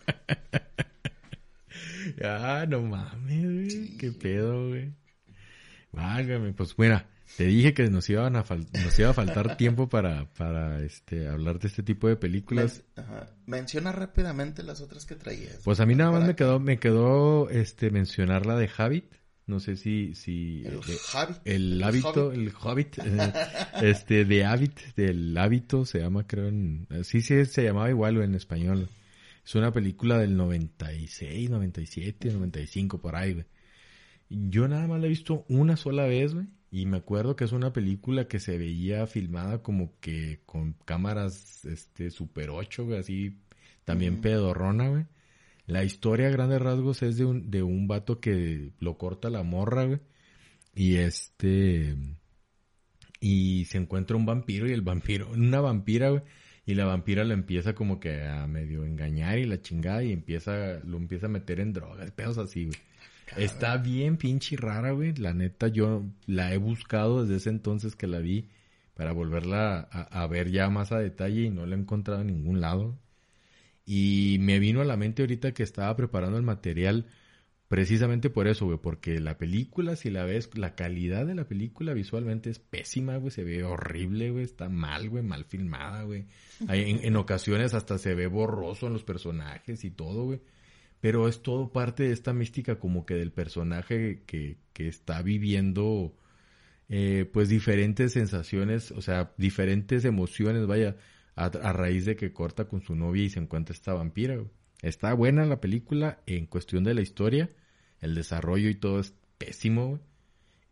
Ah, 2.22 2.66
no 2.68 2.82
mames, 2.82 3.44
güey. 3.44 3.98
Qué 3.98 4.12
pedo, 4.12 4.70
güey. 4.70 4.94
Válgame, 5.92 6.54
pues 6.54 6.78
mira, 6.78 7.08
te 7.38 7.46
dije 7.46 7.74
que 7.74 7.90
nos 7.90 8.10
iban 8.10 8.36
a 8.36 8.44
nos 8.44 9.00
iba 9.00 9.10
a 9.10 9.14
faltar 9.14 9.58
tiempo 9.58 9.90
para, 9.90 10.32
para 10.34 10.82
este 10.84 11.28
hablar 11.28 11.60
de 11.60 11.68
este 11.68 11.84
tipo 11.84 12.08
de 12.08 12.16
películas. 12.16 12.84
Menciona 13.46 13.92
rápidamente 13.92 14.64
las 14.64 14.82
otras 14.82 15.06
que 15.06 15.16
traías. 15.16 15.60
Pues 15.64 15.80
a 15.80 15.86
mí 15.86 15.96
nada 15.96 16.12
más 16.12 16.26
me 16.26 16.36
quedó, 16.36 16.60
me 16.60 16.78
quedó 16.78 17.50
este 17.50 17.90
mencionar 17.90 18.46
la 18.46 18.56
de 18.58 18.70
Habit. 18.76 19.06
No 19.46 19.60
sé 19.60 19.76
si, 19.76 20.16
si 20.16 20.64
el, 20.66 20.76
eh, 20.76 20.98
habit, 21.14 21.38
el, 21.44 21.84
hábito, 21.84 22.32
el 22.32 22.54
Hobbit, 22.58 23.00
eh, 23.00 23.34
este 23.82 24.24
de 24.24 24.46
Habit, 24.46 24.80
del 24.96 25.38
hábito 25.38 25.86
se 25.86 26.00
llama 26.00 26.26
creo 26.26 26.48
en, 26.48 26.88
sí 27.04 27.22
sí 27.22 27.46
se 27.46 27.64
llamaba 27.64 27.90
igual 27.90 28.22
en 28.22 28.36
español. 28.36 28.88
Es 29.46 29.56
una 29.56 29.74
película 29.74 30.18
del 30.18 30.38
96, 30.38 31.50
97, 31.50 32.32
95 32.32 33.02
por 33.02 33.18
ahí, 33.18 33.34
güey. 33.34 33.46
Yo 34.30 34.68
nada 34.70 34.88
más 34.88 35.02
la 35.02 35.08
he 35.08 35.10
visto 35.10 35.46
una 35.50 35.76
sola 35.76 36.06
vez, 36.06 36.34
güey. 36.34 36.48
Y 36.74 36.88
me 36.88 36.98
acuerdo 36.98 37.36
que 37.36 37.44
es 37.44 37.52
una 37.52 37.72
película 37.72 38.28
que 38.28 38.40
se 38.40 38.58
veía 38.58 39.06
filmada 39.06 39.62
como 39.62 39.94
que 40.00 40.40
con 40.48 40.74
cámaras 40.86 41.64
este 41.66 42.10
super 42.10 42.50
8, 42.50 42.86
güey, 42.86 42.98
así 42.98 43.38
también 43.86 44.22
pedorrona, 44.22 44.90
güey. 44.90 45.06
La 45.68 45.84
historia 45.84 46.30
a 46.30 46.32
grandes 46.32 46.60
rasgos 46.60 47.04
es 47.04 47.16
de 47.16 47.26
un, 47.26 47.52
de 47.52 47.62
un 47.62 47.88
vato 47.88 48.20
que 48.20 48.72
lo 48.80 48.98
corta 48.98 49.30
la 49.30 49.44
morra, 49.44 49.86
güey. 49.86 50.00
Y 50.74 50.96
este 50.96 51.96
y 53.20 53.66
se 53.66 53.78
encuentra 53.78 54.18
un 54.18 54.26
vampiro 54.26 54.68
y 54.68 54.72
el 54.72 54.82
vampiro, 54.82 55.30
una 55.30 55.62
vampira, 55.62 56.10
güey, 56.10 56.24
y 56.66 56.74
la 56.74 56.86
vampira 56.86 57.24
lo 57.24 57.36
empieza 57.36 57.76
como 57.76 58.00
que 58.00 58.24
a 58.24 58.48
medio 58.48 58.84
engañar 58.84 59.38
y 59.38 59.46
la 59.46 59.62
chingada 59.62 60.04
y 60.04 60.12
empieza 60.12 60.80
lo 60.84 60.98
empieza 60.98 61.28
a 61.28 61.30
meter 61.30 61.60
en 61.60 61.72
drogas, 61.72 62.10
pedos 62.14 62.40
así, 62.40 62.66
güey. 62.66 62.80
Está 63.38 63.78
bien 63.78 64.18
pinche 64.18 64.56
rara, 64.58 64.92
güey. 64.92 65.14
La 65.16 65.34
neta, 65.34 65.68
yo 65.68 66.04
la 66.28 66.54
he 66.54 66.58
buscado 66.58 67.24
desde 67.24 67.38
ese 67.38 67.50
entonces 67.50 67.96
que 67.96 68.08
la 68.08 68.20
vi 68.20 68.50
para 68.94 69.12
volverla 69.12 69.80
a, 69.80 70.28
ver 70.28 70.52
ya 70.52 70.70
más 70.70 70.92
a 70.92 71.00
detalle 71.00 71.42
y 71.42 71.50
no 71.50 71.66
la 71.66 71.76
he 71.76 71.80
encontrado 71.80 72.22
en 72.22 72.28
ningún 72.28 72.62
lado. 72.62 73.00
Y 73.86 74.38
me 74.40 74.60
vino 74.60 74.82
a 74.82 74.86
la 74.86 74.98
mente 74.98 75.24
ahorita 75.24 75.54
que 75.54 75.64
estaba 75.64 75.96
preparando 75.96 76.38
el 76.38 76.44
material 76.44 77.08
precisamente 77.68 78.30
por 78.30 78.48
eso, 78.48 78.66
güey, 78.66 78.78
porque 78.78 79.20
la 79.20 79.40
película, 79.40 79.96
si 79.96 80.12
la 80.12 80.26
ves, 80.26 80.56
la 80.56 80.76
calidad 80.76 81.26
de 81.26 81.34
la 81.34 81.48
película 81.48 81.94
visualmente 81.94 82.52
es 82.52 82.60
pésima, 82.60 83.18
güey, 83.18 83.32
se 83.32 83.44
ve 83.44 83.64
horrible, 83.64 84.30
güey, 84.30 84.44
está 84.44 84.70
mal, 84.70 85.10
güey, 85.10 85.24
mal 85.24 85.44
filmada, 85.46 86.04
güey. 86.04 86.28
En, 86.70 87.04
en 87.04 87.16
ocasiones 87.16 87.74
hasta 87.74 87.98
se 87.98 88.14
ve 88.14 88.28
borroso 88.28 88.86
en 88.86 88.94
los 88.94 89.04
personajes 89.04 89.84
y 89.86 89.90
todo, 89.90 90.26
güey 90.26 90.40
pero 91.04 91.28
es 91.28 91.42
todo 91.42 91.74
parte 91.74 92.04
de 92.04 92.14
esta 92.14 92.32
mística 92.32 92.80
como 92.80 93.06
que 93.06 93.16
del 93.16 93.34
personaje 93.34 94.24
que, 94.26 94.60
que 94.72 94.88
está 94.88 95.22
viviendo 95.22 96.16
eh, 96.88 97.30
pues 97.34 97.50
diferentes 97.50 98.14
sensaciones, 98.14 98.90
o 98.92 99.02
sea, 99.02 99.34
diferentes 99.38 100.06
emociones, 100.06 100.66
vaya, 100.66 100.96
a, 101.36 101.50
raíz 101.50 102.06
de 102.06 102.16
que 102.16 102.32
corta 102.32 102.70
con 102.70 102.82
su 102.82 102.96
novia 102.96 103.26
y 103.26 103.30
se 103.30 103.42
encuentra 103.42 103.76
esta 103.76 103.94
vampira. 103.94 104.42
Está 104.82 105.14
buena 105.14 105.46
la 105.46 105.60
película 105.60 106.22
en 106.26 106.46
cuestión 106.46 106.86
de 106.86 106.94
la 106.94 107.02
historia, 107.02 107.50
el 108.00 108.16
desarrollo 108.16 108.70
y 108.70 108.76
todo 108.76 109.02
es 109.02 109.14
pésimo, 109.38 110.00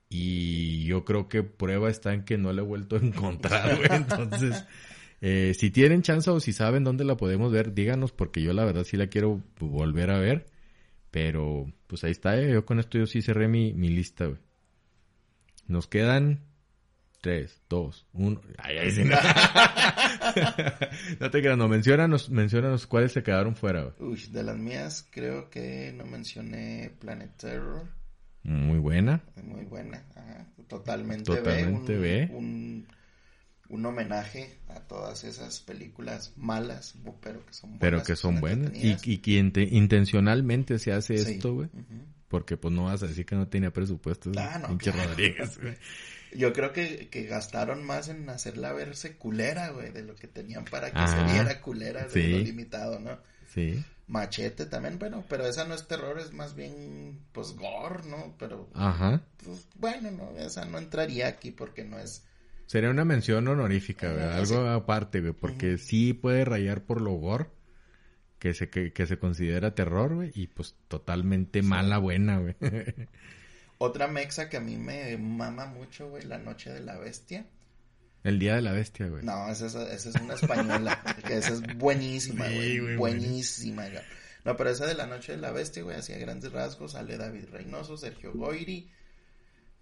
Y 0.07 0.85
yo 0.85 1.03
creo 1.03 1.27
que 1.27 1.43
prueba 1.43 1.89
está 1.89 2.13
en 2.13 2.23
que 2.23 2.37
no 2.37 2.53
la 2.53 2.61
he 2.61 2.65
vuelto 2.65 2.95
a 2.95 2.99
encontrar, 2.99 3.75
güey. 3.75 3.89
Entonces, 3.91 4.63
eh, 5.21 5.53
si 5.53 5.69
tienen 5.69 6.01
chance 6.01 6.29
o 6.31 6.39
si 6.39 6.51
saben 6.51 6.83
dónde 6.83 7.05
la 7.05 7.15
podemos 7.15 7.51
ver, 7.51 7.75
díganos 7.75 8.11
porque 8.11 8.41
yo 8.41 8.53
la 8.53 8.65
verdad 8.65 8.83
sí 8.83 8.97
la 8.97 9.07
quiero 9.07 9.41
volver 9.59 10.09
a 10.09 10.17
ver. 10.17 10.47
Pero 11.11 11.71
pues 11.87 12.03
ahí 12.03 12.11
está, 12.11 12.39
eh. 12.39 12.53
yo 12.53 12.65
con 12.65 12.79
esto 12.79 12.97
yo 12.97 13.05
sí 13.05 13.21
cerré 13.21 13.47
mi, 13.47 13.73
mi 13.73 13.89
lista, 13.89 14.25
güey. 14.25 14.39
Nos 15.67 15.87
quedan 15.87 16.41
tres, 17.21 17.61
dos, 17.69 18.07
uno. 18.13 18.41
Ay, 18.57 18.77
ay, 18.77 18.91
sí, 18.91 19.03
no. 19.03 19.15
no 21.19 21.29
te 21.29 21.41
quedas, 21.41 21.57
no, 21.57 21.67
menciónanos, 21.67 22.29
menciónanos 22.29 22.87
cuáles 22.87 23.11
se 23.11 23.23
quedaron 23.23 23.55
fuera, 23.55 23.83
güey. 23.83 24.11
Uy, 24.11 24.21
de 24.31 24.43
las 24.43 24.57
mías 24.57 25.07
creo 25.11 25.49
que 25.49 25.93
no 25.95 26.05
mencioné 26.05 26.91
Planet 26.99 27.35
Terror. 27.37 27.87
Muy 28.43 28.79
buena. 28.79 29.21
Muy 29.43 29.65
buena, 29.65 30.03
ajá. 30.15 30.47
Totalmente, 30.67 31.25
Totalmente 31.25 31.97
ve. 31.97 32.29
un, 32.31 32.45
un 32.45 32.87
homenaje 33.85 34.57
a 34.67 34.81
todas 34.81 35.23
esas 35.23 35.61
películas 35.61 36.33
malas, 36.35 36.95
pero 37.21 37.45
que 37.45 37.53
son 37.53 37.69
buenas. 37.71 37.79
Pero 37.79 38.03
que 38.03 38.15
son 38.15 38.39
buenas. 38.39 38.73
Y, 38.75 38.97
y 39.03 39.17
que 39.19 39.31
intencionalmente 39.31 40.79
se 40.79 40.91
hace 40.91 41.15
esto, 41.15 41.53
güey. 41.53 41.69
Porque 42.27 42.57
pues 42.57 42.73
no 42.73 42.85
vas 42.85 43.03
a 43.03 43.07
decir 43.07 43.25
que 43.25 43.35
no 43.35 43.47
tenía 43.47 43.71
presupuesto. 43.71 44.31
Ah, 44.37 44.59
no, 44.59 44.67
Rodríguez, 44.77 45.59
güey. 45.59 45.75
Yo 46.33 46.53
creo 46.53 46.71
que, 46.71 47.09
que, 47.09 47.23
gastaron 47.23 47.83
más 47.83 48.07
en 48.07 48.29
hacerla 48.29 48.71
verse 48.71 49.17
culera, 49.17 49.69
güey, 49.69 49.91
de 49.91 50.03
lo 50.03 50.15
que 50.15 50.27
tenían 50.27 50.63
para 50.63 50.91
que 50.91 51.07
se 51.07 51.23
viera 51.25 51.59
culera 51.59 52.07
de 52.07 52.27
lo 52.29 52.37
limitado, 52.39 52.99
¿no? 52.99 53.19
Sí. 53.53 53.83
Machete 54.07 54.65
también, 54.65 54.97
bueno, 54.97 55.25
pero 55.27 55.45
esa 55.45 55.65
no 55.65 55.73
es 55.73 55.87
terror, 55.87 56.19
es 56.19 56.31
más 56.31 56.55
bien, 56.55 57.19
pues, 57.33 57.53
gore, 57.53 58.03
¿no? 58.07 58.33
Pero, 58.39 58.69
Ajá. 58.73 59.21
Pues, 59.43 59.67
bueno, 59.75 60.11
no, 60.11 60.37
esa 60.37 60.65
no 60.65 60.77
entraría 60.77 61.27
aquí 61.27 61.51
porque 61.51 61.83
no 61.83 61.99
es 61.99 62.23
Sería 62.71 62.89
una 62.89 63.03
mención 63.03 63.45
honorífica, 63.49 64.13
güey. 64.13 64.23
Algo 64.23 64.65
aparte, 64.69 65.19
güey. 65.19 65.33
Porque 65.33 65.77
sí 65.77 66.13
puede 66.13 66.45
rayar 66.45 66.85
por 66.85 67.01
lo 67.01 67.11
gore. 67.15 67.47
Que 68.39 68.53
se, 68.53 68.69
que, 68.69 69.05
se 69.05 69.19
considera 69.19 69.75
terror, 69.75 70.15
güey. 70.15 70.31
Y 70.35 70.47
pues 70.47 70.75
totalmente 70.87 71.63
mala 71.63 71.97
buena, 71.97 72.39
güey. 72.39 72.55
Otra 73.77 74.07
mexa 74.07 74.47
que 74.47 74.55
a 74.55 74.61
mí 74.61 74.77
me 74.77 75.17
mama 75.17 75.65
mucho, 75.65 76.11
güey. 76.11 76.23
La 76.23 76.37
Noche 76.37 76.71
de 76.71 76.79
la 76.79 76.97
Bestia. 76.97 77.45
El 78.23 78.39
Día 78.39 78.55
de 78.55 78.61
la 78.61 78.71
Bestia, 78.71 79.09
güey. 79.09 79.25
No, 79.25 79.49
esa, 79.49 79.93
es 79.93 80.05
una 80.05 80.35
española. 80.35 80.97
que 81.27 81.39
esa 81.39 81.51
es 81.51 81.77
buenísima, 81.77 82.45
güey. 82.45 82.95
buenísima, 82.95 83.89
güey. 83.89 84.01
No, 84.45 84.55
pero 84.55 84.69
esa 84.69 84.85
de 84.85 84.93
la 84.93 85.07
Noche 85.07 85.33
de 85.33 85.39
la 85.39 85.51
Bestia, 85.51 85.83
güey, 85.83 85.97
hacía 85.97 86.17
grandes 86.19 86.53
rasgos. 86.53 86.93
Sale 86.93 87.17
David 87.17 87.49
Reynoso, 87.51 87.97
Sergio 87.97 88.31
Goiri. 88.31 88.89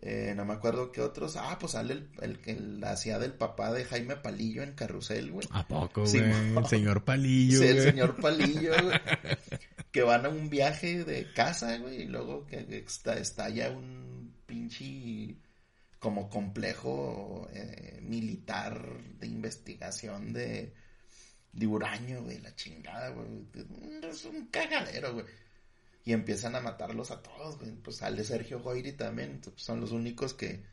Eh, 0.02 0.34
no 0.36 0.45
me 0.45 0.54
acuerdo 0.54 0.91
qué 0.91 1.02
otros. 1.02 1.36
Ah, 1.36 1.58
pues 1.60 1.74
sale 1.74 2.08
el, 2.22 2.39
que 2.39 2.58
hacía 2.84 3.20
del 3.20 3.34
papá 3.34 3.74
de 3.74 3.84
Jaime 3.84 4.16
Palillo 4.16 4.64
en 4.64 4.74
Carrusel, 4.74 5.32
güey. 5.32 5.47
¿A 5.52 5.68
poco, 5.68 6.06
güey? 6.06 6.18
el 6.18 6.66
señor 6.68 7.04
Palillo, 7.04 7.60
Sí, 7.60 7.68
el 7.68 7.82
señor 7.82 8.16
Palillo, 8.16 8.74
güey. 8.82 9.00
que 9.91 10.04
van 10.04 10.26
a 10.26 10.30
un 10.30 10.50
viaje 10.50 11.04
de 11.04 11.32
casa, 11.34 11.78
güey, 11.78 12.04
y 12.04 12.06
luego 12.06 12.45
que 12.45 12.86
está, 12.86 13.50
ya 13.50 13.72
un 13.72 14.34
pinche 14.45 15.36
como 16.00 16.30
complejo 16.30 17.50
eh, 17.52 18.00
militar 18.02 18.82
de 19.20 19.28
investigación 19.28 20.32
de, 20.32 20.74
de 21.52 21.66
güey, 21.66 22.39
la 22.39 22.56
chingada, 22.56 23.10
güey. 23.10 23.28
Es 24.04 24.24
un 24.24 24.47
cagadero, 24.47 25.14
güey 25.14 25.26
y 26.06 26.14
empiezan 26.14 26.56
a 26.56 26.62
matarlos 26.62 27.12
a 27.12 27.22
todos, 27.22 27.58
güey. 27.60 27.72
Pues 27.72 27.97
sale 27.97 28.24
Sergio 28.24 28.60
Goyri 28.62 28.93
también, 28.93 29.39
pues, 29.43 29.62
son 29.62 29.82
los 29.82 29.91
únicos 29.91 30.34
que, 30.34 30.64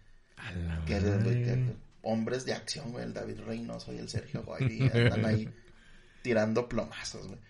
que, 0.87 1.74
hombres 2.03 2.45
de 2.45 2.53
acción, 2.53 2.93
güey, 2.93 3.05
el 3.05 3.12
David 3.12 3.41
Reynoso 3.47 3.93
y 3.93 3.99
el 3.99 4.09
Sergio 4.09 4.43
Goyri 4.45 4.87
están 4.87 5.24
ahí 5.24 5.49
tirando 6.22 6.68
plomazos, 6.68 7.27
güey. 7.27 7.41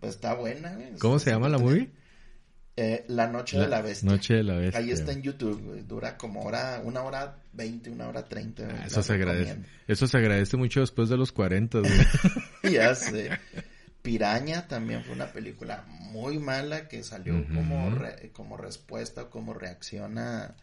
Pues 0.00 0.14
está 0.14 0.34
buena, 0.34 0.74
güey. 0.74 0.98
¿Cómo 0.98 1.18
se 1.18 1.30
llama 1.30 1.48
la 1.48 1.58
movie? 1.58 1.90
Eh, 2.78 3.06
la 3.08 3.26
Noche 3.26 3.58
de 3.58 3.68
la 3.68 3.80
Bestia. 3.80 4.10
Noche 4.10 4.34
de 4.34 4.42
la 4.42 4.56
Bestia. 4.56 4.80
Ahí 4.80 4.90
está 4.90 5.12
en 5.12 5.22
YouTube, 5.22 5.62
güey. 5.62 5.82
Dura 5.82 6.18
como 6.18 6.42
hora, 6.42 6.82
una 6.84 7.02
hora 7.02 7.38
veinte, 7.54 7.88
una 7.88 8.06
hora 8.06 8.28
treinta. 8.28 8.84
eso 8.84 9.02
se 9.02 9.14
agradece. 9.14 9.56
Eso 9.88 10.06
se 10.06 10.18
agradece 10.18 10.58
mucho 10.58 10.80
después 10.80 11.08
de 11.08 11.16
los 11.16 11.32
cuarenta, 11.32 11.78
güey. 11.78 11.92
ya 12.74 12.94
sé. 12.94 13.30
Piraña 14.06 14.68
también 14.68 15.02
fue 15.02 15.16
una 15.16 15.32
película 15.32 15.84
muy 16.12 16.38
mala 16.38 16.86
que 16.86 17.02
salió 17.02 17.44
como, 17.52 17.92
como 18.32 18.56
respuesta 18.56 19.24
o 19.24 19.30
como 19.30 19.52
reacción 19.52 20.18
a, 20.18 20.54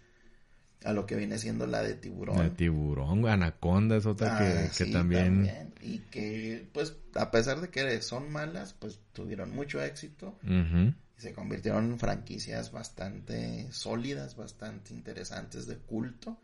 a, 0.86 0.94
lo 0.94 1.06
que 1.06 1.18
viene 1.18 1.38
siendo 1.38 1.68
la 1.68 1.84
de 1.84 1.96
tiburón. 1.96 2.38
La 2.38 2.44
de 2.44 2.52
tiburón, 2.52 3.28
Anaconda 3.28 3.98
es 3.98 4.06
otra 4.06 4.38
que, 4.38 4.84
ah, 4.84 4.92
también... 4.94 5.74
Y 5.82 6.00
que, 6.10 6.70
pues, 6.72 6.96
a 7.16 7.32
pesar 7.32 7.60
de 7.60 7.68
que 7.68 8.02
son 8.02 8.32
malas, 8.32 8.76
pues 8.80 9.02
tuvieron 9.12 9.54
mucho 9.54 9.84
éxito. 9.84 10.40
Y 10.48 11.22
se 11.22 11.34
convirtieron 11.34 11.92
en 11.92 12.00
franquicias 12.00 12.72
bastante 12.72 13.70
sólidas, 13.74 14.38
bastante 14.38 14.94
interesantes 14.94 15.68
de 15.68 15.80
culto. 15.80 16.40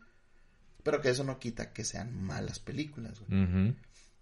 Pero 0.82 1.00
que 1.00 1.08
eso 1.08 1.24
no 1.24 1.38
quita 1.38 1.72
que 1.72 1.82
sean 1.82 2.22
malas 2.22 2.58
películas, 2.58 3.20
güey. 3.20 3.74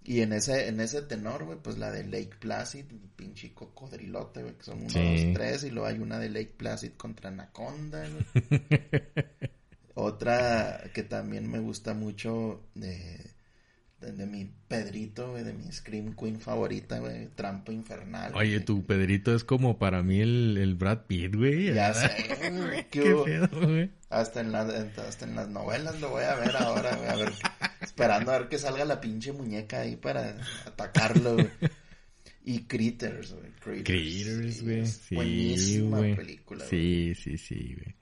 Y 0.09 0.22
en 0.22 0.32
ese, 0.32 0.68
en 0.68 0.80
ese 0.80 1.02
tenor, 1.02 1.44
güey, 1.44 1.59
pues 1.59 1.76
la 1.76 1.90
de 1.90 2.02
Lake 2.02 2.30
Placid, 2.38 2.86
pinche 3.14 3.52
cocodrilote, 3.52 4.40
güey, 4.40 4.54
que 4.54 4.64
son 4.64 4.78
uno, 4.78 4.88
dos, 4.88 5.34
tres, 5.34 5.64
y 5.64 5.70
luego 5.70 5.86
hay 5.86 5.98
una 5.98 6.18
de 6.18 6.30
Lake 6.30 6.54
Placid 6.56 6.92
contra 6.92 7.28
Anaconda, 7.28 8.02
güey. 8.09 8.72
Otra 9.94 10.82
que 10.94 11.02
también 11.02 11.50
me 11.50 11.59
gusta 11.59 11.92
mucho 11.92 12.62
de, 12.74 13.20
de, 14.00 14.24
mi 14.24 14.50
Pedrito, 14.66 15.32
güey, 15.32 15.44
de 15.44 15.52
mi 15.52 15.70
Scream 15.70 16.16
Queen 16.16 16.40
favorita, 16.40 17.00
güey, 17.00 17.26
Trampo 17.34 17.70
Infernal. 17.70 18.34
Oye, 18.34 18.61
tu 18.61 18.86
Pedrito 18.86 19.34
es 19.34 19.44
como 19.44 19.76
para 19.76 20.02
mí 20.02 20.22
el, 20.22 20.56
el 20.56 20.74
Brad 20.74 21.00
Pitt, 21.06 21.36
güey. 21.36 21.74
Ya 21.74 21.92
sé, 21.92 22.09
güey. 22.50 22.86
Qué, 22.90 23.14
pedo, 23.26 23.48
güey. 23.61 23.90
Hasta 24.09 24.40
en, 24.40 24.52
la, 24.52 24.62
hasta 25.06 25.26
en 25.26 25.36
las 25.36 25.50
novelas 25.50 26.00
lo 26.00 26.09
voy 26.09 26.24
a 26.24 26.34
ver 26.36 26.56
ahora, 26.56 26.96
güey, 26.96 27.09
a 27.11 27.16
ver 27.16 27.32
esperando 27.99 28.30
a 28.30 28.38
ver 28.38 28.49
que 28.49 28.59
salga 28.59 28.84
la 28.84 29.01
pinche 29.01 29.32
muñeca 29.32 29.80
ahí 29.80 29.96
para 29.96 30.36
atacarlo, 30.64 31.36
Y 32.44 32.61
Critters, 32.61 33.34
güey. 33.34 33.82
Critters, 33.82 34.62
güey. 34.62 34.86
Sí, 34.86 35.14
buenísima 35.14 36.01
película. 36.16 36.64
Sí, 36.64 37.12
sí, 37.14 37.36
sí, 37.36 37.74
güey. 37.74 37.94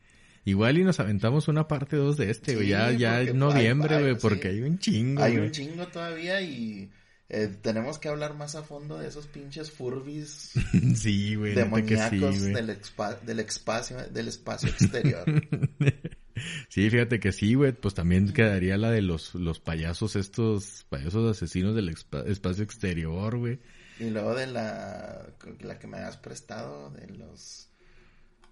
Igual 0.44 0.78
y 0.78 0.84
nos 0.84 1.00
aventamos 1.00 1.48
una 1.48 1.66
parte 1.66 1.96
2 1.96 2.16
de 2.16 2.30
este, 2.30 2.54
güey. 2.54 2.68
ya, 2.68 2.92
ya 2.92 3.22
en 3.22 3.38
noviembre, 3.38 4.00
güey, 4.00 4.16
porque 4.16 4.48
hay 4.48 4.60
un 4.60 4.78
chingo. 4.78 5.22
Hay 5.22 5.38
un 5.38 5.50
chingo 5.50 5.88
todavía 5.88 6.40
y 6.42 6.88
eh, 7.28 7.48
tenemos 7.60 7.98
que 7.98 8.08
hablar 8.08 8.34
más 8.34 8.54
a 8.54 8.62
fondo 8.62 8.98
de 8.98 9.08
esos 9.08 9.26
pinches 9.26 9.70
furbis. 9.70 10.52
sí, 10.94 11.34
güey. 11.34 11.54
Demoníacos 11.54 12.42
del, 12.42 12.54
del, 12.54 12.70
espacio, 13.40 13.96
del 14.08 14.28
espacio 14.28 14.68
exterior. 14.68 15.24
Sí, 16.68 16.90
fíjate 16.90 17.18
que 17.18 17.32
sí, 17.32 17.54
güey, 17.54 17.72
pues 17.72 17.94
también 17.94 18.32
quedaría 18.32 18.76
la 18.76 18.90
de 18.90 19.00
los, 19.00 19.34
los 19.34 19.58
payasos 19.58 20.16
estos, 20.16 20.84
payasos 20.90 21.30
asesinos 21.30 21.74
del 21.74 21.88
espacio 21.88 22.62
exterior, 22.62 23.38
güey. 23.38 23.58
Y 23.98 24.10
luego 24.10 24.34
de 24.34 24.46
la, 24.46 25.26
la 25.60 25.78
que 25.78 25.86
me 25.86 25.96
has 25.96 26.18
prestado, 26.18 26.90
de 26.90 27.06
los, 27.08 27.70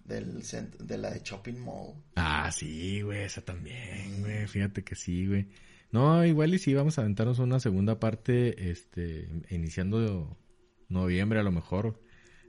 del, 0.03 0.41
de 0.79 0.97
la 0.97 1.11
de 1.11 1.21
Shopping 1.23 1.59
Mall. 1.59 1.93
Ah, 2.15 2.51
sí, 2.51 3.01
güey, 3.01 3.23
esa 3.23 3.41
también, 3.41 4.21
güey, 4.21 4.47
fíjate 4.47 4.83
que 4.83 4.95
sí, 4.95 5.27
güey. 5.27 5.47
No, 5.95 6.25
igual 6.25 6.53
y 6.53 6.59
sí, 6.59 6.73
vamos 6.73 6.97
a 6.97 7.03
aventarnos 7.03 7.39
una 7.39 7.61
segunda 7.61 8.01
parte, 8.01 8.69
este, 8.69 9.29
iniciando 9.49 10.37
noviembre 10.89 11.39
a 11.39 11.43
lo 11.43 11.53
mejor. 11.53 12.01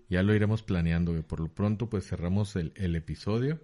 Ya 0.09 0.24
lo 0.24 0.34
iremos 0.34 0.64
planeando, 0.64 1.12
güey. 1.12 1.22
Por 1.22 1.38
lo 1.38 1.55
pronto, 1.55 1.88
pues 1.88 2.09
cerramos 2.09 2.57
el, 2.57 2.72
el 2.74 2.97
episodio. 2.97 3.61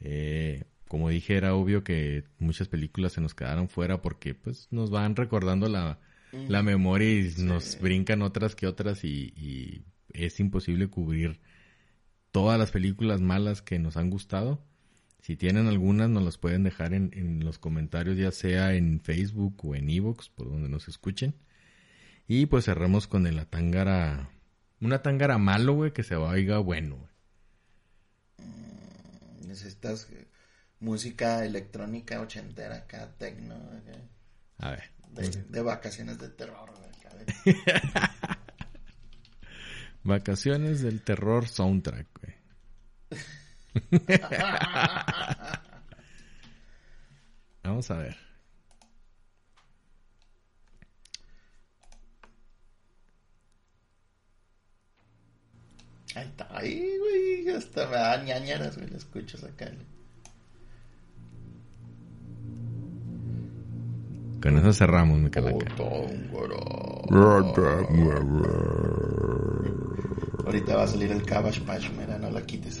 Eh, 0.00 0.64
como 0.86 1.08
dije, 1.08 1.34
era 1.34 1.54
obvio 1.54 1.82
que 1.82 2.24
muchas 2.38 2.68
películas 2.68 3.12
se 3.12 3.22
nos 3.22 3.34
quedaron 3.34 3.70
fuera 3.70 4.02
porque 4.02 4.34
pues 4.34 4.68
nos 4.70 4.90
van 4.90 5.16
recordando 5.16 5.66
la, 5.70 5.98
la 6.32 6.62
memoria 6.62 7.10
y 7.10 7.32
nos 7.38 7.80
brincan 7.80 8.20
otras 8.20 8.54
que 8.54 8.66
otras 8.66 9.02
y, 9.04 9.82
es 10.12 10.40
imposible 10.40 10.88
cubrir 10.88 11.40
todas 12.32 12.58
las 12.58 12.70
películas 12.70 13.22
malas 13.22 13.62
que 13.62 13.78
nos 13.78 13.96
han 13.96 14.10
gustado. 14.10 14.62
Si 15.22 15.36
tienen 15.36 15.66
algunas, 15.66 16.08
nos 16.08 16.22
las 16.22 16.38
pueden 16.38 16.62
dejar 16.64 16.94
en, 16.94 17.10
en 17.14 17.44
los 17.44 17.58
comentarios, 17.58 18.16
ya 18.16 18.32
sea 18.32 18.74
en 18.74 19.00
Facebook 19.00 19.64
o 19.64 19.74
en 19.74 19.90
Evox, 19.90 20.28
por 20.30 20.48
donde 20.50 20.68
nos 20.68 20.88
escuchen. 20.88 21.34
Y 22.26 22.46
pues 22.46 22.64
cerramos 22.64 23.06
con 23.06 23.26
el 23.26 23.38
Atangara. 23.38 24.30
Una 24.80 25.02
Tangara 25.02 25.36
malo, 25.36 25.74
güey, 25.74 25.92
que 25.92 26.04
se 26.04 26.14
vaya 26.14 26.58
bueno, 26.58 26.96
güey. 26.96 27.10
Necesitas 29.46 30.06
música 30.78 31.44
electrónica 31.44 32.20
ochentera 32.20 32.76
acá, 32.76 33.12
tecno. 33.18 33.56
A 34.58 34.70
ver. 34.70 34.84
De, 35.48 35.60
vacaciones 35.60 36.18
de 36.18 36.28
terror. 36.28 36.70
vacaciones 40.04 40.82
del 40.82 41.02
terror 41.02 41.48
soundtrack, 41.48 42.06
güey. 42.20 42.34
Vamos 47.62 47.90
a 47.90 47.98
ver. 47.98 48.16
Ahí 56.16 56.26
está, 56.26 56.48
ahí, 56.50 56.98
güey. 56.98 57.48
Hasta 57.56 57.86
me 57.86 57.92
da 57.92 58.22
ñañaras, 58.24 58.76
güey. 58.76 58.90
Lo 58.90 58.96
escuchas 58.96 59.44
acá. 59.44 59.70
Con 64.42 64.58
eso 64.58 64.72
cerramos, 64.72 65.18
mi 65.18 65.30
calaca. 65.30 65.66
Ahorita 70.46 70.76
va 70.76 70.82
a 70.82 70.86
salir 70.86 71.12
el 71.12 71.22
Cabbage 71.22 71.60
Patch, 71.60 71.90
mira, 71.90 72.18
no 72.18 72.30
la 72.30 72.42
quites. 72.42 72.80